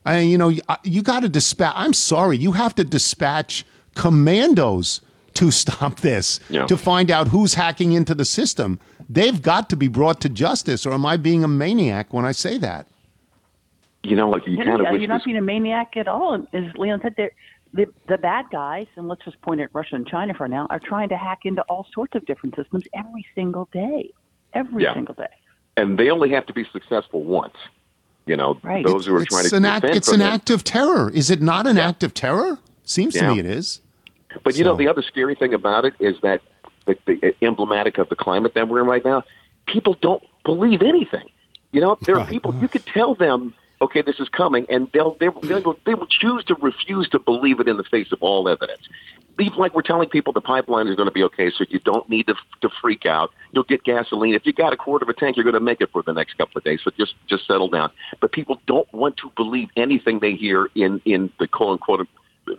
I, 0.07 0.21
you 0.21 0.39
know, 0.39 0.49
you, 0.49 0.63
you 0.83 1.03
got 1.03 1.21
to 1.21 1.29
dispatch. 1.29 1.75
I'm 1.77 1.93
sorry, 1.93 2.39
you 2.39 2.53
have 2.53 2.75
to 2.77 2.85
dispatch 2.85 3.65
commandos 3.95 5.01
to 5.35 5.51
stop 5.63 6.01
this, 6.01 6.41
Yeah. 6.49 6.67
to 6.67 6.77
find 6.77 7.11
out 7.11 7.29
who's 7.29 7.55
hacking 7.55 7.93
into 7.93 8.15
the 8.15 8.25
system. 8.25 8.79
They've 9.09 9.41
got 9.41 9.69
to 9.71 9.77
be 9.77 9.89
brought 9.89 10.21
to 10.23 10.29
justice, 10.29 10.87
or 10.87 10.93
am 10.93 11.05
I 11.07 11.17
being 11.17 11.43
a 11.45 11.49
maniac 11.49 12.13
when 12.13 12.25
I 12.25 12.33
say 12.33 12.59
that? 12.59 12.87
You 14.03 14.17
know, 14.17 14.31
like 14.31 14.47
you 14.47 14.55
You're, 14.57 14.65
kind 14.65 14.87
of 14.87 14.99
you're 15.01 15.09
not 15.09 15.25
being 15.25 15.37
a 15.37 15.43
maniac 15.43 15.97
at 15.97 16.09
all. 16.09 16.35
As 16.53 16.65
Leon 16.77 17.01
said, 17.03 17.15
they're- 17.17 17.35
the 17.73 17.87
the 18.09 18.19
bad 18.19 18.47
guys, 18.51 18.89
and 18.97 19.07
let's 19.07 19.25
just 19.25 19.41
point 19.43 19.61
at 19.61 19.69
Russia 19.73 19.95
and 19.95 20.05
China 20.07 20.35
for 20.35 20.49
now, 20.49 20.67
are 20.71 20.81
trying 20.81 21.09
to 21.11 21.17
hack 21.17 21.41
into 21.45 21.63
all 21.69 21.87
sorts 21.95 22.17
of 22.17 22.27
different 22.27 22.57
systems 22.57 22.83
every 22.95 23.25
single 23.37 23.69
day, 23.73 24.11
every 24.55 24.83
Yeah. 24.85 24.95
single 24.95 25.15
day. 25.15 25.29
and 25.77 25.97
they 25.97 26.11
only 26.11 26.29
have 26.31 26.45
to 26.47 26.53
be 26.53 26.65
successful 26.73 27.23
once. 27.23 27.55
You 28.27 28.37
know, 28.37 28.59
Right. 28.63 28.85
those 28.85 29.07
who 29.07 29.15
are 29.15 29.25
trying 29.25 29.43
It's 29.43 29.51
to 29.51 29.57
an 29.57 29.65
act. 29.65 29.85
It's 29.85 30.09
an 30.09 30.19
them. 30.19 30.29
act 30.33 30.51
of 30.51 30.65
terror. 30.65 31.11
Is 31.15 31.31
it 31.31 31.41
not 31.41 31.67
an 31.69 31.79
act 31.79 32.03
of 32.03 32.13
terror? 32.13 32.59
Seems 32.85 33.15
to 33.15 33.29
me 33.29 33.39
it 33.39 33.47
is. 33.47 33.81
But 34.43 34.57
you 34.57 34.65
know, 34.65 34.77
the 34.77 34.89
other 34.89 35.03
scary 35.03 35.35
thing 35.35 35.55
about 35.55 35.85
it 35.85 35.95
is 35.99 36.17
that 36.23 36.41
the, 36.87 36.97
the 37.07 37.29
uh, 37.29 37.33
emblematic 37.43 37.99
of 37.99 38.09
the 38.09 38.17
climate 38.17 38.55
that 38.55 38.69
we're 38.69 38.81
in 38.81 38.87
right 38.87 39.05
now, 39.05 39.23
people 39.67 39.97
don't 40.01 40.23
believe 40.45 40.83
anything. 40.83 41.29
You 41.73 41.81
know, 41.81 41.99
there 42.03 42.19
are 42.19 42.27
people 42.27 42.55
you 42.61 42.69
could 42.69 42.85
tell 42.87 43.15
them, 43.15 43.55
okay, 43.81 44.03
this 44.03 44.19
is 44.19 44.29
coming, 44.29 44.67
and 44.69 44.89
they'll 44.93 45.15
they 45.21 45.29
they 45.43 45.61
will, 45.61 45.79
they 45.87 45.95
will 45.95 46.09
choose 46.09 46.45
to 46.45 46.57
refuse 46.57 47.09
to 47.11 47.19
believe 47.19 47.61
it 47.61 47.69
in 47.69 47.77
the 47.77 47.85
face 47.85 48.11
of 48.13 48.23
all 48.23 48.49
evidence. 48.49 48.83
Even 49.39 49.57
like 49.57 49.73
we're 49.75 49.83
telling 49.83 50.09
people 50.09 50.33
the 50.33 50.41
pipeline 50.41 50.89
is 50.89 50.97
going 50.97 51.07
to 51.07 51.13
be 51.13 51.23
okay, 51.23 51.51
so 51.51 51.65
you 51.69 51.79
don't 51.79 52.09
need 52.11 52.27
to 52.27 52.35
to 52.63 52.69
freak 52.81 53.07
out. 53.07 53.31
You'll 53.53 53.65
get 53.65 53.85
gasoline 53.85 54.35
if 54.35 54.45
you 54.45 54.53
got 54.53 54.73
a 54.73 54.77
quarter 54.77 55.05
of 55.05 55.09
a 55.09 55.15
tank. 55.15 55.37
You're 55.37 55.45
going 55.45 55.55
to 55.55 55.61
make 55.61 55.81
it 55.81 55.91
for 55.93 56.03
the 56.03 56.13
next 56.13 56.37
couple 56.37 56.59
of 56.59 56.65
days. 56.65 56.81
So 56.83 56.91
just 56.99 57.15
just 57.29 57.47
settle 57.47 57.69
down. 57.69 57.91
But 58.21 58.33
people 58.33 58.61
don't 58.67 58.93
want 58.93 59.17
to 59.19 59.31
believe 59.37 59.69
anything 59.77 60.19
they 60.19 60.33
hear 60.33 60.69
in 60.75 61.01
in 61.05 61.31
the 61.39 61.47
quote 61.47 61.73
unquote 61.75 62.01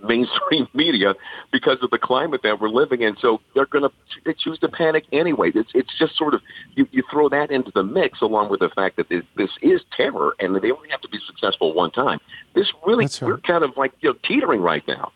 mainstream 0.04 0.68
media 0.74 1.16
because 1.52 1.78
of 1.82 1.90
the 1.90 1.98
climate 1.98 2.42
that 2.44 2.60
we're 2.60 2.70
living 2.70 3.02
in. 3.02 3.16
So 3.22 3.42
they're 3.56 3.66
going 3.66 3.84
to 3.84 3.92
they 4.26 4.34
choose 4.34 4.60
to 4.60 4.70
panic 4.70 5.06
anyway. 5.12 5.52
It's 5.54 5.72
it's 5.74 5.98
just 5.98 6.18
sort 6.18 6.34
of 6.34 6.42
you, 6.76 6.88
you 6.92 7.04
throw 7.12 7.30
that 7.30 7.52
into 7.52 7.72
the 7.74 7.84
mix 7.84 8.22
along 8.22 8.50
with 8.50 8.60
the 8.60 8.70
fact 8.70 8.98
that 8.98 9.10
this, 9.10 9.24
this 9.36 9.52
is 9.62 9.82
terror 9.96 10.36
and 10.40 10.56
they 10.56 10.72
only 10.72 10.90
have 10.90 11.02
to 11.02 11.10
be 11.10 11.20
successful 11.26 11.74
one 11.74 11.92
time. 11.92 12.20
This 12.54 12.72
really 12.86 13.06
right. 13.06 13.22
we're 13.22 13.38
kind 13.40 13.64
of 13.64 13.78
like 13.78 13.94
you 14.02 14.10
know, 14.10 14.16
teetering 14.24 14.62
right 14.62 14.88
now. 14.88 15.12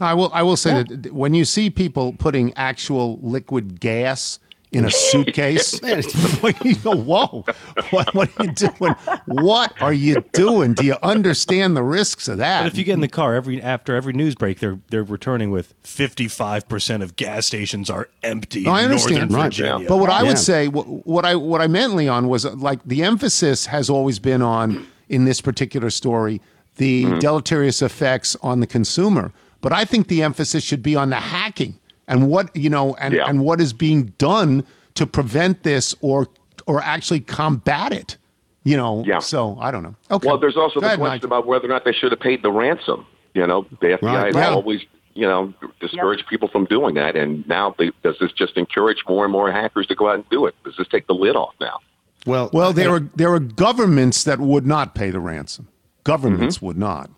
I 0.00 0.14
will. 0.14 0.30
I 0.32 0.42
will 0.42 0.56
say 0.56 0.82
that 0.82 1.12
when 1.12 1.34
you 1.34 1.44
see 1.44 1.70
people 1.70 2.12
putting 2.12 2.52
actual 2.54 3.18
liquid 3.22 3.80
gas 3.80 4.38
in 4.70 4.84
a 4.84 4.90
suitcase, 4.90 5.80
you 6.62 6.74
go, 6.76 6.94
"Whoa! 6.96 7.44
What, 7.90 8.14
what 8.14 8.30
are 8.38 8.44
you 8.44 8.52
doing? 8.52 8.92
What 9.26 9.80
are 9.80 9.92
you 9.92 10.22
doing? 10.32 10.74
Do 10.74 10.84
you 10.84 10.96
understand 11.02 11.76
the 11.76 11.82
risks 11.82 12.28
of 12.28 12.38
that?" 12.38 12.62
But 12.64 12.72
if 12.72 12.78
you 12.78 12.84
get 12.84 12.92
in 12.94 13.00
the 13.00 13.08
car 13.08 13.34
every 13.34 13.62
after 13.62 13.94
every 13.96 14.12
news 14.12 14.34
break, 14.34 14.58
they're 14.60 14.78
they're 14.90 15.02
returning 15.04 15.50
with 15.50 15.74
fifty 15.82 16.28
five 16.28 16.68
percent 16.68 17.02
of 17.02 17.16
gas 17.16 17.46
stations 17.46 17.88
are 17.88 18.08
empty. 18.22 18.62
No, 18.64 18.72
I 18.72 18.84
understand, 18.84 19.30
Northern 19.30 19.36
right? 19.36 19.44
Virginia. 19.46 19.88
But 19.88 19.96
what 19.98 20.10
I 20.10 20.22
Yeah. 20.22 20.28
would 20.28 20.38
say, 20.38 20.68
what, 20.68 20.86
what 21.06 21.24
I 21.24 21.34
what 21.34 21.60
I 21.62 21.66
meant, 21.66 21.94
Leon, 21.94 22.28
was 22.28 22.44
uh, 22.44 22.54
like 22.54 22.80
the 22.84 23.02
emphasis 23.02 23.66
has 23.66 23.88
always 23.88 24.18
been 24.18 24.42
on 24.42 24.86
in 25.08 25.24
this 25.24 25.40
particular 25.40 25.90
story 25.90 26.40
the 26.76 27.04
Mm-hmm. 27.04 27.18
deleterious 27.18 27.82
effects 27.82 28.36
on 28.42 28.60
the 28.60 28.66
consumer. 28.66 29.32
But 29.60 29.72
I 29.72 29.84
think 29.84 30.06
the 30.08 30.22
emphasis 30.22 30.62
should 30.62 30.82
be 30.82 30.94
on 30.94 31.10
the 31.10 31.16
hacking 31.16 31.78
and 32.08 32.28
what 32.28 32.54
you 32.56 32.68
know 32.70 32.96
and, 32.96 33.14
Yeah. 33.14 33.26
and 33.28 33.40
what 33.44 33.60
is 33.60 33.72
being 33.72 34.12
done 34.18 34.64
to 34.94 35.06
prevent 35.06 35.62
this 35.62 35.94
or 36.00 36.26
or 36.66 36.82
actually 36.82 37.20
combat 37.20 37.92
it. 37.92 38.16
You 38.64 38.76
know, 38.76 39.04
Yeah. 39.06 39.20
so 39.20 39.56
I 39.60 39.70
don't 39.70 39.82
know. 39.82 39.94
Okay. 40.10 40.26
Well, 40.26 40.36
there's 40.38 40.56
also 40.56 40.74
Go 40.74 40.80
the 40.80 40.86
ahead, 40.88 40.98
question 40.98 41.14
Nigel. 41.14 41.26
about 41.28 41.46
whether 41.46 41.66
or 41.66 41.68
not 41.68 41.84
they 41.84 41.92
should 41.92 42.10
have 42.12 42.20
paid 42.20 42.42
the 42.42 42.50
ransom. 42.50 43.06
You 43.34 43.46
know, 43.46 43.64
the 43.80 43.92
FBI 43.92 44.02
Right, 44.02 44.34
has 44.34 44.34
yeah. 44.34 44.50
always, 44.50 44.80
you 45.14 45.26
know, 45.26 45.54
discouraged 45.80 46.26
people 46.28 46.48
from 46.48 46.64
doing 46.66 46.94
that, 46.96 47.14
and 47.16 47.46
now 47.48 47.74
they, 47.78 47.92
does 48.02 48.16
this 48.20 48.32
just 48.32 48.56
encourage 48.56 48.98
more 49.08 49.24
and 49.24 49.32
more 49.32 49.50
hackers 49.52 49.86
to 49.86 49.94
go 49.94 50.08
out 50.08 50.16
and 50.16 50.28
do 50.28 50.44
it? 50.46 50.54
Does 50.64 50.74
this 50.76 50.88
take 50.88 51.06
the 51.06 51.14
lid 51.14 51.36
off 51.36 51.54
now? 51.60 51.78
Well, 52.26 52.50
Well, 52.52 52.72
there 52.74 52.90
are 52.90 53.00
there 53.14 53.32
are 53.32 53.38
governments 53.40 54.24
that 54.24 54.40
would 54.40 54.66
not 54.66 54.94
pay 54.94 55.10
the 55.10 55.20
ransom. 55.20 55.68
Governments 56.04 56.56
Mm-hmm. 56.56 56.66
would 56.66 56.78
not. 56.78 57.10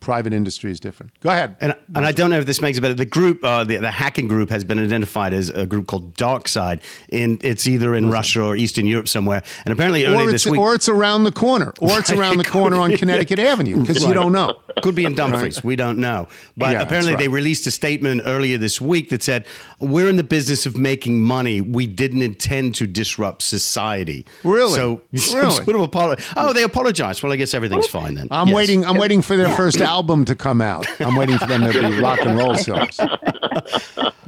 Private 0.00 0.32
industry 0.32 0.70
is 0.70 0.78
different. 0.78 1.18
Go 1.20 1.30
ahead. 1.30 1.56
And, 1.60 1.74
and 1.94 2.06
I 2.06 2.12
don't 2.12 2.30
know 2.30 2.38
if 2.38 2.46
this 2.46 2.60
makes 2.60 2.78
it 2.78 2.80
better. 2.82 2.94
The 2.94 3.04
group, 3.04 3.42
uh, 3.42 3.64
the, 3.64 3.78
the 3.78 3.90
hacking 3.90 4.28
group, 4.28 4.48
has 4.50 4.62
been 4.62 4.78
identified 4.78 5.32
as 5.34 5.50
a 5.50 5.66
group 5.66 5.86
called 5.88 6.14
DarkSide. 6.14 6.80
In 7.08 7.38
it's 7.42 7.66
either 7.66 7.94
in 7.94 8.10
Russia 8.10 8.42
or 8.42 8.56
Eastern 8.56 8.86
Europe 8.86 9.08
somewhere. 9.08 9.42
And 9.64 9.72
apparently, 9.72 10.06
or 10.06 10.10
earlier 10.10 10.30
this 10.30 10.46
week, 10.46 10.60
or 10.60 10.74
it's 10.74 10.88
around 10.88 11.24
the 11.24 11.32
corner, 11.32 11.72
or 11.80 11.98
it's 11.98 12.10
around 12.12 12.38
the 12.38 12.44
corner 12.58 12.76
on. 12.76 12.96
Connecticut 12.96 13.38
Avenue 13.38 13.80
because 13.80 14.04
you 14.04 14.14
don't 14.14 14.32
know. 14.32 14.56
Could 14.82 14.94
be 14.94 15.04
in 15.04 15.14
Dumfries. 15.14 15.62
We 15.64 15.76
don't 15.76 15.98
know. 15.98 16.28
But 16.56 16.72
Yeah, 16.72 16.82
apparently, 16.82 17.12
that's 17.12 17.22
they 17.22 17.28
released 17.28 17.66
a 17.66 17.70
statement 17.70 18.22
earlier 18.24 18.58
this 18.58 18.80
week 18.80 19.10
that 19.10 19.22
said, 19.22 19.46
We're 19.80 20.08
in 20.08 20.16
the 20.16 20.24
business 20.24 20.66
of 20.66 20.76
making 20.76 21.20
money. 21.22 21.60
We 21.60 21.86
didn't 21.86 22.22
intend 22.22 22.74
to 22.76 22.86
disrupt 22.86 23.42
society. 23.42 24.26
Really? 24.44 24.74
So, 24.74 25.02
Really? 25.12 25.50
sort 25.50 25.68
of 25.68 25.90
apolo- 25.90 26.20
oh, 26.36 26.52
they 26.52 26.62
apologized. 26.62 27.22
Well, 27.22 27.32
I 27.32 27.36
guess 27.36 27.54
everything's 27.54 27.86
fine 27.88 28.14
then. 28.14 28.28
I'm 28.30 28.48
Yes. 28.48 28.56
waiting. 28.56 28.84
I'm 28.84 28.96
waiting 28.96 29.22
for 29.22 29.36
their 29.36 29.54
first 29.56 29.80
album 29.88 30.24
to 30.26 30.36
come 30.36 30.60
out. 30.60 30.86
I'm 31.00 31.16
waiting 31.16 31.38
for 31.38 31.46
them 31.46 31.62
to 31.62 31.72
be 31.72 32.00
rock 32.00 32.20
and 32.20 32.36
roll 32.38 32.54
stars. 32.64 33.00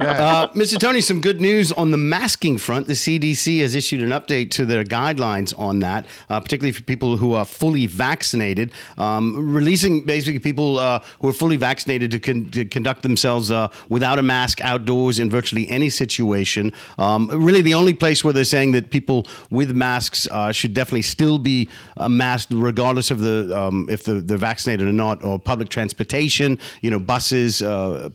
Uh, 0.01 0.47
Mr. 0.49 0.79
Tony, 0.79 0.99
some 0.99 1.21
good 1.21 1.39
news 1.39 1.71
on 1.71 1.91
the 1.91 1.97
masking 1.97 2.57
front. 2.57 2.87
The 2.87 2.93
CDC 2.93 3.61
has 3.61 3.75
issued 3.75 4.01
an 4.01 4.09
update 4.09 4.49
to 4.51 4.65
their 4.65 4.83
guidelines 4.83 5.57
on 5.59 5.79
that, 5.79 6.07
uh, 6.29 6.39
particularly 6.39 6.71
for 6.71 6.81
people 6.81 7.17
who 7.17 7.33
are 7.33 7.45
fully 7.45 7.85
vaccinated, 7.85 8.71
um, 8.97 9.53
releasing 9.53 10.03
basically 10.03 10.39
people 10.39 10.79
uh, 10.79 11.01
who 11.19 11.29
are 11.29 11.33
fully 11.33 11.55
vaccinated 11.55 12.09
to, 12.11 12.19
con- 12.19 12.49
to 12.49 12.65
conduct 12.65 13.03
themselves 13.03 13.51
uh, 13.51 13.67
without 13.89 14.17
a 14.17 14.23
mask 14.23 14.59
outdoors 14.61 15.19
in 15.19 15.29
virtually 15.29 15.69
any 15.69 15.89
situation. 15.89 16.73
Um, 16.97 17.27
really, 17.27 17.61
the 17.61 17.75
only 17.75 17.93
place 17.93 18.23
where 18.23 18.33
they're 18.33 18.43
saying 18.43 18.71
that 18.71 18.89
people 18.89 19.27
with 19.51 19.71
masks 19.71 20.27
uh, 20.31 20.51
should 20.51 20.73
definitely 20.73 21.03
still 21.03 21.37
be 21.37 21.69
uh, 21.97 22.09
masked, 22.09 22.51
regardless 22.55 23.11
of 23.11 23.19
the 23.19 23.55
um, 23.55 23.87
if 23.89 24.03
the, 24.03 24.15
they're 24.15 24.37
vaccinated 24.37 24.87
or 24.87 24.93
not, 24.93 25.23
or 25.23 25.37
public 25.37 25.69
transportation, 25.69 26.57
you 26.81 26.89
know, 26.89 26.99
buses, 26.99 27.61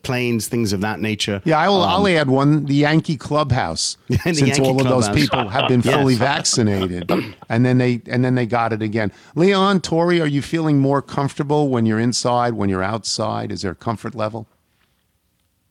planes, 0.03 0.49
things 0.49 0.73
of 0.73 0.81
that 0.81 0.86
nature. 0.95 1.43
Yeah, 1.45 1.59
I'll, 1.59 1.83
I'll 1.83 2.07
add 2.07 2.31
one: 2.31 2.67
the 2.67 2.75
Yankee 2.75 3.17
clubhouse. 3.17 3.97
The 4.09 4.17
since 4.19 4.41
Yankee 4.41 4.63
all 4.63 4.81
of 4.81 4.87
those 4.87 5.09
people 5.11 5.49
have 5.49 5.69
been 5.69 5.81
Yes. 5.85 5.95
fully 5.95 6.15
vaccinated, 6.15 7.11
and 7.49 7.67
then 7.67 7.79
they 7.79 8.01
and 8.07 8.25
then 8.25 8.35
they 8.37 8.47
got 8.47 8.73
it 8.73 8.83
again. 8.83 9.13
Leon, 9.35 9.81
Tori, 9.81 10.21
are 10.21 10.27
you 10.27 10.41
feeling 10.43 10.79
more 10.79 11.03
comfortable 11.03 11.69
when 11.69 11.85
you're 11.87 12.01
inside? 12.01 12.55
When 12.55 12.69
you're 12.69 12.83
outside, 12.83 13.51
is 13.53 13.63
there 13.63 13.73
a 13.73 13.75
comfort 13.77 14.15
level? 14.15 14.47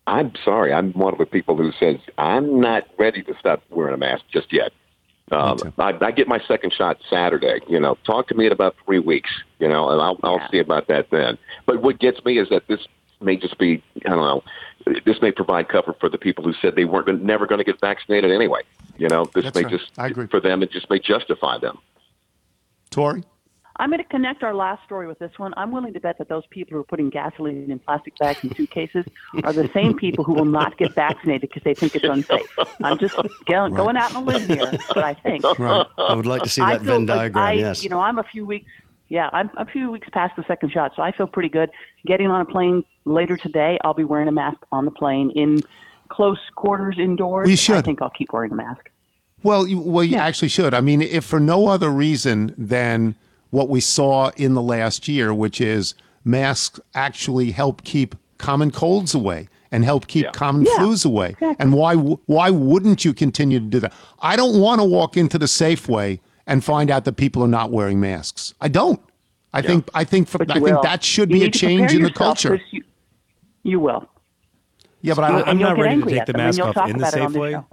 I'm 0.07 0.33
sorry. 0.43 0.71
I'm 0.73 0.91
one 0.93 1.13
of 1.13 1.19
the 1.19 1.25
people 1.25 1.55
who 1.57 1.71
says 1.79 1.95
I'm 2.17 2.59
not 2.59 2.83
ready 2.99 3.23
to 3.23 3.33
stop 3.39 3.63
wearing 3.69 3.93
a 3.93 3.97
mask 3.97 4.23
just 4.31 4.53
yet. 4.53 4.71
Um. 5.31 5.57
I, 5.79 5.93
I 6.01 6.11
get 6.11 6.27
my 6.27 6.39
second 6.47 6.71
shot 6.71 6.97
Saturday. 7.09 7.59
You 7.67 7.79
know, 7.79 7.97
talk 8.05 8.27
to 8.27 8.35
me 8.35 8.45
in 8.45 8.51
about 8.51 8.75
three 8.85 8.99
weeks. 8.99 9.31
You 9.59 9.67
know, 9.67 9.89
and 9.89 9.99
I'll, 10.01 10.19
I'll 10.23 10.37
Yeah. 10.37 10.51
see 10.51 10.59
about 10.59 10.87
that 10.89 11.09
then. 11.09 11.37
But 11.65 11.81
what 11.81 11.99
gets 11.99 12.23
me 12.23 12.37
is 12.37 12.47
that 12.49 12.67
this 12.67 12.81
may 13.21 13.35
just 13.35 13.57
be 13.57 13.83
I 14.05 14.09
don't 14.09 14.19
know. 14.19 14.43
This 15.05 15.21
may 15.21 15.31
provide 15.31 15.67
cover 15.69 15.93
for 15.99 16.09
the 16.09 16.17
people 16.17 16.43
who 16.43 16.53
said 16.61 16.75
they 16.75 16.85
weren't 16.85 17.07
gonna- 17.07 17.17
never 17.19 17.47
going 17.47 17.59
to 17.59 17.63
get 17.65 17.79
vaccinated 17.81 18.31
anyway. 18.31 18.61
You 18.97 19.09
know, 19.09 19.25
this 19.33 19.43
That's 19.45 19.55
may 19.55 19.63
right. 19.63 19.71
just 19.71 19.91
I 19.97 20.07
agree. 20.07 20.27
for 20.27 20.39
them. 20.39 20.61
It 20.63 20.71
just 20.71 20.89
may 20.89 20.99
justify 20.99 21.57
them. 21.57 21.79
Tori, 22.91 23.23
I'm 23.77 23.89
going 23.89 24.01
to 24.01 24.07
connect 24.07 24.41
our 24.43 24.53
last 24.53 24.83
story 24.85 25.05
with 25.07 25.19
this 25.19 25.31
one. 25.37 25.53
I'm 25.57 25.71
willing 25.71 25.91
to 25.93 25.99
bet 25.99 26.17
that 26.19 26.29
those 26.29 26.43
people 26.49 26.73
who 26.75 26.79
are 26.79 26.83
putting 26.85 27.09
gasoline 27.09 27.69
in 27.69 27.79
plastic 27.79 28.15
bags 28.17 28.41
in 28.43 28.55
suitcases 28.55 29.05
are 29.43 29.51
the 29.51 29.69
same 29.73 29.97
people 29.97 30.23
who 30.23 30.33
will 30.33 30.45
not 30.45 30.77
get 30.77 30.93
vaccinated 30.93 31.41
because 31.49 31.63
they 31.63 31.73
think 31.73 31.93
it's 31.95 32.05
unsafe. 32.05 32.47
I'm 32.81 32.97
just 32.99 33.15
going, 33.47 33.73
going 33.73 33.97
out 33.97 34.15
on 34.15 34.23
a 34.23 34.25
limb 34.25 34.47
here, 34.47 34.71
but 34.89 35.03
I 35.03 35.13
think. 35.15 35.43
right? 35.59 35.85
I 35.97 36.13
would 36.13 36.25
like 36.25 36.43
to 36.43 36.49
see 36.49 36.61
that 36.61 36.81
feel 36.83 36.93
Venn 36.93 37.05
diagram. 37.05 37.43
I, 37.45 37.51
yes. 37.53 37.83
You 37.83 37.89
know, 37.89 37.99
I'm 37.99 38.17
a 38.19 38.23
few 38.23 38.45
weeks. 38.45 38.69
Yeah, 39.07 39.29
I'm 39.33 39.51
a 39.57 39.65
few 39.65 39.91
weeks 39.91 40.07
past 40.11 40.35
the 40.35 40.43
second 40.47 40.71
shot, 40.71 40.93
so 40.95 41.01
I 41.01 41.11
feel 41.11 41.27
pretty 41.27 41.49
good. 41.49 41.69
Getting 42.05 42.27
on 42.27 42.41
a 42.41 42.45
plane 42.45 42.83
later 43.05 43.37
today, 43.37 43.77
I'll 43.83 43.93
be 43.93 44.03
wearing 44.03 44.27
a 44.27 44.31
mask 44.31 44.57
on 44.71 44.85
the 44.85 44.91
plane 44.91 45.31
in 45.35 45.61
close 46.09 46.39
quarters 46.55 46.97
indoors, 46.99 47.47
We 47.47 47.55
should. 47.55 47.77
I 47.77 47.81
think 47.81 48.01
I'll 48.01 48.09
keep 48.09 48.33
wearing 48.33 48.51
a 48.51 48.55
mask. 48.55 48.89
Well, 49.43 49.67
you, 49.67 49.79
well, 49.79 50.03
you 50.03 50.17
actually 50.17 50.47
should. 50.47 50.73
I 50.73 50.81
mean, 50.81 51.01
if 51.01 51.23
for 51.23 51.39
no 51.39 51.67
other 51.67 51.91
reason 51.91 52.55
than 52.57 53.15
what 53.51 53.69
we 53.69 53.79
saw 53.79 54.31
in 54.37 54.55
the 54.55 54.61
last 54.61 55.07
year, 55.07 55.33
which 55.33 55.61
is 55.61 55.93
masks 56.23 56.79
actually 56.95 57.51
help 57.51 57.83
keep 57.83 58.15
common 58.37 58.71
colds 58.71 59.13
away 59.13 59.47
and 59.71 59.83
help 59.83 60.07
keep 60.07 60.31
common 60.33 60.65
flus 60.65 61.05
away. 61.05 61.35
And 61.59 61.73
why 61.73 61.95
why 61.95 62.49
wouldn't 62.49 63.05
you 63.05 63.13
continue 63.13 63.59
to 63.59 63.65
do 63.65 63.79
that? 63.81 63.93
I 64.19 64.35
don't 64.35 64.59
want 64.59 64.79
to 64.81 64.85
walk 64.85 65.15
into 65.15 65.37
the 65.37 65.45
Safeway 65.45 66.19
and 66.47 66.63
find 66.63 66.91
out 66.91 67.05
that 67.05 67.13
people 67.13 67.43
are 67.43 67.47
not 67.47 67.71
wearing 67.71 67.99
masks. 67.99 68.53
I 68.61 68.67
don't. 68.67 69.01
I 69.53 69.61
think 69.61 69.89
I 69.93 70.03
think 70.03 70.27
for, 70.27 70.37
But 70.39 70.51
I 70.51 70.55
you 70.55 70.65
think 70.65 70.81
that 70.81 71.03
should 71.03 71.29
You 71.31 71.39
be 71.39 71.45
a 71.45 71.51
change 71.51 71.93
in 71.93 72.01
the 72.03 72.11
culture. 72.11 72.59
You, 72.71 72.83
you 73.63 73.79
will. 73.79 74.09
Yeah, 75.01 75.13
but 75.13 75.23
I, 75.23 75.41
I'm 75.43 75.57
not 75.59 75.77
ready 75.77 76.01
to 76.01 76.09
take 76.09 76.25
the 76.25 76.33
mask 76.33 76.59
off 76.59 76.75
in 76.89 76.97
the 76.97 77.07
about 77.07 77.13
it 77.13 77.19
Safeway. 77.19 77.65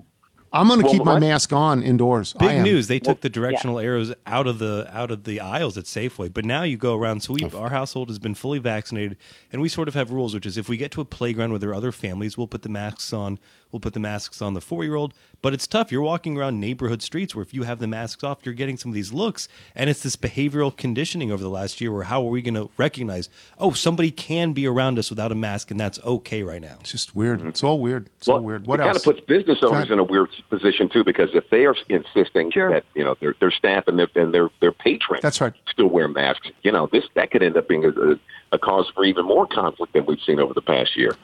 I'm 0.55 0.69
going 0.69 0.81
to 0.81 0.85
Well, 0.85 0.93
keep 0.93 1.05
my 1.05 1.15
what? 1.15 1.21
mask 1.21 1.53
on 1.55 1.83
indoors. 1.83 2.35
I 2.39 2.47
Big 2.47 2.57
am. 2.59 2.63
news! 2.63 2.87
They 2.87 2.99
took 3.01 3.23
the 3.23 3.31
directional 3.31 3.79
arrows 3.79 4.13
out 4.27 4.47
of 4.47 4.59
the 4.59 4.87
out 4.93 5.11
of 5.11 5.25
the 5.25 5.41
aisles 5.41 5.79
at 5.79 5.85
Safeway, 5.87 6.33
but 6.33 6.45
now 6.45 6.63
you 6.63 6.77
go 6.77 6.95
around. 6.95 7.23
So 7.23 7.33
we, 7.33 7.51
our 7.57 7.71
household 7.71 8.11
has 8.11 8.19
been 8.19 8.35
fully 8.35 8.59
vaccinated, 8.59 9.17
and 9.51 9.63
we 9.63 9.71
sort 9.71 9.89
of 9.89 9.95
have 9.95 10.11
rules, 10.11 10.35
which 10.35 10.45
is 10.45 10.59
if 10.59 10.69
we 10.69 10.77
get 10.77 10.91
to 10.93 11.01
a 11.01 11.07
playground 11.07 11.51
where 11.51 11.59
there 11.59 11.71
are 11.71 11.75
other 11.75 11.91
families, 11.91 12.37
we'll 12.37 12.49
put 12.49 12.63
the 12.63 12.69
masks 12.69 13.13
on. 13.15 13.39
We'll 13.73 13.81
put 13.81 13.95
the 13.95 14.01
masks 14.01 14.43
on 14.43 14.55
the 14.55 14.61
four 14.61 14.85
year 14.85 14.95
old. 14.95 15.15
But 15.41 15.55
it's 15.55 15.67
tough. 15.67 15.91
You're 15.91 16.03
walking 16.03 16.39
around 16.39 16.61
neighborhood 16.61 17.03
streets 17.03 17.35
where 17.35 17.43
if 17.43 17.53
you 17.53 17.65
have 17.65 17.81
the 17.81 17.89
masks 17.89 18.23
off, 18.23 18.39
you're 18.45 18.55
getting 18.55 18.77
some 18.77 18.91
of 18.91 18.95
these 18.95 19.13
looks, 19.13 19.49
and 19.75 19.91
it's 19.91 20.03
this 20.03 20.15
behavioral 20.15 20.77
conditioning 20.77 21.33
over 21.33 21.43
the 21.43 21.51
last 21.51 21.81
year. 21.81 21.91
Where 21.91 22.05
how 22.05 22.25
are 22.25 22.31
we 22.31 22.43
going 22.43 22.55
to 22.55 22.71
recognize? 22.77 23.29
Oh, 23.59 23.73
somebody 23.73 24.11
can 24.11 24.53
be 24.53 24.67
around 24.67 24.99
us 24.99 25.11
without 25.11 25.33
a 25.33 25.35
mask, 25.35 25.71
and 25.71 25.81
that's 25.81 25.99
okay 26.05 26.43
right 26.43 26.61
now. 26.61 26.77
It's 26.81 26.93
just 26.93 27.17
weird. 27.17 27.41
It's 27.47 27.65
all 27.65 27.81
weird. 27.81 28.09
It's 28.19 28.29
well, 28.29 28.37
all 28.37 28.43
weird. 28.45 28.67
What 28.67 28.79
it 28.79 28.85
kind 28.85 28.95
else? 28.95 29.07
of 29.07 29.17
puts 29.17 29.27
business 29.27 29.59
owners 29.63 29.91
in 29.91 29.99
a 29.99 30.05
weird 30.05 30.29
position 30.51 30.89
too, 30.89 31.03
because 31.03 31.31
if 31.35 31.49
they 31.51 31.65
are 31.65 31.75
insisting 31.89 32.51
that 32.55 32.85
you 32.95 33.03
know 33.03 33.17
their 33.21 33.35
their 33.41 33.51
staff 33.51 33.89
and 33.89 33.99
their 33.99 34.09
and 34.15 34.35
their 34.35 34.51
their 34.61 34.73
patrons 34.73 35.23
That's 35.23 35.41
right. 35.41 35.55
still 35.71 35.89
wear 35.89 36.09
masks, 36.09 36.51
you 36.63 36.71
know 36.71 36.89
this 36.93 37.05
that 37.15 37.31
could 37.31 37.43
end 37.43 37.57
up 37.57 37.69
being 37.69 37.85
a, 37.85 37.89
a, 37.89 38.17
a 38.53 38.59
cause 38.59 38.91
for 38.95 39.05
even 39.05 39.25
more 39.25 39.47
conflict 39.47 39.93
than 39.95 40.07
we've 40.07 40.21
seen 40.21 40.39
over 40.39 40.55
the 40.55 40.63
past 40.63 40.97
year. 40.97 41.17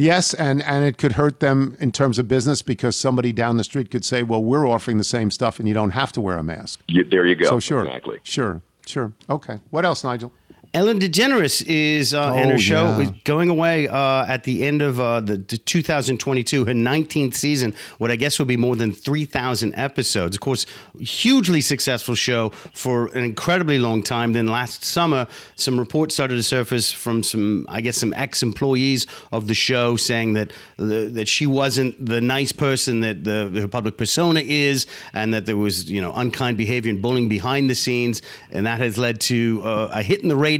Yes, 0.00 0.32
and 0.32 0.62
and 0.62 0.82
it 0.82 0.96
could 0.96 1.12
hurt 1.12 1.40
them 1.40 1.76
in 1.78 1.92
terms 1.92 2.18
of 2.18 2.26
business 2.26 2.62
because 2.62 2.96
somebody 2.96 3.32
down 3.32 3.58
the 3.58 3.64
street 3.64 3.90
could 3.90 4.02
say, 4.02 4.22
"Well, 4.22 4.42
we're 4.42 4.66
offering 4.66 4.96
the 4.96 5.04
same 5.04 5.30
stuff, 5.30 5.58
and 5.58 5.68
you 5.68 5.74
don't 5.74 5.90
have 5.90 6.10
to 6.12 6.22
wear 6.22 6.38
a 6.38 6.42
mask." 6.42 6.80
You, 6.88 7.04
there 7.04 7.26
you 7.26 7.34
go. 7.34 7.44
So 7.50 7.60
sure, 7.60 7.84
Exactly. 7.84 8.18
sure, 8.22 8.62
sure. 8.86 9.12
Okay. 9.28 9.58
What 9.68 9.84
else, 9.84 10.02
Nigel? 10.02 10.32
Ellen 10.72 11.00
DeGeneres 11.00 11.64
is 11.66 12.14
uh, 12.14 12.32
and 12.34 12.50
Oh, 12.50 12.52
her 12.52 12.58
show 12.58 12.84
yeah. 12.84 13.00
is 13.00 13.10
going 13.24 13.48
away 13.48 13.88
uh, 13.88 14.24
at 14.26 14.44
the 14.44 14.64
end 14.64 14.82
of 14.82 15.00
uh, 15.00 15.18
the, 15.20 15.36
the 15.38 15.58
2022, 15.58 16.64
her 16.64 16.72
19th 16.72 17.34
season. 17.34 17.74
What 17.98 18.12
I 18.12 18.16
guess 18.16 18.38
will 18.38 18.46
be 18.46 18.56
more 18.56 18.76
than 18.76 18.92
3,000 18.92 19.74
episodes. 19.74 20.36
Of 20.36 20.40
course, 20.40 20.66
hugely 21.00 21.60
successful 21.60 22.14
show 22.14 22.50
for 22.72 23.06
an 23.16 23.24
incredibly 23.24 23.80
long 23.80 24.04
time. 24.04 24.32
Then 24.32 24.46
last 24.46 24.84
summer, 24.84 25.26
some 25.56 25.76
reports 25.76 26.14
started 26.14 26.36
to 26.36 26.42
surface 26.44 26.92
from 26.92 27.24
some, 27.24 27.66
I 27.68 27.80
guess, 27.80 27.96
some 27.96 28.14
ex-employees 28.14 29.08
of 29.32 29.48
the 29.48 29.54
show 29.54 29.96
saying 29.96 30.34
that 30.34 30.52
that 30.76 31.26
she 31.26 31.46
wasn't 31.48 32.04
the 32.04 32.20
nice 32.20 32.52
person 32.52 33.00
that 33.00 33.24
the, 33.24 33.50
her 33.60 33.66
public 33.68 33.96
persona 33.96 34.40
is, 34.40 34.86
and 35.14 35.34
that 35.34 35.46
there 35.46 35.56
was 35.56 35.90
you 35.90 36.00
know 36.00 36.12
unkind 36.14 36.56
behavior 36.56 36.90
and 36.90 37.02
bullying 37.02 37.28
behind 37.28 37.68
the 37.68 37.74
scenes, 37.74 38.22
and 38.52 38.66
that 38.66 38.78
has 38.78 38.96
led 38.96 39.20
to 39.22 39.62
uh, 39.64 39.88
a 39.92 40.02
hit 40.02 40.22
in 40.22 40.28
the 40.28 40.36
ratings. 40.36 40.59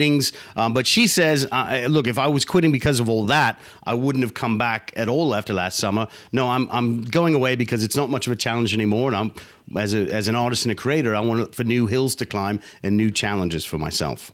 Um, 0.57 0.73
but 0.73 0.87
she 0.87 1.07
says, 1.07 1.47
uh, 1.53 1.87
"Look, 1.89 2.07
if 2.07 2.19
I 2.19 2.27
was 2.27 2.45
quitting 2.45 2.73
because 2.73 3.01
of 3.01 3.09
all 3.09 3.27
that, 3.27 3.59
I 3.85 3.95
wouldn't 3.95 4.25
have 4.25 4.35
come 4.35 4.59
back 4.59 4.93
at 4.97 5.09
all 5.09 5.35
after 5.35 5.53
last 5.53 5.79
summer. 5.79 6.09
No, 6.33 6.49
I'm 6.49 6.69
I'm 6.71 7.03
going 7.03 7.35
away 7.35 7.57
because 7.57 7.85
it's 7.85 7.97
not 7.97 8.11
much 8.11 8.27
of 8.27 8.33
a 8.33 8.37
challenge 8.37 8.75
anymore, 8.75 9.09
and 9.09 9.17
I'm 9.17 9.33
as 9.77 9.95
a 9.95 10.11
as 10.13 10.29
an 10.29 10.35
artist 10.35 10.65
and 10.65 10.73
a 10.73 10.75
creator, 10.75 11.15
I 11.15 11.21
want 11.21 11.55
for 11.55 11.65
new 11.65 11.87
hills 11.87 12.15
to 12.17 12.27
climb 12.27 12.61
and 12.83 12.97
new 12.97 13.11
challenges 13.11 13.65
for 13.65 13.79
myself." 13.79 14.33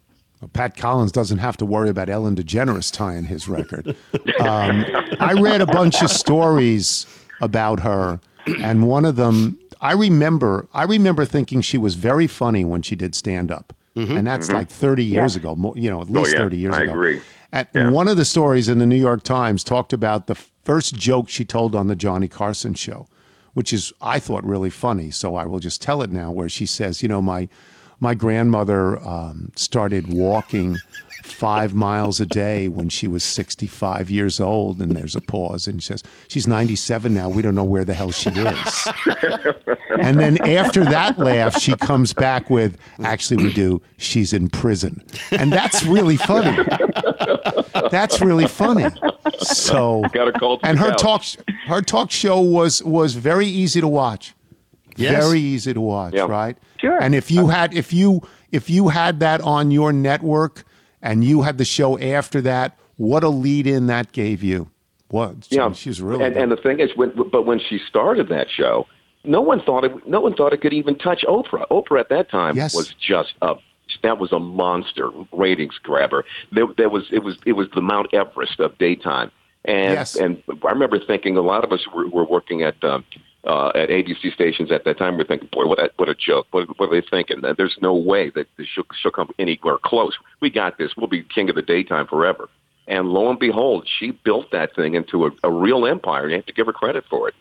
Pat 0.52 0.76
Collins 0.76 1.12
doesn't 1.12 1.38
have 1.38 1.56
to 1.56 1.64
worry 1.64 1.88
about 1.88 2.10
Ellen 2.10 2.36
DeGeneres 2.36 2.92
tying 2.92 3.24
his 3.24 3.48
record. 3.48 3.96
um, 4.40 4.84
I 5.18 5.32
read 5.32 5.62
a 5.62 5.66
bunch 5.66 6.02
of 6.02 6.10
stories 6.10 7.06
about 7.40 7.80
her, 7.80 8.20
and 8.60 8.86
one 8.86 9.06
of 9.06 9.16
them 9.16 9.58
I 9.80 9.92
remember. 9.92 10.68
I 10.72 10.84
remember 10.84 11.24
thinking 11.24 11.60
she 11.60 11.78
was 11.78 11.94
very 11.94 12.26
funny 12.26 12.64
when 12.64 12.82
she 12.82 12.96
did 12.96 13.14
stand 13.14 13.50
up, 13.50 13.72
and 13.96 14.26
that's 14.26 14.48
Mhm. 14.48 14.54
like 14.54 14.68
thirty 14.68 15.04
years 15.04 15.34
Yeah. 15.34 15.40
ago. 15.52 15.72
You 15.76 15.90
know, 15.90 16.02
at 16.02 16.08
Oh, 16.08 16.12
least 16.12 16.32
yeah. 16.32 16.38
thirty 16.38 16.58
years 16.58 16.74
I 16.74 16.82
ago. 16.82 16.92
agree. 16.92 17.20
And 17.52 17.92
one 17.92 18.06
of 18.08 18.16
the 18.18 18.24
stories 18.26 18.68
in 18.68 18.78
the 18.78 18.86
New 18.86 18.96
York 18.96 19.22
Times 19.22 19.64
talked 19.64 19.92
about 19.94 20.26
the 20.26 20.34
first 20.34 20.94
joke 20.94 21.28
she 21.30 21.44
told 21.44 21.74
on 21.74 21.86
the 21.86 21.96
Johnny 21.96 22.28
Carson 22.28 22.74
show, 22.74 23.06
which 23.54 23.72
is 23.72 23.92
I 24.02 24.18
thought 24.18 24.44
really 24.44 24.68
funny. 24.68 25.10
So 25.10 25.36
I 25.36 25.46
will 25.46 25.60
just 25.60 25.80
tell 25.80 26.02
it 26.02 26.12
now, 26.12 26.30
where 26.30 26.48
she 26.50 26.66
says, 26.66 27.02
you 27.02 27.08
know, 27.08 27.22
my 27.22 27.48
my 27.98 28.12
grandmother 28.14 28.98
um, 29.06 29.50
started 29.56 30.12
walking 30.12 30.76
five 31.26 31.74
miles 31.74 32.20
a 32.20 32.26
day 32.26 32.68
when 32.68 32.88
she 32.88 33.06
was 33.08 33.22
65 33.24 34.10
years 34.10 34.40
old 34.40 34.80
and 34.80 34.92
there's 34.96 35.14
a 35.16 35.20
pause 35.20 35.66
and 35.66 35.82
she 35.82 35.88
says 35.88 36.02
she's 36.28 36.46
97 36.46 37.12
now 37.12 37.28
we 37.28 37.42
don't 37.42 37.54
know 37.54 37.64
where 37.64 37.84
the 37.84 37.94
hell 37.94 38.10
she 38.12 38.30
is. 38.30 38.88
And 40.00 40.18
then 40.20 40.40
after 40.46 40.84
that 40.84 41.18
laugh 41.18 41.60
she 41.60 41.74
comes 41.76 42.12
back 42.12 42.48
with 42.50 42.78
actually 43.02 43.42
we 43.44 43.52
do 43.52 43.82
she's 43.96 44.32
in 44.32 44.48
prison. 44.48 45.02
And 45.32 45.52
that's 45.52 45.82
really 45.84 46.16
funny. 46.16 46.56
That's 47.90 48.20
really 48.20 48.46
funny. 48.46 48.86
So 49.38 50.02
Got 50.12 50.28
a 50.28 50.32
call 50.32 50.60
and 50.62 50.78
her 50.78 50.94
talk 50.94 51.24
her 51.66 51.82
talk 51.82 52.10
show 52.10 52.40
was 52.40 52.82
was 52.82 53.14
very 53.14 53.46
easy 53.46 53.80
to 53.80 53.88
watch. 53.88 54.34
Yes. 54.98 55.22
very 55.26 55.40
easy 55.40 55.74
to 55.74 55.80
watch 55.80 56.14
Yeah. 56.14 56.22
right? 56.26 56.56
Sure. 56.78 56.98
And 57.02 57.14
if 57.14 57.30
you 57.30 57.48
had 57.48 57.74
if 57.74 57.92
you 57.92 58.22
if 58.52 58.70
you 58.70 58.88
had 58.88 59.20
that 59.20 59.40
on 59.42 59.70
your 59.70 59.92
network 59.92 60.64
and 61.06 61.24
you 61.24 61.42
had 61.42 61.56
the 61.58 61.64
show 61.64 61.98
after 61.98 62.40
that 62.42 62.76
what 62.96 63.22
a 63.22 63.28
lead 63.28 63.66
in 63.66 63.86
that 63.86 64.12
gave 64.12 64.42
you 64.42 64.70
what 65.08 65.46
Yeah, 65.50 65.72
she's 65.72 66.02
really 66.02 66.24
And, 66.24 66.36
and 66.36 66.50
the 66.50 66.56
thing 66.56 66.80
is, 66.80 66.90
when, 66.96 67.12
but 67.30 67.46
when 67.46 67.60
she 67.60 67.78
started 67.78 68.28
that 68.28 68.48
show, 68.50 68.86
no 69.24 69.40
one 69.40 69.60
thought 69.60 69.84
it. 69.84 70.06
No 70.06 70.20
one 70.20 70.34
thought 70.34 70.52
it 70.52 70.60
could 70.60 70.72
even 70.72 70.96
touch 70.96 71.24
Oprah. 71.28 71.66
Oprah 71.68 72.00
at 72.00 72.08
that 72.10 72.30
time 72.30 72.56
Yes. 72.56 72.74
was 72.74 72.94
just 73.00 73.34
a. 73.42 73.54
That 74.02 74.18
was 74.18 74.32
a 74.32 74.38
monster 74.40 75.10
ratings 75.32 75.78
grabber. 75.82 76.24
There, 76.52 76.66
there 76.76 76.88
was 76.88 77.04
it 77.12 77.22
was 77.22 77.36
it 77.46 77.52
was 77.52 77.68
the 77.74 77.80
Mount 77.80 78.12
Everest 78.12 78.58
of 78.60 78.76
daytime. 78.78 79.30
And 79.64 79.92
Yes. 79.92 80.16
and 80.16 80.42
I 80.64 80.70
remember 80.70 80.98
thinking 80.98 81.36
a 81.36 81.40
lot 81.40 81.64
of 81.64 81.72
us 81.72 81.86
were, 81.94 82.08
were 82.08 82.24
working 82.24 82.62
at 82.62 82.82
um, 82.84 83.04
uh, 83.46 83.68
at 83.68 83.88
ABC 83.88 84.32
stations 84.34 84.70
at 84.72 84.84
that 84.84 84.98
time. 84.98 85.16
We're 85.16 85.24
thinking, 85.24 85.48
boy, 85.52 85.66
what 85.66 85.78
a, 85.78 85.90
what 85.96 86.08
a 86.08 86.14
joke. 86.14 86.46
What, 86.50 86.78
what 86.78 86.90
are 86.90 87.00
they 87.00 87.06
thinking? 87.08 87.42
There's 87.56 87.78
no 87.80 87.94
way 87.94 88.30
that 88.30 88.46
she'll, 88.58 88.84
she'll 89.00 89.10
come 89.10 89.30
anywhere 89.38 89.78
close. 89.82 90.16
We 90.40 90.50
got 90.50 90.78
this. 90.78 90.92
We'll 90.96 91.06
be 91.06 91.22
king 91.22 91.48
of 91.48 91.56
the 91.56 91.62
daytime 91.62 92.06
forever. 92.06 92.48
And 92.88 93.08
lo 93.08 93.30
and 93.30 93.38
behold, 93.38 93.88
she 93.98 94.12
built 94.12 94.52
that 94.52 94.74
thing 94.76 94.94
into 94.94 95.26
a, 95.26 95.30
a 95.42 95.50
real 95.50 95.86
empire. 95.86 96.28
You 96.28 96.36
have 96.36 96.46
to 96.46 96.52
give 96.52 96.66
her 96.66 96.72
credit 96.72 97.04
for 97.10 97.28
it. 97.28 97.34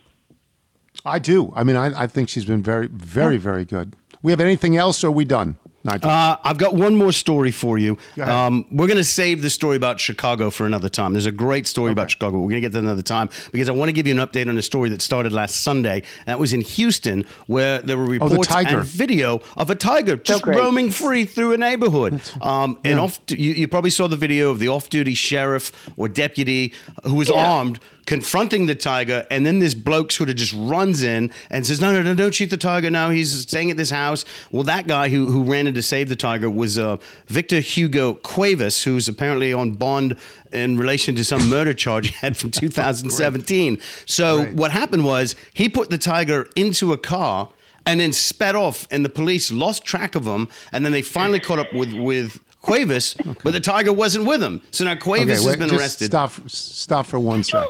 i 1.04 1.18
do 1.18 1.52
i 1.54 1.62
mean 1.62 1.76
I, 1.76 2.04
I 2.04 2.06
think 2.06 2.30
she's 2.30 2.46
been 2.46 2.62
very 2.62 2.88
very 2.88 3.36
very 3.36 3.66
good 3.66 3.94
we 4.22 4.32
have 4.32 4.40
anything 4.40 4.78
else 4.78 5.04
or 5.04 5.08
are 5.08 5.10
we 5.10 5.26
done 5.26 5.50
Nigel? 5.50 5.75
Uh, 5.86 6.36
I've 6.42 6.58
got 6.58 6.74
one 6.74 6.96
more 6.96 7.12
story 7.12 7.50
for 7.50 7.78
you. 7.78 7.96
Go. 8.16 8.24
Um, 8.24 8.66
we're 8.70 8.86
going 8.86 8.96
to 8.98 9.04
save 9.04 9.42
the 9.42 9.50
story 9.50 9.76
about 9.76 10.00
Chicago 10.00 10.50
for 10.50 10.66
another 10.66 10.88
time. 10.88 11.12
There's 11.12 11.26
a 11.26 11.32
great 11.32 11.66
story 11.66 11.92
about 11.92 12.10
Chicago. 12.10 12.38
We're 12.38 12.50
going 12.50 12.62
to 12.62 12.68
get 12.68 12.72
that 12.72 12.80
another 12.80 13.02
time 13.02 13.28
because 13.52 13.68
I 13.68 13.72
want 13.72 13.88
to 13.88 13.92
give 13.92 14.06
you 14.06 14.18
an 14.18 14.26
update 14.26 14.48
on 14.48 14.56
a 14.58 14.62
story 14.62 14.88
that 14.90 15.02
started 15.02 15.32
last 15.32 15.62
Sunday. 15.62 16.02
That 16.26 16.38
was 16.38 16.52
in 16.52 16.60
Houston, 16.62 17.24
where 17.46 17.80
there 17.80 17.96
were 17.96 18.06
reports 18.06 18.48
Oh, 18.50 18.62
the 18.62 18.78
and 18.78 18.84
video 18.86 19.40
of 19.56 19.70
a 19.70 19.74
tiger 19.74 20.16
just 20.16 20.42
great. 20.42 20.58
roaming 20.58 20.90
free 20.90 21.24
through 21.24 21.52
a 21.52 21.56
neighborhood. 21.58 22.20
Um, 22.40 22.78
and 22.84 22.98
off, 22.98 23.20
you, 23.28 23.52
you 23.52 23.68
probably 23.68 23.90
saw 23.90 24.08
the 24.08 24.16
video 24.16 24.50
of 24.50 24.58
the 24.58 24.68
off-duty 24.68 25.14
sheriff 25.14 25.72
or 25.96 26.08
deputy 26.08 26.72
who 27.04 27.14
was 27.14 27.30
armed 27.30 27.80
confronting 28.06 28.66
the 28.66 28.74
tiger, 28.74 29.26
and 29.30 29.44
then 29.44 29.58
this 29.58 29.74
bloke 29.74 30.12
sort 30.12 30.30
of 30.30 30.36
just 30.36 30.54
runs 30.56 31.02
in 31.02 31.30
and 31.50 31.66
says, 31.66 31.80
"No, 31.80 31.92
no, 31.92 32.02
no, 32.02 32.14
don't 32.14 32.34
shoot 32.34 32.50
the 32.50 32.56
tiger! 32.56 32.90
Now 32.90 33.10
he's 33.10 33.40
staying 33.40 33.70
at 33.70 33.76
this 33.76 33.90
house." 33.90 34.24
Well, 34.50 34.62
that 34.64 34.86
guy 34.86 35.08
who 35.08 35.26
who 35.26 35.42
ran 35.42 35.66
in 35.66 35.74
to 35.74 35.82
save 35.82 36.08
the 36.08 36.16
tiger 36.16 36.48
was 36.48 36.78
uh, 36.78 36.96
Victor 37.26 37.60
Hugo 37.60 38.14
Cuevas, 38.14 38.82
who's 38.82 39.08
apparently 39.08 39.52
on 39.52 39.72
bond 39.72 40.16
in 40.52 40.78
relation 40.78 41.14
to 41.16 41.24
some 41.24 41.48
murder 41.48 41.74
charge 41.74 42.08
he 42.08 42.14
had 42.14 42.36
from 42.36 42.50
2017. 42.52 43.78
So 44.06 44.44
what 44.46 44.70
happened 44.70 45.04
was 45.04 45.36
he 45.52 45.68
put 45.68 45.90
the 45.90 45.98
tiger 45.98 46.48
into 46.56 46.92
a 46.92 46.98
car 46.98 47.50
and 47.84 48.00
then 48.00 48.12
sped 48.12 48.56
off, 48.56 48.86
and 48.90 49.04
the 49.04 49.08
police 49.08 49.52
lost 49.52 49.84
track 49.84 50.14
of 50.14 50.26
him, 50.26 50.48
and 50.72 50.84
then 50.84 50.92
they 50.92 51.02
finally 51.02 51.40
caught 51.40 51.58
up 51.58 51.72
with 51.72 51.92
with. 51.92 52.40
Cuevas, 52.66 53.14
but 53.44 53.52
the 53.52 53.60
tiger 53.60 53.92
wasn't 53.92 54.26
with 54.26 54.42
him. 54.42 54.60
So 54.72 54.84
now 54.84 54.96
Cuevas 54.96 55.38
Okay, 55.40 55.48
has 55.50 55.56
been 55.56 55.68
just 55.68 55.80
arrested. 55.80 56.06
Stop, 56.06 56.32
stop 56.48 57.06
for 57.06 57.18
one 57.20 57.42
second. 57.44 57.68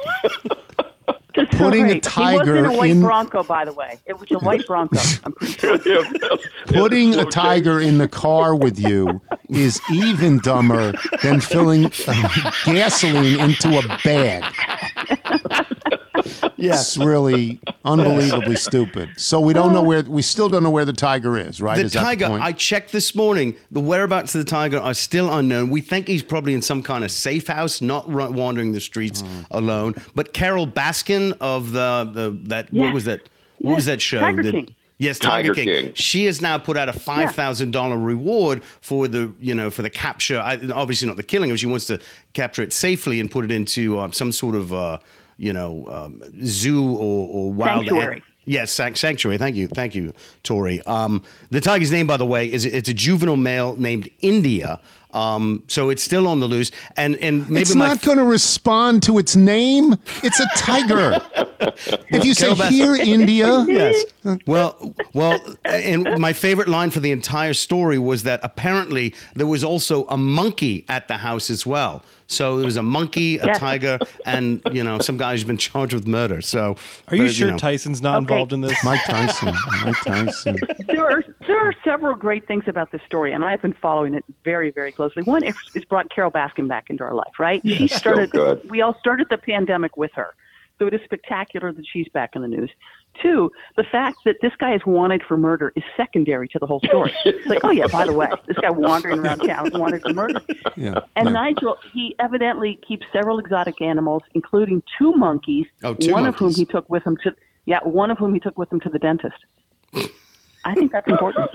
Just 1.34 1.52
so 1.52 1.58
Putting 1.58 1.90
a 1.90 2.00
tiger 2.00 2.56
He 2.56 2.62
wasn't 2.62 2.74
a 2.74 2.78
white 2.78 2.90
in- 2.92 3.02
Bronco, 3.02 3.42
by 3.42 3.66
the 3.66 3.72
way. 3.74 3.98
It 4.06 4.18
was 4.18 4.30
a 4.30 4.38
white 4.38 4.66
Bronco. 4.66 4.98
I'm 5.24 5.32
pretty 5.32 5.52
sure. 5.82 6.04
Putting 6.66 7.14
a 7.14 7.26
tiger 7.26 7.78
in 7.78 7.98
the 7.98 8.08
car 8.08 8.54
with 8.56 8.78
you 8.80 9.20
is 9.50 9.78
even 9.92 10.38
dumber 10.38 10.94
than 11.22 11.40
filling 11.42 11.86
uh, 12.08 12.50
gasoline 12.64 13.38
into 13.38 13.78
a 13.78 13.82
bag. 14.02 14.44
It's 16.58 16.96
really 16.96 17.60
unbelievably 17.84 18.56
stupid. 18.56 19.10
So 19.16 19.40
we 19.40 19.52
don't 19.52 19.72
know 19.72 19.82
where 19.82 20.02
we 20.02 20.22
still 20.22 20.48
don't 20.48 20.62
know 20.62 20.70
where 20.70 20.84
the 20.84 20.92
tiger 20.92 21.36
is, 21.36 21.60
right? 21.60 21.76
The 21.76 21.84
Is 21.84 21.92
tiger, 21.92 22.28
point? 22.28 22.42
I 22.42 22.52
checked 22.52 22.92
this 22.92 23.14
morning. 23.14 23.56
The 23.70 23.80
whereabouts 23.80 24.34
of 24.34 24.44
the 24.44 24.50
tiger 24.50 24.78
are 24.78 24.94
still 24.94 25.32
unknown. 25.32 25.70
We 25.70 25.80
think 25.80 26.08
he's 26.08 26.22
probably 26.22 26.54
in 26.54 26.62
some 26.62 26.82
kind 26.82 27.04
of 27.04 27.10
safe 27.10 27.46
house, 27.46 27.80
not 27.80 28.08
wandering 28.08 28.72
the 28.72 28.80
streets 28.80 29.20
Hmm. 29.20 29.28
alone. 29.50 29.94
But 30.14 30.32
Carole 30.32 30.66
Baskin 30.66 31.36
of 31.40 31.72
the 31.72 32.10
the 32.12 32.38
that 32.48 32.68
Yeah. 32.72 32.82
what 32.84 32.94
was 32.94 33.04
that? 33.04 33.20
What 33.58 33.76
was 33.76 33.84
that 33.86 34.00
show? 34.00 34.20
Tiger 34.20 34.42
The- 34.42 34.52
King. 34.52 34.74
Yes, 34.98 35.18
Tiger, 35.18 35.52
Tiger 35.52 35.54
King. 35.54 35.84
King. 35.88 35.94
She 35.94 36.24
has 36.24 36.40
now 36.40 36.56
put 36.56 36.78
out 36.78 36.88
a 36.88 36.92
five 36.94 37.34
thousand 37.34 37.70
dollar 37.72 37.98
reward 37.98 38.62
for 38.80 39.06
the 39.08 39.30
you 39.38 39.54
know 39.54 39.68
for 39.68 39.82
the 39.82 39.90
capture. 39.90 40.40
I, 40.40 40.54
obviously 40.72 41.06
not 41.06 41.18
the 41.18 41.22
killing 41.22 41.50
of. 41.50 41.58
She 41.58 41.66
wants 41.66 41.84
to 41.88 41.98
capture 42.32 42.62
it 42.62 42.72
safely 42.72 43.20
and 43.20 43.30
put 43.30 43.44
it 43.44 43.50
into 43.50 43.98
uh, 43.98 44.10
some 44.10 44.32
sort 44.32 44.54
of 44.54 44.72
uh, 44.72 44.96
you 45.36 45.52
know 45.52 45.86
um, 45.88 46.22
zoo 46.44 46.94
or, 46.96 47.28
or 47.28 47.52
wild 47.52 47.86
Sanctuary. 47.86 48.22
Yes, 48.46 48.70
sanct- 48.70 48.98
sanctuary. 48.98 49.38
Thank 49.38 49.56
you, 49.56 49.66
thank 49.66 49.94
you, 49.96 50.12
Tori. 50.44 50.80
Um, 50.82 51.24
the 51.50 51.60
tiger's 51.60 51.90
name, 51.90 52.06
by 52.06 52.16
the 52.16 52.26
way, 52.26 52.50
is 52.50 52.64
it's 52.64 52.88
a 52.88 52.94
juvenile 52.94 53.36
male 53.36 53.74
named 53.76 54.08
India. 54.20 54.80
Um, 55.12 55.64
so 55.66 55.88
it's 55.90 56.02
still 56.02 56.28
on 56.28 56.40
the 56.40 56.46
loose, 56.46 56.70
and 56.96 57.16
and 57.16 57.48
maybe 57.48 57.62
it's 57.62 57.74
my 57.74 57.88
not 57.88 58.02
going 58.02 58.18
to 58.18 58.24
respond 58.24 59.02
to 59.04 59.18
its 59.18 59.34
name. 59.34 59.96
It's 60.22 60.38
a 60.38 60.46
tiger. 60.56 61.20
if 62.10 62.24
you 62.24 62.34
say 62.34 62.54
here, 62.54 62.94
India, 62.94 63.64
yes. 63.68 64.04
Well, 64.46 64.94
well, 65.14 65.40
and 65.64 66.18
my 66.18 66.32
favorite 66.32 66.68
line 66.68 66.90
for 66.90 67.00
the 67.00 67.12
entire 67.12 67.54
story 67.54 67.98
was 67.98 68.24
that 68.24 68.40
apparently 68.42 69.14
there 69.34 69.46
was 69.46 69.64
also 69.64 70.06
a 70.08 70.16
monkey 70.18 70.84
at 70.88 71.08
the 71.08 71.16
house 71.16 71.48
as 71.50 71.64
well. 71.64 72.02
So 72.28 72.56
there 72.56 72.64
was 72.66 72.76
a 72.76 72.82
monkey, 72.82 73.38
a 73.38 73.46
Yes. 73.46 73.58
tiger, 73.58 73.98
and 74.24 74.60
you 74.72 74.82
know 74.82 74.98
some 74.98 75.16
guy 75.16 75.32
who's 75.32 75.44
been 75.44 75.56
charged 75.58 75.94
with 75.94 76.06
murder. 76.06 76.40
So 76.40 76.76
Are 77.08 77.16
you 77.16 77.24
but, 77.24 77.32
sure 77.34 77.50
know. 77.52 77.58
Tyson's 77.58 78.02
not 78.02 78.16
Okay. 78.16 78.22
involved 78.34 78.52
in 78.52 78.60
this? 78.62 78.82
Mike 78.84 79.04
Tyson. 79.04 79.54
Mike 79.84 79.96
Tyson. 80.04 80.56
there 80.88 81.04
are 81.08 81.22
there 81.46 81.58
are 81.58 81.72
several 81.84 82.14
great 82.16 82.46
things 82.48 82.64
about 82.66 82.90
this 82.90 83.00
story, 83.06 83.32
and 83.32 83.44
I've 83.44 83.62
been 83.62 83.74
following 83.80 84.14
it 84.14 84.24
very, 84.44 84.70
very 84.70 84.90
closely. 84.92 85.22
One, 85.22 85.44
it's, 85.44 85.58
it's 85.74 85.84
brought 85.84 86.10
Carole 86.10 86.30
Baskin 86.32 86.68
back 86.68 86.90
into 86.90 87.04
our 87.04 87.14
life, 87.14 87.38
right? 87.38 87.60
she 87.64 87.86
started. 87.88 88.30
good. 88.30 88.68
We 88.68 88.80
all 88.82 88.96
started 88.98 89.28
the 89.30 89.38
pandemic 89.38 89.96
with 89.96 90.10
her, 90.14 90.34
so 90.78 90.86
it 90.86 90.94
is 90.94 91.00
spectacular 91.04 91.72
that 91.72 91.84
she's 91.92 92.08
back 92.08 92.34
in 92.34 92.42
the 92.42 92.48
news. 92.48 92.70
Two, 93.22 93.50
the 93.76 93.84
fact 93.84 94.18
that 94.24 94.36
this 94.42 94.52
guy 94.58 94.74
is 94.74 94.82
wanted 94.84 95.22
for 95.22 95.36
murder 95.36 95.72
is 95.76 95.82
secondary 95.96 96.48
to 96.48 96.58
the 96.58 96.66
whole 96.66 96.80
story. 96.80 97.12
It's 97.24 97.46
like, 97.46 97.60
oh 97.64 97.70
yeah, 97.70 97.86
by 97.86 98.04
the 98.04 98.12
way, 98.12 98.28
this 98.46 98.56
guy 98.58 98.70
wandering 98.70 99.20
around 99.20 99.38
town 99.38 99.68
is 99.68 99.72
wanted 99.72 100.02
for 100.02 100.12
murder. 100.12 100.40
Yeah. 100.76 101.00
And 101.16 101.26
No. 101.26 101.32
Nigel, 101.32 101.76
he 101.92 102.14
evidently 102.18 102.78
keeps 102.86 103.06
several 103.12 103.38
exotic 103.38 103.80
animals, 103.80 104.22
including 104.34 104.82
two 104.98 105.12
monkeys. 105.12 105.66
Oh, 105.82 105.94
two 105.94 106.12
one 106.12 106.26
of 106.26 106.34
whom 106.36 106.54
he 106.54 106.64
took 106.66 106.88
with 106.90 107.04
him 107.04 107.16
to 107.24 107.34
yeah, 107.64 107.80
one 107.82 108.10
of 108.10 108.18
whom 108.18 108.34
he 108.34 108.40
took 108.40 108.56
with 108.58 108.72
him 108.72 108.80
to 108.80 108.88
the 108.88 108.98
dentist. 108.98 109.36
I 110.64 110.74
think 110.74 110.92
that's 110.92 111.08
important. 111.08 111.50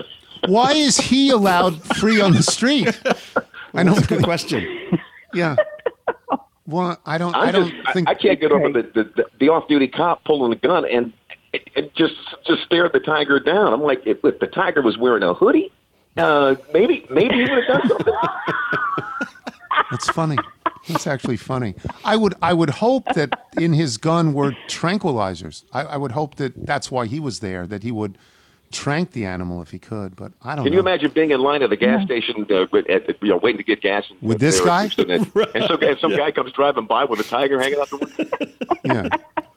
Why 0.46 0.72
is 0.72 0.96
he 0.96 1.30
allowed 1.30 1.82
free 1.96 2.20
on 2.20 2.32
the 2.32 2.42
street? 2.42 3.00
I 3.74 3.84
don't. 3.84 4.06
Good 4.08 4.24
question. 4.24 4.66
Yeah. 5.34 5.56
Well, 6.66 6.98
I 7.06 7.18
don't. 7.18 7.34
I'm 7.34 7.48
I 7.48 7.52
don't 7.52 7.70
just, 7.70 7.88
I- 7.88 7.92
think. 7.92 8.08
I, 8.08 8.14
can't 8.14 8.40
get 8.40 8.52
over 8.52 8.68
the, 8.70 8.82
the, 8.94 9.04
the, 9.16 9.26
the 9.40 9.48
off-duty 9.48 9.88
cop 9.88 10.24
pulling 10.24 10.50
the 10.50 10.56
gun 10.56 10.84
and 10.84 11.12
it, 11.52 11.68
it 11.74 11.94
just 11.94 12.14
just 12.46 12.62
stared 12.64 12.92
the 12.92 13.00
tiger 13.00 13.38
down. 13.38 13.72
I'm 13.72 13.82
like, 13.82 14.06
if, 14.06 14.24
if 14.24 14.38
the 14.38 14.46
tiger 14.46 14.82
was 14.82 14.96
wearing 14.98 15.22
a 15.22 15.34
hoodie, 15.34 15.70
uh, 16.16 16.56
maybe 16.72 17.06
maybe 17.10 17.34
he 17.34 17.40
would 17.42 17.50
have 17.50 17.66
done 17.66 17.88
something. 17.88 18.14
That's 19.90 20.08
funny. 20.10 20.36
That's 20.88 21.06
actually 21.06 21.36
funny. 21.36 21.74
I 22.04 22.16
would. 22.16 22.34
I 22.42 22.54
would 22.54 22.70
hope 22.70 23.04
that 23.14 23.38
in 23.56 23.72
his 23.72 23.98
gun 23.98 24.32
were 24.32 24.52
tranquilizers. 24.68 25.64
I, 25.72 25.82
I 25.82 25.96
would 25.96 26.12
hope 26.12 26.36
that 26.36 26.66
that's 26.66 26.90
why 26.90 27.06
he 27.06 27.20
was 27.20 27.38
there. 27.40 27.66
That 27.68 27.84
he 27.84 27.92
would 27.92 28.18
trank 28.72 29.12
the 29.12 29.24
animal 29.26 29.62
if 29.62 29.70
he 29.70 29.78
could. 29.78 30.16
But 30.16 30.32
I 30.42 30.54
don't 30.54 30.64
Can 30.64 30.72
know. 30.72 30.76
you 30.76 30.80
imagine 30.80 31.10
being 31.12 31.30
in 31.30 31.40
line 31.40 31.62
at 31.62 31.70
the 31.70 31.76
gas 31.76 32.04
station, 32.04 32.46
uh, 32.50 32.62
at, 32.88 33.22
you 33.22 33.28
know, 33.28 33.36
waiting 33.36 33.58
to 33.58 33.64
get 33.64 33.80
gas? 33.80 34.04
and- 34.10 34.20
With 34.20 34.40
this 34.40 34.60
guy? 34.60 34.90
And, 34.98 35.10
and 35.54 35.64
some, 35.66 35.82
and 35.82 35.98
some 36.00 36.16
guy 36.16 36.30
comes 36.32 36.52
driving 36.52 36.86
by 36.86 37.04
with 37.04 37.20
a 37.20 37.24
tiger 37.24 37.60
hanging 37.60 37.78
out 37.80 37.90
the 37.90 37.96
window. 37.98 38.46
Yeah. 38.84 39.08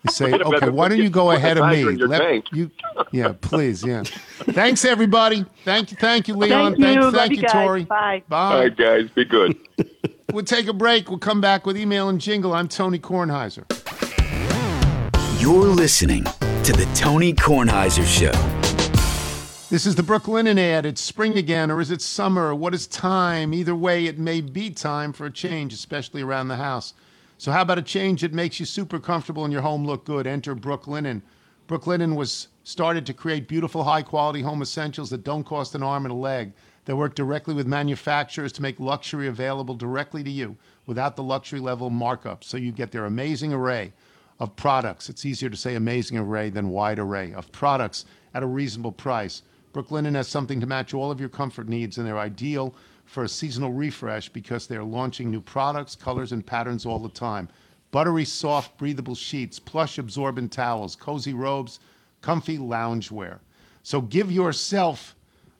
You 0.03 0.11
say, 0.11 0.31
Forget 0.33 0.45
okay, 0.45 0.69
why 0.69 0.87
don't 0.87 0.99
you 0.99 1.09
go 1.09 1.31
ahead 1.31 1.57
of 1.57 1.67
me? 1.67 1.77
tiger 1.77 1.89
in 1.89 1.97
your 1.97 2.07
tank. 2.09 2.45
you, 2.53 2.69
yeah, 3.11 3.33
please, 3.41 3.83
yeah. 3.83 4.03
Thanks, 4.03 4.85
everybody. 4.85 5.43
Thank 5.63 5.89
you, 5.89 5.97
thank 5.97 6.27
you, 6.27 6.35
Leon. 6.35 6.73
Thank 6.75 6.77
you. 6.79 6.85
Thank, 6.85 7.01
Love 7.01 7.13
thank 7.15 7.31
you 7.31 7.37
you, 7.37 7.43
guys. 7.43 7.51
Tori. 7.65 7.83
Bye. 7.85 8.21
Bye. 8.29 8.53
All 8.53 8.59
right, 8.59 8.77
guys, 8.77 9.09
be 9.15 9.25
good. 9.25 9.57
We'll 10.31 10.45
take 10.45 10.67
a 10.67 10.73
break. 10.73 11.09
We'll 11.09 11.17
come 11.17 11.41
back 11.41 11.65
with 11.65 11.75
email 11.75 12.07
and 12.09 12.21
jingle. 12.21 12.53
I'm 12.53 12.67
Tony 12.67 12.99
Kornheiser. 12.99 13.63
You're 15.41 15.65
listening 15.69 16.23
to 16.25 16.71
The 16.73 16.87
Tony 16.93 17.33
Kornheiser 17.33 18.05
Show. 18.05 18.31
This 19.67 19.87
is 19.87 19.95
the 19.95 20.03
Brooklinen 20.03 20.59
ad. 20.59 20.85
It's 20.85 21.01
spring 21.01 21.39
again, 21.39 21.71
or 21.71 21.81
is 21.81 21.89
it 21.89 21.99
summer? 21.99 22.53
What 22.53 22.75
is 22.75 22.85
time? 22.85 23.51
Either 23.51 23.73
way, 23.73 24.05
it 24.05 24.19
may 24.19 24.39
be 24.39 24.69
time 24.69 25.11
for 25.11 25.25
a 25.25 25.31
change, 25.31 25.73
especially 25.73 26.21
around 26.21 26.49
the 26.49 26.57
house. 26.57 26.93
So, 27.39 27.51
how 27.51 27.63
about 27.63 27.79
a 27.79 27.81
change 27.81 28.21
that 28.21 28.31
makes 28.31 28.59
you 28.59 28.67
super 28.67 28.99
comfortable 28.99 29.43
and 29.43 29.51
your 29.51 29.63
home 29.63 29.83
look 29.83 30.05
good? 30.05 30.27
Enter 30.27 30.53
Brooklyn 30.53 31.03
Brooklinen. 31.03 31.21
Brooklinen 31.67 32.15
was 32.15 32.49
started 32.63 33.07
to 33.07 33.13
create 33.15 33.47
beautiful, 33.47 33.83
high 33.83 34.03
quality 34.03 34.43
home 34.43 34.61
essentials 34.61 35.09
that 35.09 35.23
don't 35.23 35.43
cost 35.43 35.73
an 35.73 35.81
arm 35.81 36.05
and 36.05 36.11
a 36.11 36.15
leg. 36.15 36.53
They 36.85 36.93
work 36.93 37.15
directly 37.15 37.55
with 37.55 37.65
manufacturers 37.65 38.51
to 38.53 38.61
make 38.61 38.79
luxury 38.79 39.27
available 39.27 39.73
directly 39.73 40.23
to 40.25 40.29
you 40.29 40.57
without 40.85 41.15
the 41.15 41.23
luxury 41.23 41.59
level 41.59 41.89
markup. 41.89 42.43
So, 42.43 42.57
you 42.57 42.71
get 42.71 42.91
their 42.91 43.05
amazing 43.05 43.51
array 43.51 43.93
of 44.39 44.55
products. 44.55 45.09
It's 45.09 45.25
easier 45.25 45.49
to 45.49 45.57
say 45.57 45.73
amazing 45.73 46.19
array 46.19 46.51
than 46.51 46.69
wide 46.69 46.99
array 46.99 47.33
of 47.33 47.51
products 47.51 48.05
at 48.35 48.43
a 48.43 48.47
reasonable 48.47 48.91
price. 48.91 49.41
Brooklinen 49.75 50.15
has 50.15 50.29
something 50.29 50.61
to 50.61 50.65
match 50.65 50.93
all 50.93 51.11
of 51.11 51.19
your 51.19 51.27
comfort 51.27 51.67
needs, 51.67 51.97
and 51.97 52.07
they're 52.07 52.17
ideal 52.17 52.73
for 53.03 53.25
a 53.25 53.29
seasonal 53.29 53.73
refresh 53.73 54.29
because 54.29 54.67
they're 54.67 54.85
launching 54.85 55.29
new 55.29 55.41
products, 55.41 55.95
colors, 55.95 56.31
and 56.31 56.45
patterns 56.45 56.85
all 56.85 56.97
the 56.97 57.09
time. 57.09 57.49
Buttery, 57.91 58.23
soft, 58.23 58.77
breathable 58.77 59.15
sheets, 59.15 59.59
plush, 59.59 59.97
absorbent 59.97 60.53
towels, 60.53 60.95
cozy 60.95 61.33
robes, 61.33 61.81
comfy 62.21 62.57
loungewear. 62.57 63.39
So 63.83 63.99
give 63.99 64.31
yourself 64.31 65.13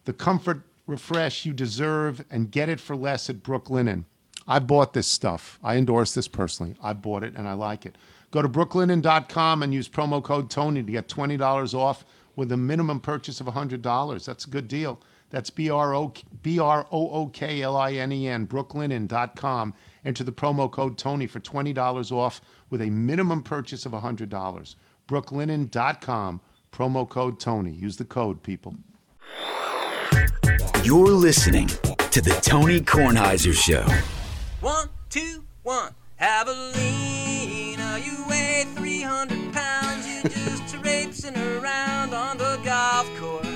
the 0.05 0.13
comfort 0.13 0.61
refresh 0.87 1.45
you 1.45 1.51
deserve 1.51 2.23
and 2.31 2.49
get 2.49 2.69
it 2.69 2.79
for 2.79 2.95
less 2.95 3.29
at 3.29 3.43
Brooklinen. 3.43 4.05
I 4.47 4.59
bought 4.59 4.93
this 4.93 5.07
stuff. 5.07 5.59
I 5.61 5.75
endorse 5.75 6.13
this 6.13 6.29
personally. 6.29 6.75
I 6.81 6.93
bought 6.93 7.23
it 7.23 7.35
and 7.35 7.49
I 7.49 7.53
like 7.53 7.85
it. 7.85 7.97
Go 8.31 8.41
to 8.41 8.47
brooklinen.com 8.47 9.61
and 9.61 9.73
use 9.73 9.89
promo 9.89 10.23
code 10.23 10.49
Tony 10.49 10.83
to 10.83 10.91
get 10.91 11.09
$20 11.09 11.73
off 11.73 12.05
with 12.35 12.51
a 12.51 12.57
minimum 12.57 12.99
purchase 12.99 13.39
of 13.39 13.47
$100. 13.47 14.25
That's 14.25 14.45
a 14.45 14.49
good 14.49 14.67
deal. 14.67 15.01
That's 15.29 15.49
B 15.49 15.69
R 15.69 15.95
O 15.95 16.13
B 16.43 16.59
R 16.59 16.87
O 16.91 17.09
O 17.09 17.27
K 17.27 17.61
L 17.61 17.75
I 17.75 17.93
N 17.93 18.11
E 18.11 18.27
N, 18.27 18.47
brooklinen.com. 18.47 19.73
Enter 20.05 20.23
the 20.23 20.31
promo 20.31 20.71
code 20.71 20.97
Tony 20.97 21.27
for 21.27 21.39
$20 21.39 22.11
off 22.11 22.41
with 22.69 22.81
a 22.81 22.89
minimum 22.89 23.41
purchase 23.43 23.85
of 23.85 23.91
$100. 23.91 24.75
brooklinen.com, 25.07 26.41
promo 26.71 27.09
code 27.09 27.39
Tony. 27.39 27.71
Use 27.71 27.97
the 27.97 28.05
code, 28.05 28.43
people. 28.43 28.75
You're 30.83 31.07
listening 31.07 31.67
to 31.67 32.21
The 32.21 32.39
Tony 32.43 32.79
Kornheiser 32.79 33.53
Show. 33.53 33.83
One, 34.61 34.89
two, 35.09 35.43
one. 35.63 35.95
Javelina, 36.21 38.05
you 38.05 38.25
weigh 38.29 38.65
300 38.75 39.51
pounds. 39.53 40.07
You 40.07 40.23
just 40.29 40.54
traipsing 40.85 41.35
around 41.35 42.13
on 42.13 42.37
the 42.37 42.59
golf 42.63 43.09
course. 43.17 43.47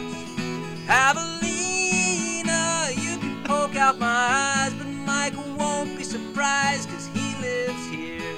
Javelina, 0.87 2.61
you 2.95 3.19
can 3.19 3.43
poke 3.43 3.75
out 3.75 3.99
my 3.99 4.07
eyes, 4.07 4.73
but 4.73 4.87
Michael 4.87 5.43
won't 5.55 5.95
be 5.95 6.03
surprised 6.03 6.89
because 6.89 7.05
he 7.13 7.35
lives 7.39 7.87
here, 7.91 8.35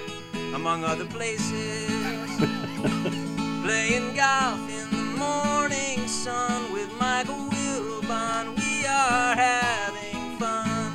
among 0.54 0.84
other 0.84 1.06
places. 1.06 1.90
Playing 3.64 4.14
golf 4.14 4.60
in 4.70 4.90
the 4.92 5.06
morning 5.24 6.06
sun 6.06 6.74
with 6.74 6.92
Michael 7.00 7.48
Wilbon. 7.50 8.58
We 8.58 8.86
are 8.86 9.36
having 9.36 10.38
fun. 10.38 10.92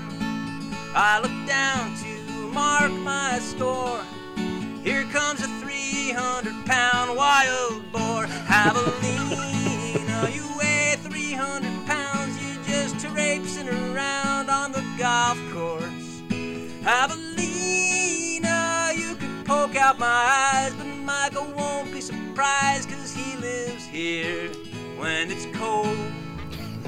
I 0.94 1.20
look 1.22 1.48
down 1.48 1.96
to 2.02 2.52
mark 2.52 2.92
my 2.92 3.38
score. 3.38 4.02
Here 4.84 5.04
comes 5.04 5.40
a 5.42 5.55
300 6.06 6.54
pound 6.66 7.16
wild 7.16 7.90
boar. 7.90 8.26
Javelina, 8.46 10.32
you 10.32 10.44
weigh 10.56 10.94
300 11.00 11.84
pounds. 11.84 12.40
You 12.40 12.54
just 12.62 13.00
traipsing 13.04 13.68
around 13.68 14.48
on 14.48 14.70
the 14.70 14.84
golf 14.96 15.36
course. 15.52 16.22
Javelina, 16.84 17.36
you 18.96 19.16
could 19.16 19.44
poke 19.44 19.74
out 19.74 19.98
my 19.98 20.06
eyes, 20.06 20.72
but 20.74 20.86
Michael 20.86 21.52
won't 21.56 21.92
be 21.92 22.00
surprised 22.00 22.88
because 22.88 23.12
he 23.12 23.36
lives 23.38 23.84
here 23.84 24.48
when 24.98 25.28
it's 25.32 25.46
cold. 25.58 25.98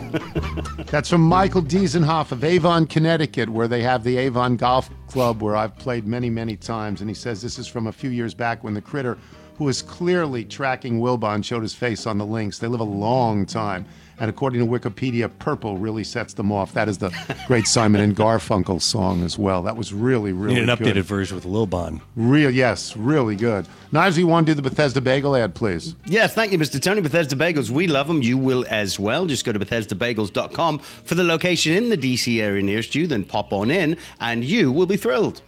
That's 0.86 1.08
from 1.08 1.22
Michael 1.22 1.62
Diesenhoff 1.62 2.32
of 2.32 2.44
Avon, 2.44 2.86
Connecticut, 2.86 3.48
where 3.48 3.68
they 3.68 3.82
have 3.82 4.04
the 4.04 4.16
Avon 4.16 4.56
Golf 4.56 4.90
Club, 5.06 5.42
where 5.42 5.56
I've 5.56 5.76
played 5.76 6.06
many, 6.06 6.30
many 6.30 6.56
times. 6.56 7.00
And 7.00 7.10
he 7.10 7.14
says 7.14 7.42
this 7.42 7.58
is 7.58 7.66
from 7.66 7.86
a 7.86 7.92
few 7.92 8.10
years 8.10 8.34
back 8.34 8.64
when 8.64 8.74
the 8.74 8.82
critter 8.82 9.18
who 9.58 9.68
is 9.68 9.82
clearly 9.82 10.44
tracking 10.44 11.00
Wilbon, 11.00 11.44
showed 11.44 11.62
his 11.62 11.74
face 11.74 12.06
on 12.06 12.16
the 12.16 12.24
links. 12.24 12.60
They 12.60 12.68
live 12.68 12.80
a 12.80 12.84
long 12.84 13.44
time. 13.44 13.84
And 14.20 14.28
according 14.28 14.60
to 14.60 14.66
Wikipedia, 14.66 15.30
purple 15.38 15.78
really 15.78 16.02
sets 16.04 16.34
them 16.34 16.50
off. 16.50 16.72
That 16.74 16.88
is 16.88 16.98
the 16.98 17.10
great 17.46 17.66
Simon 17.68 18.00
and 18.00 18.16
Garfunkel 18.16 18.82
song 18.82 19.22
as 19.22 19.38
well. 19.38 19.62
That 19.62 19.76
was 19.76 19.92
really, 19.92 20.32
really 20.32 20.54
Need 20.56 20.68
an 20.68 20.76
good. 20.76 20.96
updated 20.96 21.02
version 21.02 21.36
with 21.36 21.44
Lil 21.44 21.66
Bon. 21.66 22.00
Real, 22.16 22.50
yes, 22.50 22.96
really 22.96 23.36
good. 23.36 23.66
Knives, 23.92 24.18
you 24.18 24.26
want 24.26 24.46
to 24.46 24.54
do 24.54 24.60
the 24.60 24.68
Bethesda 24.68 25.00
Bagel 25.00 25.36
ad, 25.36 25.54
please? 25.54 25.94
Yes, 26.06 26.34
thank 26.34 26.52
you, 26.52 26.58
Mr. 26.58 26.80
Tony. 26.82 27.00
Bethesda 27.00 27.36
Bagels, 27.36 27.70
we 27.70 27.86
love 27.86 28.08
them. 28.08 28.20
You 28.22 28.36
will 28.36 28.64
as 28.68 28.98
well. 28.98 29.24
Just 29.26 29.44
go 29.44 29.52
to 29.52 29.58
BethesdaBagels.com 29.58 30.78
for 30.80 31.14
the 31.14 31.24
location 31.24 31.72
in 31.74 31.88
the 31.88 31.96
DC 31.96 32.40
area 32.40 32.62
nearest 32.62 32.94
you, 32.94 33.06
then 33.06 33.24
pop 33.24 33.52
on 33.52 33.70
in, 33.70 33.96
and 34.20 34.44
you 34.44 34.72
will 34.72 34.86
be 34.86 34.96
thrilled. 34.96 35.42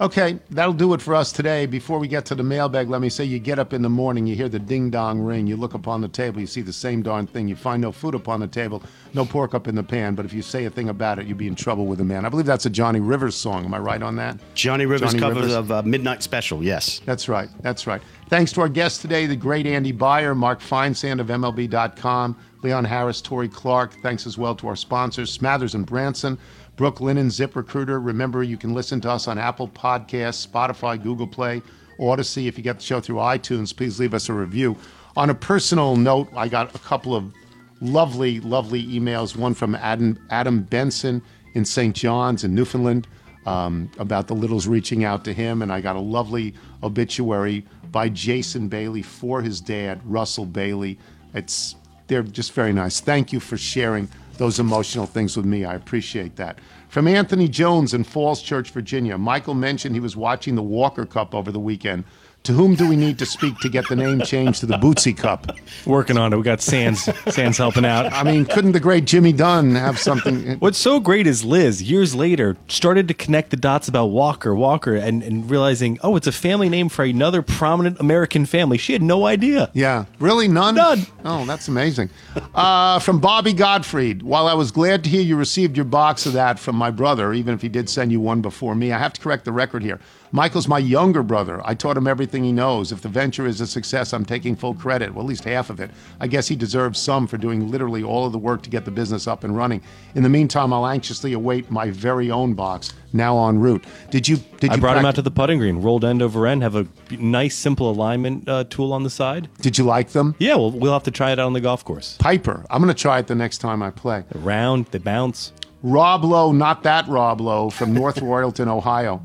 Okay, 0.00 0.38
that'll 0.50 0.72
do 0.72 0.94
it 0.94 1.00
for 1.02 1.14
us 1.14 1.30
today. 1.30 1.66
Before 1.66 1.98
we 1.98 2.08
get 2.08 2.24
to 2.26 2.34
the 2.34 2.42
mailbag, 2.42 2.88
let 2.88 3.00
me 3.00 3.08
say 3.08 3.24
you 3.24 3.38
get 3.38 3.58
up 3.58 3.72
in 3.72 3.82
the 3.82 3.88
morning, 3.88 4.26
you 4.26 4.34
hear 4.34 4.48
the 4.48 4.58
ding 4.58 4.90
dong 4.90 5.20
ring, 5.20 5.46
you 5.46 5.56
look 5.56 5.74
upon 5.74 6.00
the 6.00 6.08
table, 6.08 6.40
you 6.40 6.46
see 6.46 6.60
the 6.62 6.72
same 6.72 7.02
darn 7.02 7.26
thing, 7.26 7.46
you 7.46 7.54
find 7.54 7.80
no 7.80 7.92
food 7.92 8.14
upon 8.14 8.40
the 8.40 8.48
table, 8.48 8.82
no 9.14 9.24
pork 9.24 9.54
up 9.54 9.68
in 9.68 9.74
the 9.74 9.82
pan, 9.82 10.14
but 10.14 10.24
if 10.24 10.32
you 10.32 10.42
say 10.42 10.64
a 10.64 10.70
thing 10.70 10.88
about 10.88 11.18
it, 11.18 11.26
you'll 11.26 11.38
be 11.38 11.46
in 11.46 11.54
trouble 11.54 11.86
with 11.86 12.00
a 12.00 12.04
man. 12.04 12.24
I 12.24 12.30
believe 12.30 12.46
that's 12.46 12.66
a 12.66 12.70
Johnny 12.70 13.00
Rivers 13.00 13.36
song. 13.36 13.64
Am 13.64 13.74
I 13.74 13.78
right 13.78 14.02
on 14.02 14.16
that? 14.16 14.38
Johnny 14.54 14.86
Rivers 14.86 15.10
Johnny 15.10 15.20
cover 15.20 15.34
Rivers. 15.36 15.54
of 15.54 15.70
uh, 15.70 15.82
Midnight 15.82 16.22
Special, 16.22 16.64
yes. 16.64 17.00
That's 17.04 17.28
right. 17.28 17.48
That's 17.60 17.86
right. 17.86 18.02
Thanks 18.28 18.50
to 18.52 18.62
our 18.62 18.68
guests 18.68 19.00
today, 19.00 19.26
the 19.26 19.36
great 19.36 19.66
Andy 19.66 19.92
Beyer, 19.92 20.34
Mark 20.34 20.60
Feinsand 20.60 21.20
of 21.20 21.28
MLB.com, 21.28 22.36
Leon 22.62 22.84
Harris, 22.84 23.20
Tori 23.20 23.48
Clark. 23.48 23.92
Thanks 24.02 24.26
as 24.26 24.38
well 24.38 24.54
to 24.56 24.68
our 24.68 24.76
sponsors, 24.76 25.36
Smathers 25.36 25.74
and 25.74 25.84
Branson, 25.84 26.38
Brooklinen, 26.76 27.26
ZipRecruiter. 27.26 28.04
Remember, 28.04 28.42
you 28.42 28.56
can 28.56 28.74
listen 28.74 29.00
to 29.02 29.10
us 29.10 29.28
on 29.28 29.38
Apple 29.38 29.68
Podcasts, 29.68 30.46
Spotify, 30.46 31.00
Google 31.00 31.26
Play, 31.26 31.62
Odyssey. 32.00 32.48
If 32.48 32.56
you 32.56 32.64
get 32.64 32.78
the 32.78 32.84
show 32.84 33.00
through 33.00 33.16
iTunes, 33.16 33.76
please 33.76 34.00
leave 34.00 34.14
us 34.14 34.28
a 34.28 34.32
review. 34.32 34.76
On 35.16 35.28
a 35.28 35.34
personal 35.34 35.96
note, 35.96 36.28
I 36.34 36.48
got 36.48 36.74
a 36.74 36.78
couple 36.78 37.14
of 37.14 37.32
lovely, 37.80 38.40
lovely 38.40 38.84
emails. 38.86 39.36
One 39.36 39.54
from 39.54 39.74
Adam, 39.74 40.18
Adam 40.30 40.62
Benson 40.62 41.22
in 41.54 41.64
St. 41.64 41.94
John's 41.94 42.44
in 42.44 42.54
Newfoundland 42.54 43.06
um, 43.44 43.90
about 43.98 44.28
the 44.28 44.34
Littles 44.34 44.66
reaching 44.66 45.04
out 45.04 45.24
to 45.24 45.34
him. 45.34 45.60
And 45.60 45.72
I 45.72 45.80
got 45.80 45.96
a 45.96 46.00
lovely 46.00 46.54
obituary 46.82 47.66
by 47.90 48.08
Jason 48.08 48.68
Bailey 48.68 49.02
for 49.02 49.42
his 49.42 49.60
dad, 49.60 50.00
Russell 50.04 50.46
Bailey. 50.46 50.98
It's 51.34 51.76
they're 52.06 52.22
just 52.22 52.52
very 52.52 52.72
nice. 52.72 53.00
Thank 53.00 53.32
you 53.32 53.40
for 53.40 53.56
sharing 53.56 54.08
those 54.38 54.58
emotional 54.58 55.06
things 55.06 55.36
with 55.36 55.46
me. 55.46 55.64
I 55.64 55.74
appreciate 55.74 56.36
that. 56.36 56.58
From 56.88 57.08
Anthony 57.08 57.48
Jones 57.48 57.94
in 57.94 58.04
Falls 58.04 58.42
Church, 58.42 58.70
Virginia, 58.70 59.16
Michael 59.16 59.54
mentioned 59.54 59.94
he 59.94 60.00
was 60.00 60.16
watching 60.16 60.54
the 60.54 60.62
Walker 60.62 61.06
Cup 61.06 61.34
over 61.34 61.50
the 61.50 61.60
weekend. 61.60 62.04
To 62.44 62.52
whom 62.52 62.74
do 62.74 62.88
we 62.88 62.96
need 62.96 63.20
to 63.20 63.26
speak 63.26 63.58
to 63.58 63.68
get 63.68 63.88
the 63.88 63.94
name 63.94 64.20
changed 64.20 64.60
to 64.60 64.66
the 64.66 64.74
Bootsy 64.74 65.16
Cup? 65.16 65.56
Working 65.86 66.18
on 66.18 66.32
it. 66.32 66.36
We 66.36 66.42
got 66.42 66.60
Sands. 66.60 67.08
Sands 67.32 67.56
helping 67.56 67.84
out. 67.84 68.12
I 68.12 68.24
mean, 68.24 68.46
couldn't 68.46 68.72
the 68.72 68.80
great 68.80 69.04
Jimmy 69.04 69.32
Dunn 69.32 69.76
have 69.76 69.96
something? 69.96 70.58
What's 70.58 70.78
so 70.78 70.98
great 70.98 71.28
is 71.28 71.44
Liz, 71.44 71.84
years 71.84 72.16
later, 72.16 72.56
started 72.66 73.06
to 73.06 73.14
connect 73.14 73.50
the 73.50 73.56
dots 73.56 73.86
about 73.86 74.06
Walker, 74.06 74.56
Walker, 74.56 74.96
and, 74.96 75.22
and 75.22 75.48
realizing, 75.48 76.00
oh, 76.02 76.16
it's 76.16 76.26
a 76.26 76.32
family 76.32 76.68
name 76.68 76.88
for 76.88 77.04
another 77.04 77.42
prominent 77.42 78.00
American 78.00 78.44
family. 78.44 78.76
She 78.76 78.92
had 78.92 79.02
no 79.02 79.24
idea. 79.24 79.70
Yeah, 79.72 80.06
really 80.18 80.48
none. 80.48 80.74
None. 80.74 81.06
Oh, 81.24 81.46
that's 81.46 81.68
amazing. 81.68 82.10
Uh, 82.56 82.98
from 82.98 83.20
Bobby 83.20 83.52
Gottfried. 83.52 84.22
While 84.22 84.48
I 84.48 84.54
was 84.54 84.72
glad 84.72 85.04
to 85.04 85.10
hear 85.10 85.22
you 85.22 85.36
received 85.36 85.76
your 85.76 85.84
box 85.84 86.26
of 86.26 86.32
that 86.32 86.58
from 86.58 86.74
my 86.74 86.90
brother, 86.90 87.32
even 87.32 87.54
if 87.54 87.62
he 87.62 87.68
did 87.68 87.88
send 87.88 88.10
you 88.10 88.20
one 88.20 88.40
before 88.40 88.74
me, 88.74 88.90
I 88.90 88.98
have 88.98 89.12
to 89.12 89.20
correct 89.20 89.44
the 89.44 89.52
record 89.52 89.84
here. 89.84 90.00
Michael's 90.34 90.66
my 90.66 90.78
younger 90.78 91.22
brother. 91.22 91.60
I 91.62 91.74
taught 91.74 91.94
him 91.94 92.06
everything 92.06 92.42
he 92.42 92.52
knows. 92.52 92.90
If 92.90 93.02
the 93.02 93.08
venture 93.10 93.46
is 93.46 93.60
a 93.60 93.66
success, 93.66 94.14
I'm 94.14 94.24
taking 94.24 94.56
full 94.56 94.72
credit, 94.72 95.12
well, 95.12 95.26
at 95.26 95.28
least 95.28 95.44
half 95.44 95.68
of 95.68 95.78
it. 95.78 95.90
I 96.20 96.26
guess 96.26 96.48
he 96.48 96.56
deserves 96.56 96.98
some 96.98 97.26
for 97.26 97.36
doing 97.36 97.70
literally 97.70 98.02
all 98.02 98.24
of 98.24 98.32
the 98.32 98.38
work 98.38 98.62
to 98.62 98.70
get 98.70 98.86
the 98.86 98.90
business 98.90 99.26
up 99.26 99.44
and 99.44 99.54
running. 99.54 99.82
In 100.14 100.22
the 100.22 100.30
meantime, 100.30 100.72
I'll 100.72 100.86
anxiously 100.86 101.34
await 101.34 101.70
my 101.70 101.90
very 101.90 102.30
own 102.30 102.54
box, 102.54 102.94
now 103.12 103.46
en 103.46 103.58
route. 103.58 103.84
Did 104.10 104.26
you? 104.26 104.38
Did 104.58 104.70
you 104.70 104.76
I 104.78 104.80
brought 104.80 104.96
him 104.96 105.04
out 105.04 105.16
to 105.16 105.22
the 105.22 105.30
putting 105.30 105.58
green, 105.58 105.82
rolled 105.82 106.02
end 106.02 106.22
over 106.22 106.46
end, 106.46 106.62
have 106.62 106.76
a 106.76 106.86
nice, 107.10 107.54
simple 107.54 107.90
alignment 107.90 108.48
uh, 108.48 108.64
tool 108.64 108.94
on 108.94 109.02
the 109.02 109.10
side. 109.10 109.50
Did 109.60 109.76
you 109.76 109.84
like 109.84 110.12
them? 110.12 110.34
Yeah, 110.38 110.54
well, 110.54 110.70
we'll 110.70 110.94
have 110.94 111.02
to 111.02 111.10
try 111.10 111.32
it 111.32 111.38
out 111.38 111.46
on 111.46 111.52
the 111.52 111.60
golf 111.60 111.84
course. 111.84 112.16
Piper. 112.18 112.64
I'm 112.70 112.82
going 112.82 112.94
to 112.94 112.98
try 112.98 113.18
it 113.18 113.26
the 113.26 113.34
next 113.34 113.58
time 113.58 113.82
I 113.82 113.90
play. 113.90 114.24
The 114.30 114.38
round, 114.38 114.86
the 114.86 115.00
bounce. 115.00 115.52
Rob 115.82 116.24
Lowe, 116.24 116.52
not 116.52 116.84
that 116.84 117.06
Rob 117.08 117.40
Lowe, 117.42 117.68
from 117.68 117.92
North 117.92 118.16
Royalton, 118.22 118.68
Ohio. 118.68 119.20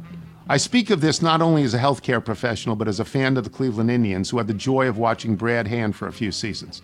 I 0.49 0.55
speak 0.55 0.91
of 0.91 1.01
this 1.01 1.21
not 1.21 1.41
only 1.41 1.63
as 1.63 1.73
a 1.73 1.79
healthcare 1.79 2.23
professional, 2.23 2.77
but 2.77 2.87
as 2.87 3.01
a 3.01 3.05
fan 3.05 3.35
of 3.35 3.43
the 3.43 3.49
Cleveland 3.49 3.91
Indians 3.91 4.29
who 4.29 4.37
had 4.37 4.47
the 4.47 4.53
joy 4.53 4.87
of 4.87 4.97
watching 4.97 5.35
Brad 5.35 5.67
Hand 5.67 5.93
for 5.93 6.07
a 6.07 6.13
few 6.13 6.31
seasons. 6.31 6.81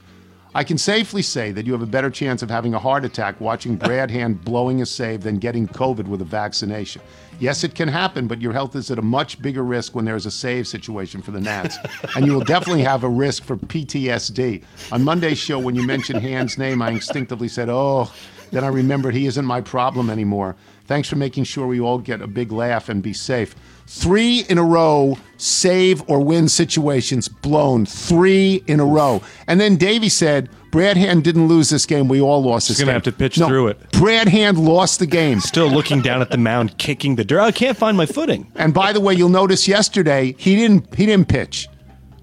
I 0.53 0.65
can 0.65 0.77
safely 0.77 1.21
say 1.21 1.53
that 1.53 1.65
you 1.65 1.71
have 1.71 1.81
a 1.81 1.87
better 1.87 2.09
chance 2.09 2.43
of 2.43 2.49
having 2.49 2.73
a 2.73 2.79
heart 2.79 3.05
attack 3.05 3.39
watching 3.39 3.77
Brad 3.77 4.11
Hand 4.11 4.43
blowing 4.43 4.81
a 4.81 4.85
save 4.85 5.23
than 5.23 5.37
getting 5.37 5.65
COVID 5.65 6.09
with 6.09 6.21
a 6.21 6.25
vaccination. 6.25 7.01
Yes, 7.39 7.63
it 7.63 7.73
can 7.73 7.87
happen, 7.87 8.27
but 8.27 8.41
your 8.41 8.51
health 8.51 8.75
is 8.75 8.91
at 8.91 8.99
a 8.99 9.01
much 9.01 9.41
bigger 9.41 9.63
risk 9.63 9.95
when 9.95 10.03
there's 10.03 10.25
a 10.25 10.31
save 10.31 10.67
situation 10.67 11.21
for 11.21 11.31
the 11.31 11.39
Nats. 11.39 11.77
and 12.17 12.25
you 12.25 12.33
will 12.33 12.43
definitely 12.43 12.83
have 12.83 13.05
a 13.05 13.09
risk 13.09 13.45
for 13.45 13.55
PTSD. 13.55 14.61
On 14.91 15.03
Monday's 15.03 15.39
show, 15.39 15.57
when 15.57 15.73
you 15.73 15.87
mentioned 15.87 16.21
Hand's 16.21 16.57
name, 16.57 16.81
I 16.81 16.91
instinctively 16.91 17.47
said, 17.47 17.69
oh, 17.69 18.11
then 18.51 18.65
I 18.65 18.67
remembered 18.67 19.15
he 19.15 19.25
isn't 19.25 19.45
my 19.45 19.61
problem 19.61 20.09
anymore. 20.09 20.57
Thanks 20.85 21.07
for 21.07 21.15
making 21.15 21.45
sure 21.45 21.65
we 21.65 21.79
all 21.79 21.97
get 21.97 22.21
a 22.21 22.27
big 22.27 22.51
laugh 22.51 22.89
and 22.89 23.01
be 23.01 23.13
safe. 23.13 23.55
Three 23.87 24.41
in 24.49 24.57
a 24.57 24.63
row, 24.63 25.17
save 25.37 26.03
or 26.09 26.19
win 26.23 26.47
situations 26.49 27.27
blown. 27.27 27.85
Three 27.85 28.63
in 28.67 28.79
a 28.79 28.85
row. 28.85 29.21
And 29.47 29.59
then 29.61 29.75
Davey 29.77 30.09
said, 30.09 30.49
Brad 30.71 30.97
Hand 30.97 31.23
didn't 31.23 31.47
lose 31.47 31.69
this 31.69 31.85
game. 31.85 32.07
We 32.07 32.19
all 32.21 32.41
lost 32.43 32.67
this 32.67 32.77
game. 32.79 32.87
He's 32.87 32.91
gonna 32.93 32.99
game. 32.99 33.05
have 33.05 33.13
to 33.13 33.17
pitch 33.17 33.37
No, 33.39 33.47
through 33.47 33.67
it. 33.67 33.91
Brad 33.91 34.27
Hand 34.27 34.57
lost 34.57 34.99
the 34.99 35.05
game. 35.05 35.39
Still 35.41 35.69
looking 35.69 36.01
down 36.01 36.21
at 36.21 36.31
the 36.31 36.37
mound, 36.37 36.77
kicking 36.77 37.15
the 37.15 37.23
dirt. 37.23 37.39
I 37.41 37.51
can't 37.51 37.77
find 37.77 37.95
my 37.95 38.05
footing. 38.05 38.51
And 38.55 38.73
by 38.73 38.91
the 38.93 38.99
way, 38.99 39.13
you'll 39.13 39.29
notice 39.29 39.67
yesterday 39.67 40.35
he 40.37 40.55
didn't 40.55 40.93
he 40.95 41.05
didn't 41.05 41.27
pitch. 41.29 41.67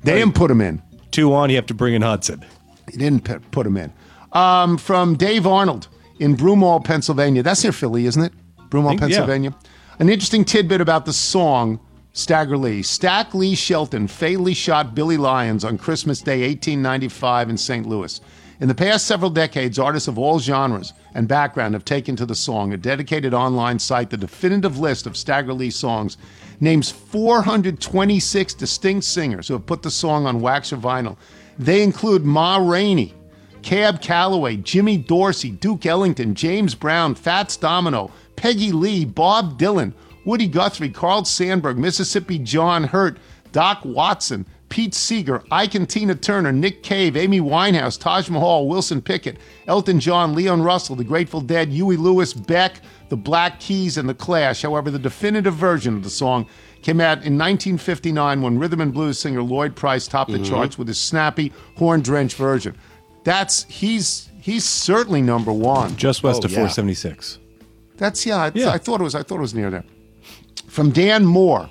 They 0.02 0.18
didn't 0.18 0.34
put 0.34 0.50
him 0.50 0.60
in. 0.60 0.82
Two 1.10 1.32
on, 1.34 1.50
you 1.50 1.56
have 1.56 1.66
to 1.66 1.74
bring 1.74 1.94
in 1.94 2.02
Hudson. 2.02 2.44
He 2.90 2.96
didn't 2.98 3.24
p- 3.24 3.34
put 3.50 3.66
him 3.66 3.76
in. 3.76 3.92
Um, 4.32 4.78
from 4.78 5.14
Dave 5.16 5.46
Arnold 5.46 5.88
in 6.18 6.36
Broomall, 6.36 6.84
Pennsylvania. 6.84 7.42
That's 7.42 7.62
near 7.62 7.72
Philly, 7.72 8.06
isn't 8.06 8.22
it? 8.22 8.32
Broomall, 8.70 8.90
think- 8.90 9.00
yeah. 9.02 9.06
Pennsylvania. 9.08 9.54
An 9.98 10.08
interesting 10.08 10.44
tidbit 10.44 10.80
about 10.80 11.04
the 11.04 11.12
song 11.12 11.78
Stagger 12.12 12.56
Lee. 12.56 12.82
Stack 12.82 13.34
Lee 13.34 13.54
Shelton 13.54 14.08
fatally 14.08 14.54
shot 14.54 14.94
Billy 14.94 15.16
Lyons 15.16 15.64
on 15.64 15.78
Christmas 15.78 16.20
Day 16.20 16.40
1895 16.48 17.50
in 17.50 17.56
St. 17.56 17.86
Louis. 17.86 18.20
In 18.60 18.68
the 18.68 18.74
past 18.74 19.06
several 19.06 19.30
decades, 19.30 19.78
artists 19.78 20.08
of 20.08 20.18
all 20.18 20.38
genres 20.38 20.92
and 21.14 21.26
background 21.28 21.74
have 21.74 21.84
taken 21.84 22.16
to 22.16 22.26
the 22.26 22.34
song. 22.34 22.72
A 22.72 22.76
dedicated 22.76 23.32
online 23.32 23.78
site, 23.78 24.10
the 24.10 24.16
definitive 24.16 24.78
list 24.78 25.06
of 25.06 25.16
Stagger 25.16 25.54
Lee 25.54 25.70
songs, 25.70 26.18
names 26.60 26.90
426 26.90 28.54
distinct 28.54 29.04
singers 29.04 29.48
who 29.48 29.54
have 29.54 29.66
put 29.66 29.82
the 29.82 29.90
song 29.90 30.26
on 30.26 30.40
wax 30.40 30.72
or 30.72 30.76
vinyl. 30.76 31.16
They 31.58 31.82
include 31.82 32.24
Ma 32.24 32.56
Rainey, 32.58 33.14
Cab 33.62 34.00
Calloway, 34.02 34.56
Jimmy 34.56 34.96
Dorsey, 34.96 35.50
Duke 35.50 35.86
Ellington, 35.86 36.34
James 36.34 36.74
Brown, 36.74 37.14
Fats 37.14 37.56
Domino, 37.56 38.10
Peggy 38.40 38.72
Lee, 38.72 39.04
Bob 39.04 39.58
Dylan, 39.58 39.92
Woody 40.24 40.46
Guthrie, 40.46 40.88
Carl 40.88 41.24
Sandburg, 41.24 41.76
Mississippi 41.76 42.38
John 42.38 42.84
Hurt, 42.84 43.18
Doc 43.52 43.82
Watson, 43.84 44.46
Pete 44.70 44.94
Seeger, 44.94 45.42
Ike 45.50 45.74
and 45.74 45.86
Tina 45.86 46.14
Turner, 46.14 46.50
Nick 46.50 46.82
Cave, 46.82 47.18
Amy 47.18 47.38
Winehouse, 47.40 48.00
Taj 48.00 48.30
Mahal, 48.30 48.66
Wilson 48.66 49.02
Pickett, 49.02 49.36
Elton 49.66 50.00
John, 50.00 50.34
Leon 50.34 50.62
Russell, 50.62 50.96
The 50.96 51.04
Grateful 51.04 51.42
Dead, 51.42 51.68
Huey 51.68 51.98
Lewis, 51.98 52.32
Beck, 52.32 52.80
The 53.10 53.16
Black 53.16 53.60
Keys, 53.60 53.98
and 53.98 54.08
The 54.08 54.14
Clash. 54.14 54.62
However, 54.62 54.90
the 54.90 54.98
definitive 54.98 55.54
version 55.54 55.94
of 55.94 56.02
the 56.02 56.08
song 56.08 56.46
came 56.80 56.98
out 56.98 57.18
in 57.18 57.36
1959 57.36 58.40
when 58.40 58.58
rhythm 58.58 58.80
and 58.80 58.94
blues 58.94 59.18
singer 59.18 59.42
Lloyd 59.42 59.76
Price 59.76 60.08
topped 60.08 60.30
the 60.30 60.38
mm-hmm. 60.38 60.50
charts 60.50 60.78
with 60.78 60.88
his 60.88 60.98
snappy, 60.98 61.52
horn-drenched 61.76 62.38
version. 62.38 62.74
That's 63.22 63.64
he's 63.64 64.30
he's 64.40 64.64
certainly 64.64 65.20
number 65.20 65.52
one. 65.52 65.94
Just 65.96 66.22
west 66.22 66.40
Oh, 66.42 66.46
of 66.46 66.52
yeah. 66.52 66.68
476. 66.68 67.38
That's 68.00 68.24
yeah. 68.26 68.38
I, 68.38 68.50
Yeah. 68.54 68.70
I 68.70 68.78
thought 68.78 69.00
it 69.00 69.04
was. 69.04 69.14
I 69.14 69.22
thought 69.22 69.36
it 69.36 69.42
was 69.42 69.54
near 69.54 69.70
there. 69.70 69.84
From 70.66 70.90
Dan 70.90 71.24
Moore. 71.24 71.70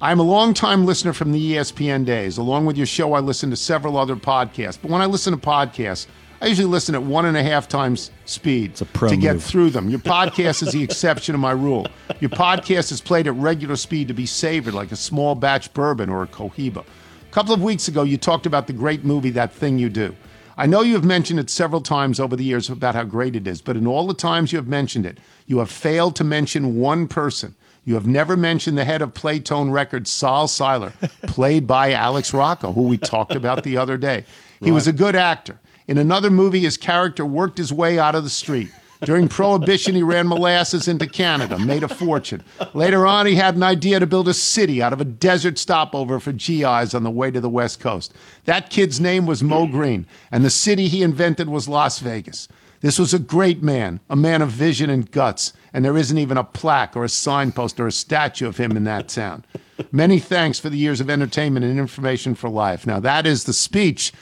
I'm 0.00 0.20
a 0.20 0.22
longtime 0.22 0.84
listener 0.84 1.12
from 1.12 1.32
the 1.32 1.54
ESPN 1.54 2.04
days. 2.04 2.36
Along 2.36 2.66
with 2.66 2.76
your 2.76 2.86
show, 2.86 3.14
I 3.14 3.20
listen 3.20 3.48
to 3.50 3.56
several 3.56 3.96
other 3.96 4.16
podcasts. 4.16 4.78
But 4.80 4.90
when 4.90 5.00
I 5.00 5.06
listen 5.06 5.32
to 5.32 5.38
podcasts, 5.38 6.06
I 6.42 6.46
usually 6.46 6.68
listen 6.68 6.94
at 6.94 7.02
one 7.02 7.24
and 7.24 7.36
a 7.38 7.42
half 7.42 7.68
times 7.68 8.10
speed 8.26 8.74
to 8.76 9.16
get 9.16 9.40
through 9.40 9.70
them. 9.70 9.88
Your 9.88 10.00
podcast 10.00 10.62
is 10.62 10.72
the 10.72 10.82
exception 10.82 11.32
to 11.32 11.38
my 11.38 11.52
rule. 11.52 11.86
Your 12.20 12.28
podcast 12.30 12.92
is 12.92 13.00
played 13.00 13.26
at 13.26 13.34
regular 13.34 13.76
speed 13.76 14.08
to 14.08 14.14
be 14.14 14.26
savored 14.26 14.74
like 14.74 14.92
a 14.92 14.96
small 14.96 15.34
batch 15.34 15.72
bourbon 15.72 16.10
or 16.10 16.22
a 16.22 16.26
cohiba. 16.26 16.84
A 16.84 17.32
couple 17.32 17.54
of 17.54 17.62
weeks 17.62 17.88
ago, 17.88 18.02
you 18.02 18.18
talked 18.18 18.44
about 18.44 18.66
the 18.66 18.74
great 18.74 19.04
movie 19.04 19.30
That 19.30 19.52
Thing 19.52 19.78
You 19.78 19.88
Do. 19.88 20.14
I 20.56 20.66
know 20.66 20.82
you 20.82 20.94
have 20.94 21.04
mentioned 21.04 21.40
it 21.40 21.50
several 21.50 21.80
times 21.80 22.20
over 22.20 22.36
the 22.36 22.44
years 22.44 22.70
about 22.70 22.94
how 22.94 23.04
great 23.04 23.34
it 23.34 23.46
is, 23.46 23.60
but 23.60 23.76
in 23.76 23.86
all 23.86 24.06
the 24.06 24.14
times 24.14 24.52
you 24.52 24.58
have 24.58 24.68
mentioned 24.68 25.04
it, 25.04 25.18
you 25.46 25.58
have 25.58 25.70
failed 25.70 26.14
to 26.16 26.24
mention 26.24 26.76
one 26.76 27.08
person. 27.08 27.54
You 27.84 27.94
have 27.94 28.06
never 28.06 28.36
mentioned 28.36 28.78
the 28.78 28.84
head 28.84 29.02
of 29.02 29.12
Playtone 29.12 29.72
Records, 29.72 30.10
Sol 30.10 30.46
Siler, 30.46 30.92
played 31.26 31.66
by 31.66 31.92
Alex 31.92 32.32
Rocco, 32.32 32.72
who 32.72 32.82
we 32.82 32.96
talked 32.96 33.34
about 33.34 33.62
the 33.64 33.76
other 33.76 33.96
day. 33.96 34.24
He 34.60 34.70
was 34.70 34.86
a 34.86 34.92
good 34.92 35.14
actor. 35.14 35.58
In 35.86 35.98
another 35.98 36.30
movie, 36.30 36.60
his 36.60 36.78
character 36.78 37.26
worked 37.26 37.58
his 37.58 37.72
way 37.72 37.98
out 37.98 38.14
of 38.14 38.24
the 38.24 38.30
street. 38.30 38.70
During 39.04 39.28
Prohibition, 39.28 39.94
he 39.94 40.02
ran 40.02 40.28
molasses 40.28 40.88
into 40.88 41.06
Canada, 41.06 41.58
made 41.58 41.82
a 41.82 41.88
fortune. 41.88 42.42
Later 42.72 43.06
on, 43.06 43.26
he 43.26 43.34
had 43.34 43.56
an 43.56 43.62
idea 43.62 44.00
to 44.00 44.06
build 44.06 44.28
a 44.28 44.34
city 44.34 44.82
out 44.82 44.92
of 44.92 45.00
a 45.00 45.04
desert 45.04 45.58
stopover 45.58 46.20
for 46.20 46.32
GIs 46.32 46.94
on 46.94 47.02
the 47.02 47.10
way 47.10 47.30
to 47.30 47.40
the 47.40 47.50
West 47.50 47.80
Coast. 47.80 48.14
That 48.44 48.70
kid's 48.70 49.00
name 49.00 49.26
was 49.26 49.42
Moe 49.42 49.66
Greene, 49.66 50.06
and 50.30 50.44
the 50.44 50.50
city 50.50 50.88
he 50.88 51.02
invented 51.02 51.48
was 51.48 51.68
Las 51.68 51.98
Vegas. 51.98 52.48
This 52.80 52.98
was 52.98 53.14
a 53.14 53.18
great 53.18 53.62
man, 53.62 54.00
a 54.10 54.16
man 54.16 54.42
of 54.42 54.50
vision 54.50 54.90
and 54.90 55.10
guts, 55.10 55.54
and 55.72 55.84
there 55.84 55.96
isn't 55.96 56.18
even 56.18 56.36
a 56.36 56.44
plaque 56.44 56.94
or 56.94 57.04
a 57.04 57.08
signpost 57.08 57.80
or 57.80 57.86
a 57.86 57.92
statue 57.92 58.46
of 58.46 58.58
him 58.58 58.76
in 58.76 58.84
that 58.84 59.08
town. 59.08 59.44
Many 59.90 60.18
thanks 60.18 60.58
for 60.58 60.68
the 60.68 60.76
years 60.76 61.00
of 61.00 61.08
entertainment 61.08 61.64
and 61.64 61.78
information 61.78 62.34
for 62.34 62.50
life. 62.50 62.86
Now, 62.86 63.00
that 63.00 63.26
is 63.26 63.44
the 63.44 63.54
speech 63.54 64.12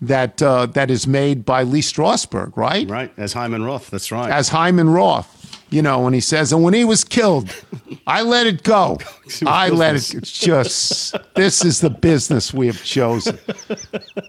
that 0.00 0.42
uh, 0.42 0.66
that 0.66 0.90
is 0.90 1.06
made 1.06 1.44
by 1.44 1.62
Lee 1.62 1.82
Strasberg, 1.82 2.56
right? 2.56 2.88
Right, 2.88 3.12
as 3.16 3.32
Hyman 3.32 3.64
Roth. 3.64 3.90
That's 3.90 4.10
right. 4.10 4.30
As 4.30 4.48
Hyman 4.48 4.90
Roth. 4.90 5.36
You 5.70 5.82
know, 5.82 6.00
when 6.00 6.14
he 6.14 6.20
says, 6.20 6.52
and 6.52 6.64
when 6.64 6.74
he 6.74 6.84
was 6.84 7.04
killed, 7.04 7.54
I 8.06 8.22
let 8.22 8.46
it 8.48 8.64
go. 8.64 8.98
I 9.46 9.68
let 9.68 9.94
it 9.94 10.14
it's 10.14 10.32
just 10.40 11.14
this 11.34 11.64
is 11.64 11.80
the 11.80 11.90
business 11.90 12.52
we 12.52 12.66
have 12.66 12.82
chosen. 12.82 13.38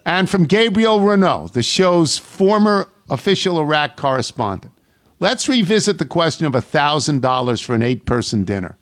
And 0.05 0.30
from 0.30 0.45
Gabriel 0.45 0.99
Renault, 0.99 1.49
the 1.49 1.63
show's 1.63 2.17
former 2.17 2.89
official 3.09 3.59
Iraq 3.59 3.97
correspondent. 3.97 4.74
Let's 5.19 5.47
revisit 5.47 5.99
the 5.99 6.05
question 6.05 6.47
of 6.47 6.53
$1,000 6.53 7.63
for 7.63 7.76
an 7.76 7.84
eight 7.84 8.05
person 8.05 8.43
dinner. 8.43 8.78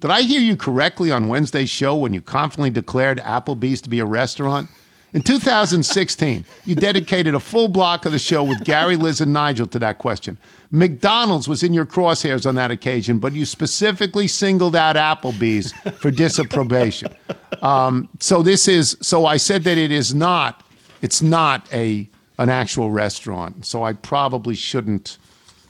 Did 0.00 0.10
I 0.10 0.22
hear 0.22 0.40
you 0.40 0.56
correctly 0.56 1.12
on 1.12 1.28
Wednesday's 1.28 1.70
show 1.70 1.94
when 1.94 2.12
you 2.12 2.20
confidently 2.20 2.70
declared 2.70 3.18
Applebee's 3.20 3.80
to 3.82 3.88
be 3.88 4.00
a 4.00 4.04
restaurant? 4.04 4.68
In 5.14 5.22
2016, 5.22 6.44
you 6.64 6.74
dedicated 6.74 7.36
a 7.36 7.40
full 7.40 7.68
block 7.68 8.04
of 8.04 8.10
the 8.10 8.18
show 8.18 8.42
with 8.42 8.64
Gary, 8.64 8.96
Liz, 8.96 9.20
and 9.20 9.32
Nigel 9.32 9.68
to 9.68 9.78
that 9.78 9.98
question. 9.98 10.36
McDonald's 10.72 11.46
was 11.46 11.62
in 11.62 11.72
your 11.72 11.86
crosshairs 11.86 12.44
on 12.46 12.56
that 12.56 12.72
occasion, 12.72 13.20
but 13.20 13.32
you 13.32 13.46
specifically 13.46 14.26
singled 14.26 14.74
out 14.74 14.96
Applebee's 14.96 15.72
for 16.00 16.10
disapprobation. 16.10 17.14
Um, 17.62 18.08
so 18.18 18.42
this 18.42 18.66
is 18.66 18.96
so 19.00 19.24
I 19.24 19.36
said 19.36 19.62
that 19.64 19.78
it 19.78 19.92
is 19.92 20.14
not 20.14 20.64
it's 21.00 21.22
not 21.22 21.72
a 21.72 22.08
an 22.38 22.48
actual 22.48 22.90
restaurant. 22.90 23.64
So 23.64 23.84
I 23.84 23.92
probably 23.92 24.56
shouldn't 24.56 25.18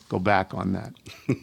go 0.09 0.19
back 0.19 0.55
on 0.55 0.73
that. 0.73 0.95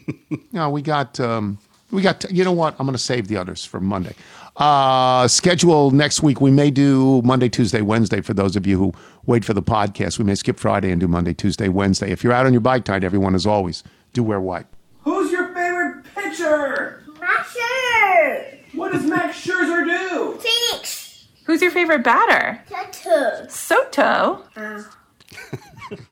no, 0.52 0.68
we 0.70 0.82
got 0.82 1.20
um, 1.20 1.56
we 1.92 2.02
got 2.02 2.28
you 2.32 2.42
know 2.42 2.52
what? 2.52 2.74
I'm 2.80 2.86
going 2.86 2.94
to 2.94 2.98
save 2.98 3.28
the 3.28 3.36
others 3.36 3.64
for 3.64 3.78
Monday. 3.80 4.16
Uh, 4.56 5.26
schedule 5.28 5.90
next 5.90 6.22
week. 6.22 6.40
We 6.40 6.50
may 6.50 6.70
do 6.70 7.22
Monday, 7.22 7.48
Tuesday, 7.48 7.80
Wednesday 7.80 8.20
for 8.20 8.34
those 8.34 8.54
of 8.54 8.66
you 8.66 8.78
who 8.78 8.92
wait 9.26 9.44
for 9.44 9.54
the 9.54 9.62
podcast. 9.62 10.18
We 10.18 10.24
may 10.24 10.34
skip 10.34 10.58
Friday 10.58 10.90
and 10.90 11.00
do 11.00 11.08
Monday, 11.08 11.32
Tuesday, 11.32 11.68
Wednesday. 11.68 12.10
If 12.10 12.22
you're 12.22 12.32
out 12.32 12.44
on 12.46 12.52
your 12.52 12.60
bike 12.60 12.84
tonight, 12.84 13.04
everyone, 13.04 13.34
as 13.34 13.46
always, 13.46 13.82
do 14.12 14.22
wear 14.22 14.40
white. 14.40 14.66
Who's 15.02 15.32
your 15.32 15.48
favorite 15.54 16.04
pitcher? 16.14 17.02
Max 17.20 17.56
Scherzer. 17.56 18.58
What 18.74 18.92
does 18.92 19.04
Max 19.04 19.44
Scherzer 19.44 19.84
do? 19.84 20.38
Phoenix. 20.38 21.28
Who's 21.44 21.62
your 21.62 21.70
favorite 21.70 22.04
batter? 22.04 22.62
Soto. 22.68 23.48
Soto. 23.48 24.44
Uh. 24.56 24.82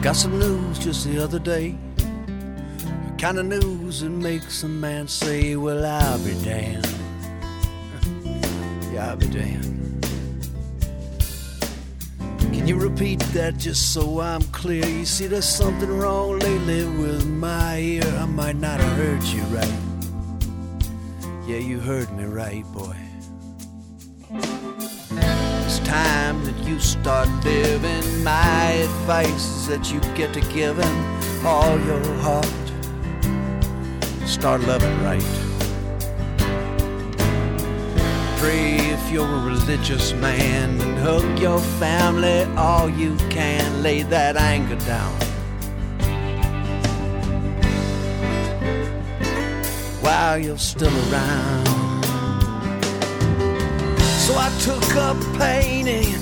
Got 0.09 0.17
some 0.17 0.39
news 0.39 0.79
just 0.79 1.05
the 1.07 1.23
other 1.23 1.39
day. 1.39 1.77
The 1.97 3.15
kind 3.19 3.39
of 3.39 3.45
news 3.45 4.01
that 4.01 4.09
makes 4.09 4.63
a 4.63 4.67
man 4.67 5.07
say, 5.07 5.55
Well, 5.55 5.85
I'll 5.85 6.19
be 6.25 6.33
damned. 6.43 6.89
yeah, 8.91 9.11
I'll 9.11 9.17
be 9.17 9.27
damned. 9.27 10.09
Can 12.41 12.67
you 12.67 12.77
repeat 12.77 13.21
that 13.35 13.59
just 13.59 13.93
so 13.93 14.23
I'm 14.23 14.41
clear? 14.45 14.87
You 14.87 15.05
see, 15.05 15.27
there's 15.27 15.47
something 15.47 15.95
wrong 15.99 16.39
lately 16.39 16.85
with 16.85 17.27
my 17.27 17.77
ear. 17.77 18.09
I 18.19 18.25
might 18.25 18.57
not 18.57 18.81
have 18.81 18.97
heard 18.97 19.23
you 19.25 19.43
right. 19.55 19.81
Yeah, 21.47 21.59
you 21.59 21.81
heard 21.81 22.11
me 22.17 22.25
right, 22.25 22.65
boy. 22.73 23.08
Time 25.89 26.45
that 26.45 26.59
you 26.69 26.79
start 26.79 27.31
living. 27.47 28.23
My 28.23 28.73
advice 28.73 29.47
is 29.57 29.69
that 29.69 29.91
you 29.91 30.01
get 30.15 30.35
to 30.35 30.41
giving 30.53 30.97
all 31.47 31.81
your 31.81 32.05
heart. 32.17 32.45
Start 34.27 34.61
loving 34.65 35.03
right. 35.03 35.25
Pray 38.37 38.77
if 38.77 39.11
you're 39.11 39.25
a 39.25 39.45
religious 39.47 40.13
man 40.13 40.79
and 40.79 40.99
hug 40.99 41.39
your 41.39 41.59
family 41.81 42.43
all 42.59 42.91
you 42.91 43.17
can. 43.31 43.83
Lay 43.83 44.03
that 44.03 44.37
anger 44.37 44.77
down. 44.85 45.15
While 50.03 50.37
you're 50.37 50.59
still 50.59 50.93
around. 51.11 51.78
So 54.29 54.35
I 54.37 54.51
took 54.61 54.95
up 54.97 55.17
painting 55.39 56.13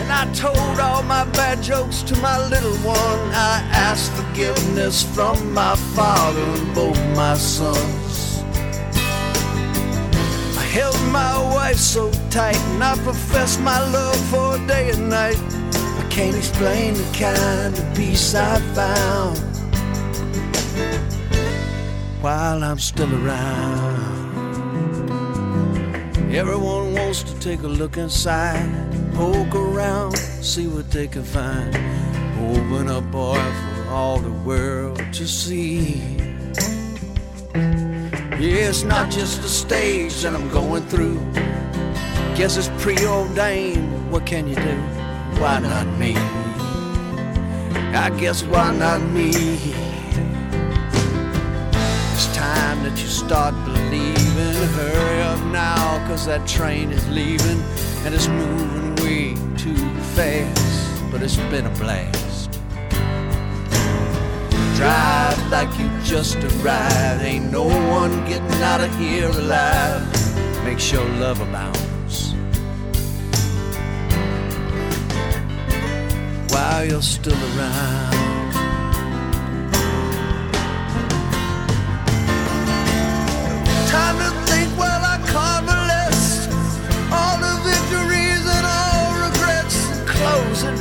and 0.00 0.10
I 0.10 0.24
told 0.34 0.80
all 0.80 1.04
my 1.04 1.24
bad 1.26 1.62
jokes 1.62 2.02
to 2.02 2.16
my 2.18 2.36
little 2.48 2.74
one. 2.78 3.20
I 3.30 3.62
asked 3.70 4.10
forgiveness 4.14 5.04
from 5.14 5.54
my 5.54 5.76
father 5.94 6.42
and 6.42 6.74
both 6.74 6.98
my 7.14 7.36
sons. 7.36 8.42
I 10.58 10.64
held 10.74 11.00
my 11.12 11.38
wife 11.54 11.76
so 11.76 12.10
tight 12.30 12.58
and 12.74 12.82
I 12.82 12.96
professed 12.96 13.60
my 13.60 13.78
love 13.92 14.18
for 14.28 14.58
day 14.66 14.90
and 14.90 15.08
night. 15.08 15.38
I 16.00 16.04
can't 16.10 16.34
explain 16.34 16.94
the 16.94 17.08
kind 17.16 17.78
of 17.78 17.94
peace 17.94 18.34
I 18.34 18.58
found 18.74 19.38
while 22.20 22.64
I'm 22.64 22.80
still 22.80 23.14
around. 23.24 24.21
Everyone 26.34 26.94
wants 26.94 27.22
to 27.24 27.38
take 27.40 27.60
a 27.60 27.68
look 27.68 27.98
inside, 27.98 28.66
poke 29.12 29.54
around, 29.54 30.16
see 30.16 30.66
what 30.66 30.90
they 30.90 31.06
can 31.06 31.24
find. 31.24 31.76
Open 32.40 32.88
up, 32.88 33.04
boy, 33.10 33.34
for 33.34 33.90
all 33.90 34.18
the 34.18 34.30
world 34.30 34.96
to 35.12 35.28
see. 35.28 36.00
Yeah, 37.54 38.70
it's 38.70 38.82
not 38.82 39.10
just 39.10 39.44
a 39.44 39.48
stage 39.48 40.22
that 40.22 40.32
I'm 40.34 40.48
going 40.48 40.84
through. 40.86 41.20
Guess 42.34 42.56
it's 42.56 42.70
preordained. 42.82 44.10
What 44.10 44.24
can 44.24 44.48
you 44.48 44.54
do? 44.54 44.76
Why 45.38 45.58
not 45.58 45.86
me? 45.98 46.16
I 47.94 48.08
guess 48.18 48.42
why 48.42 48.74
not 48.74 49.02
me? 49.02 49.28
It's 52.14 52.26
time 52.34 52.82
that 52.84 52.98
you 52.98 53.08
start 53.08 53.54
believing. 53.66 54.11
Hurry 54.62 55.22
up 55.22 55.40
now, 55.46 56.06
cause 56.06 56.26
that 56.26 56.46
train 56.46 56.92
is 56.92 57.08
leaving 57.08 57.60
and 58.04 58.14
it's 58.14 58.28
moving 58.28 58.94
way 59.04 59.34
too 59.56 59.76
fast. 60.14 61.10
But 61.10 61.20
it's 61.20 61.36
been 61.50 61.66
a 61.66 61.70
blast. 61.70 62.60
Drive 64.76 65.50
like 65.50 65.68
you 65.80 65.90
just 66.04 66.36
arrived. 66.36 67.22
Ain't 67.24 67.50
no 67.50 67.64
one 67.64 68.24
getting 68.28 68.62
out 68.62 68.80
of 68.80 68.96
here 68.98 69.28
alive. 69.30 70.64
Make 70.64 70.78
sure 70.78 71.04
love 71.18 71.40
abounds. 71.40 72.32
While 76.52 76.84
you're 76.86 77.02
still 77.02 77.58
around. 77.58 78.31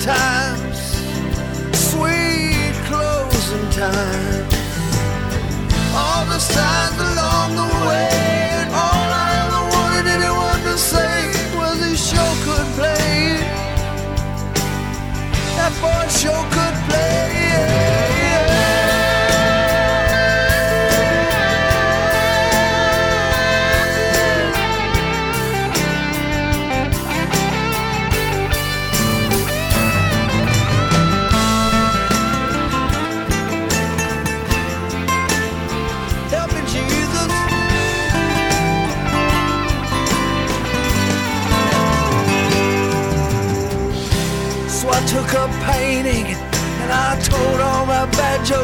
Times. 0.03 0.79
Sweet 1.77 2.73
closing 2.85 3.69
time. 3.69 4.45
All 5.93 6.25
the 6.25 6.39
signs 6.39 6.99
along 6.99 7.55
the 7.55 7.87
way. 7.87 8.30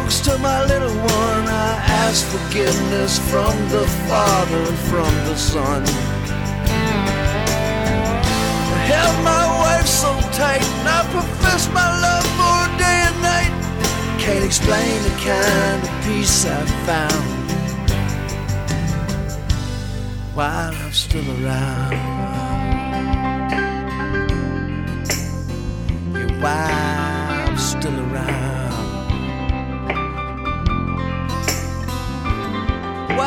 talks 0.07 0.21
to 0.21 0.37
my 0.37 0.63
little 0.65 0.95
one. 0.95 1.47
I 1.47 1.83
ask 2.05 2.25
forgiveness 2.27 3.19
from 3.29 3.53
the 3.69 3.85
Father 4.07 4.57
and 4.57 4.77
from 4.89 5.13
the 5.27 5.35
Son. 5.35 5.83
I 8.73 8.79
held 8.87 9.23
my 9.23 9.45
wife 9.63 9.87
so 9.87 10.11
tight, 10.31 10.63
and 10.63 10.87
I 10.87 11.03
profess 11.11 11.67
my 11.73 11.89
love 12.05 12.25
for 12.37 12.67
day 12.77 12.99
and 13.09 13.21
night. 13.21 13.51
Can't 14.17 14.45
explain 14.45 15.03
the 15.03 15.15
kind 15.27 15.83
of 15.83 15.89
peace 16.05 16.45
I 16.45 16.65
found 16.87 17.25
while 20.35 20.73
I'm 20.73 20.93
still 20.93 21.27
around. 21.43 21.91
Yeah, 26.13 26.41
why? 26.41 26.96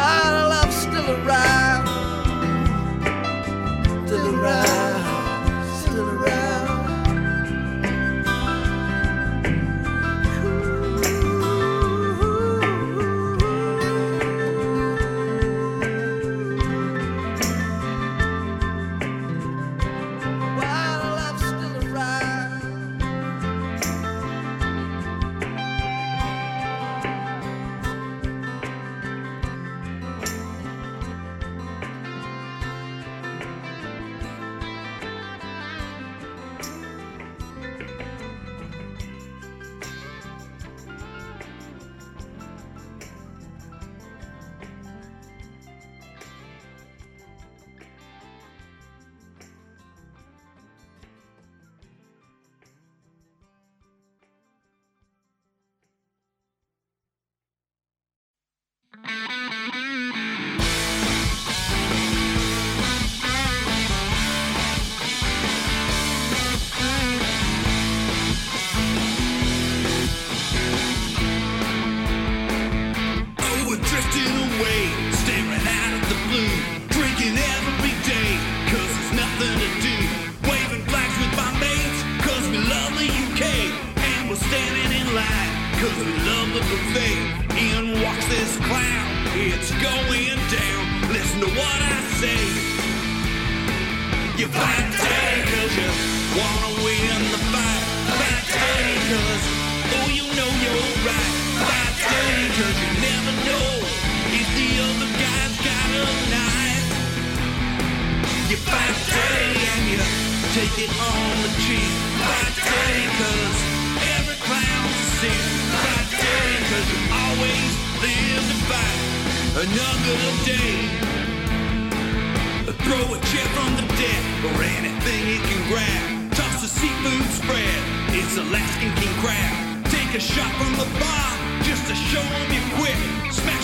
while 0.00 0.48
love's 0.48 0.76
still 0.76 1.10
around. 1.10 1.59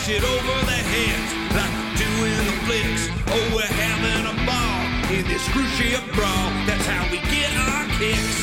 shit 0.07 0.23
over 0.23 0.67
their 0.67 0.87
heads 0.95 1.31
like 1.51 1.73
we 1.83 1.87
do 1.99 2.11
in 2.31 2.39
the 2.47 2.57
flicks. 2.63 3.09
Oh, 3.27 3.57
we're 3.57 3.75
having 3.83 4.23
a 4.31 4.37
ball 4.47 4.79
in 5.11 5.27
this 5.27 5.43
cruciate 5.49 6.07
brawl. 6.15 6.47
That's 6.65 6.87
how 6.87 7.11
we 7.11 7.19
get 7.27 7.51
our 7.67 7.87
kicks. 7.99 8.39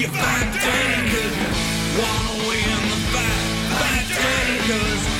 You 0.00 0.08
fight 0.08 0.48
dirty 0.64 1.02
cause 1.12 1.36
you 1.36 1.50
wanna 2.00 2.36
win 2.48 2.80
the 2.88 3.00
fight. 3.12 3.44
Fight 3.76 4.06
dirty 4.16 4.58
cause 4.68 5.11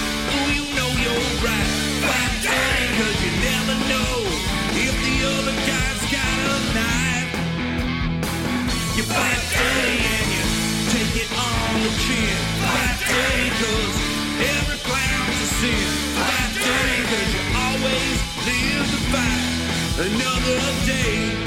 another 20.02 20.58
day. 20.84 21.41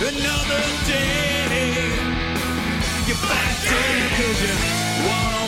another 0.00 0.62
day. 0.84 1.88
You're 3.06 3.16
back, 3.16 3.56
Danny, 3.64 4.08
cause 4.16 4.42
you 4.42 5.08
want 5.08 5.45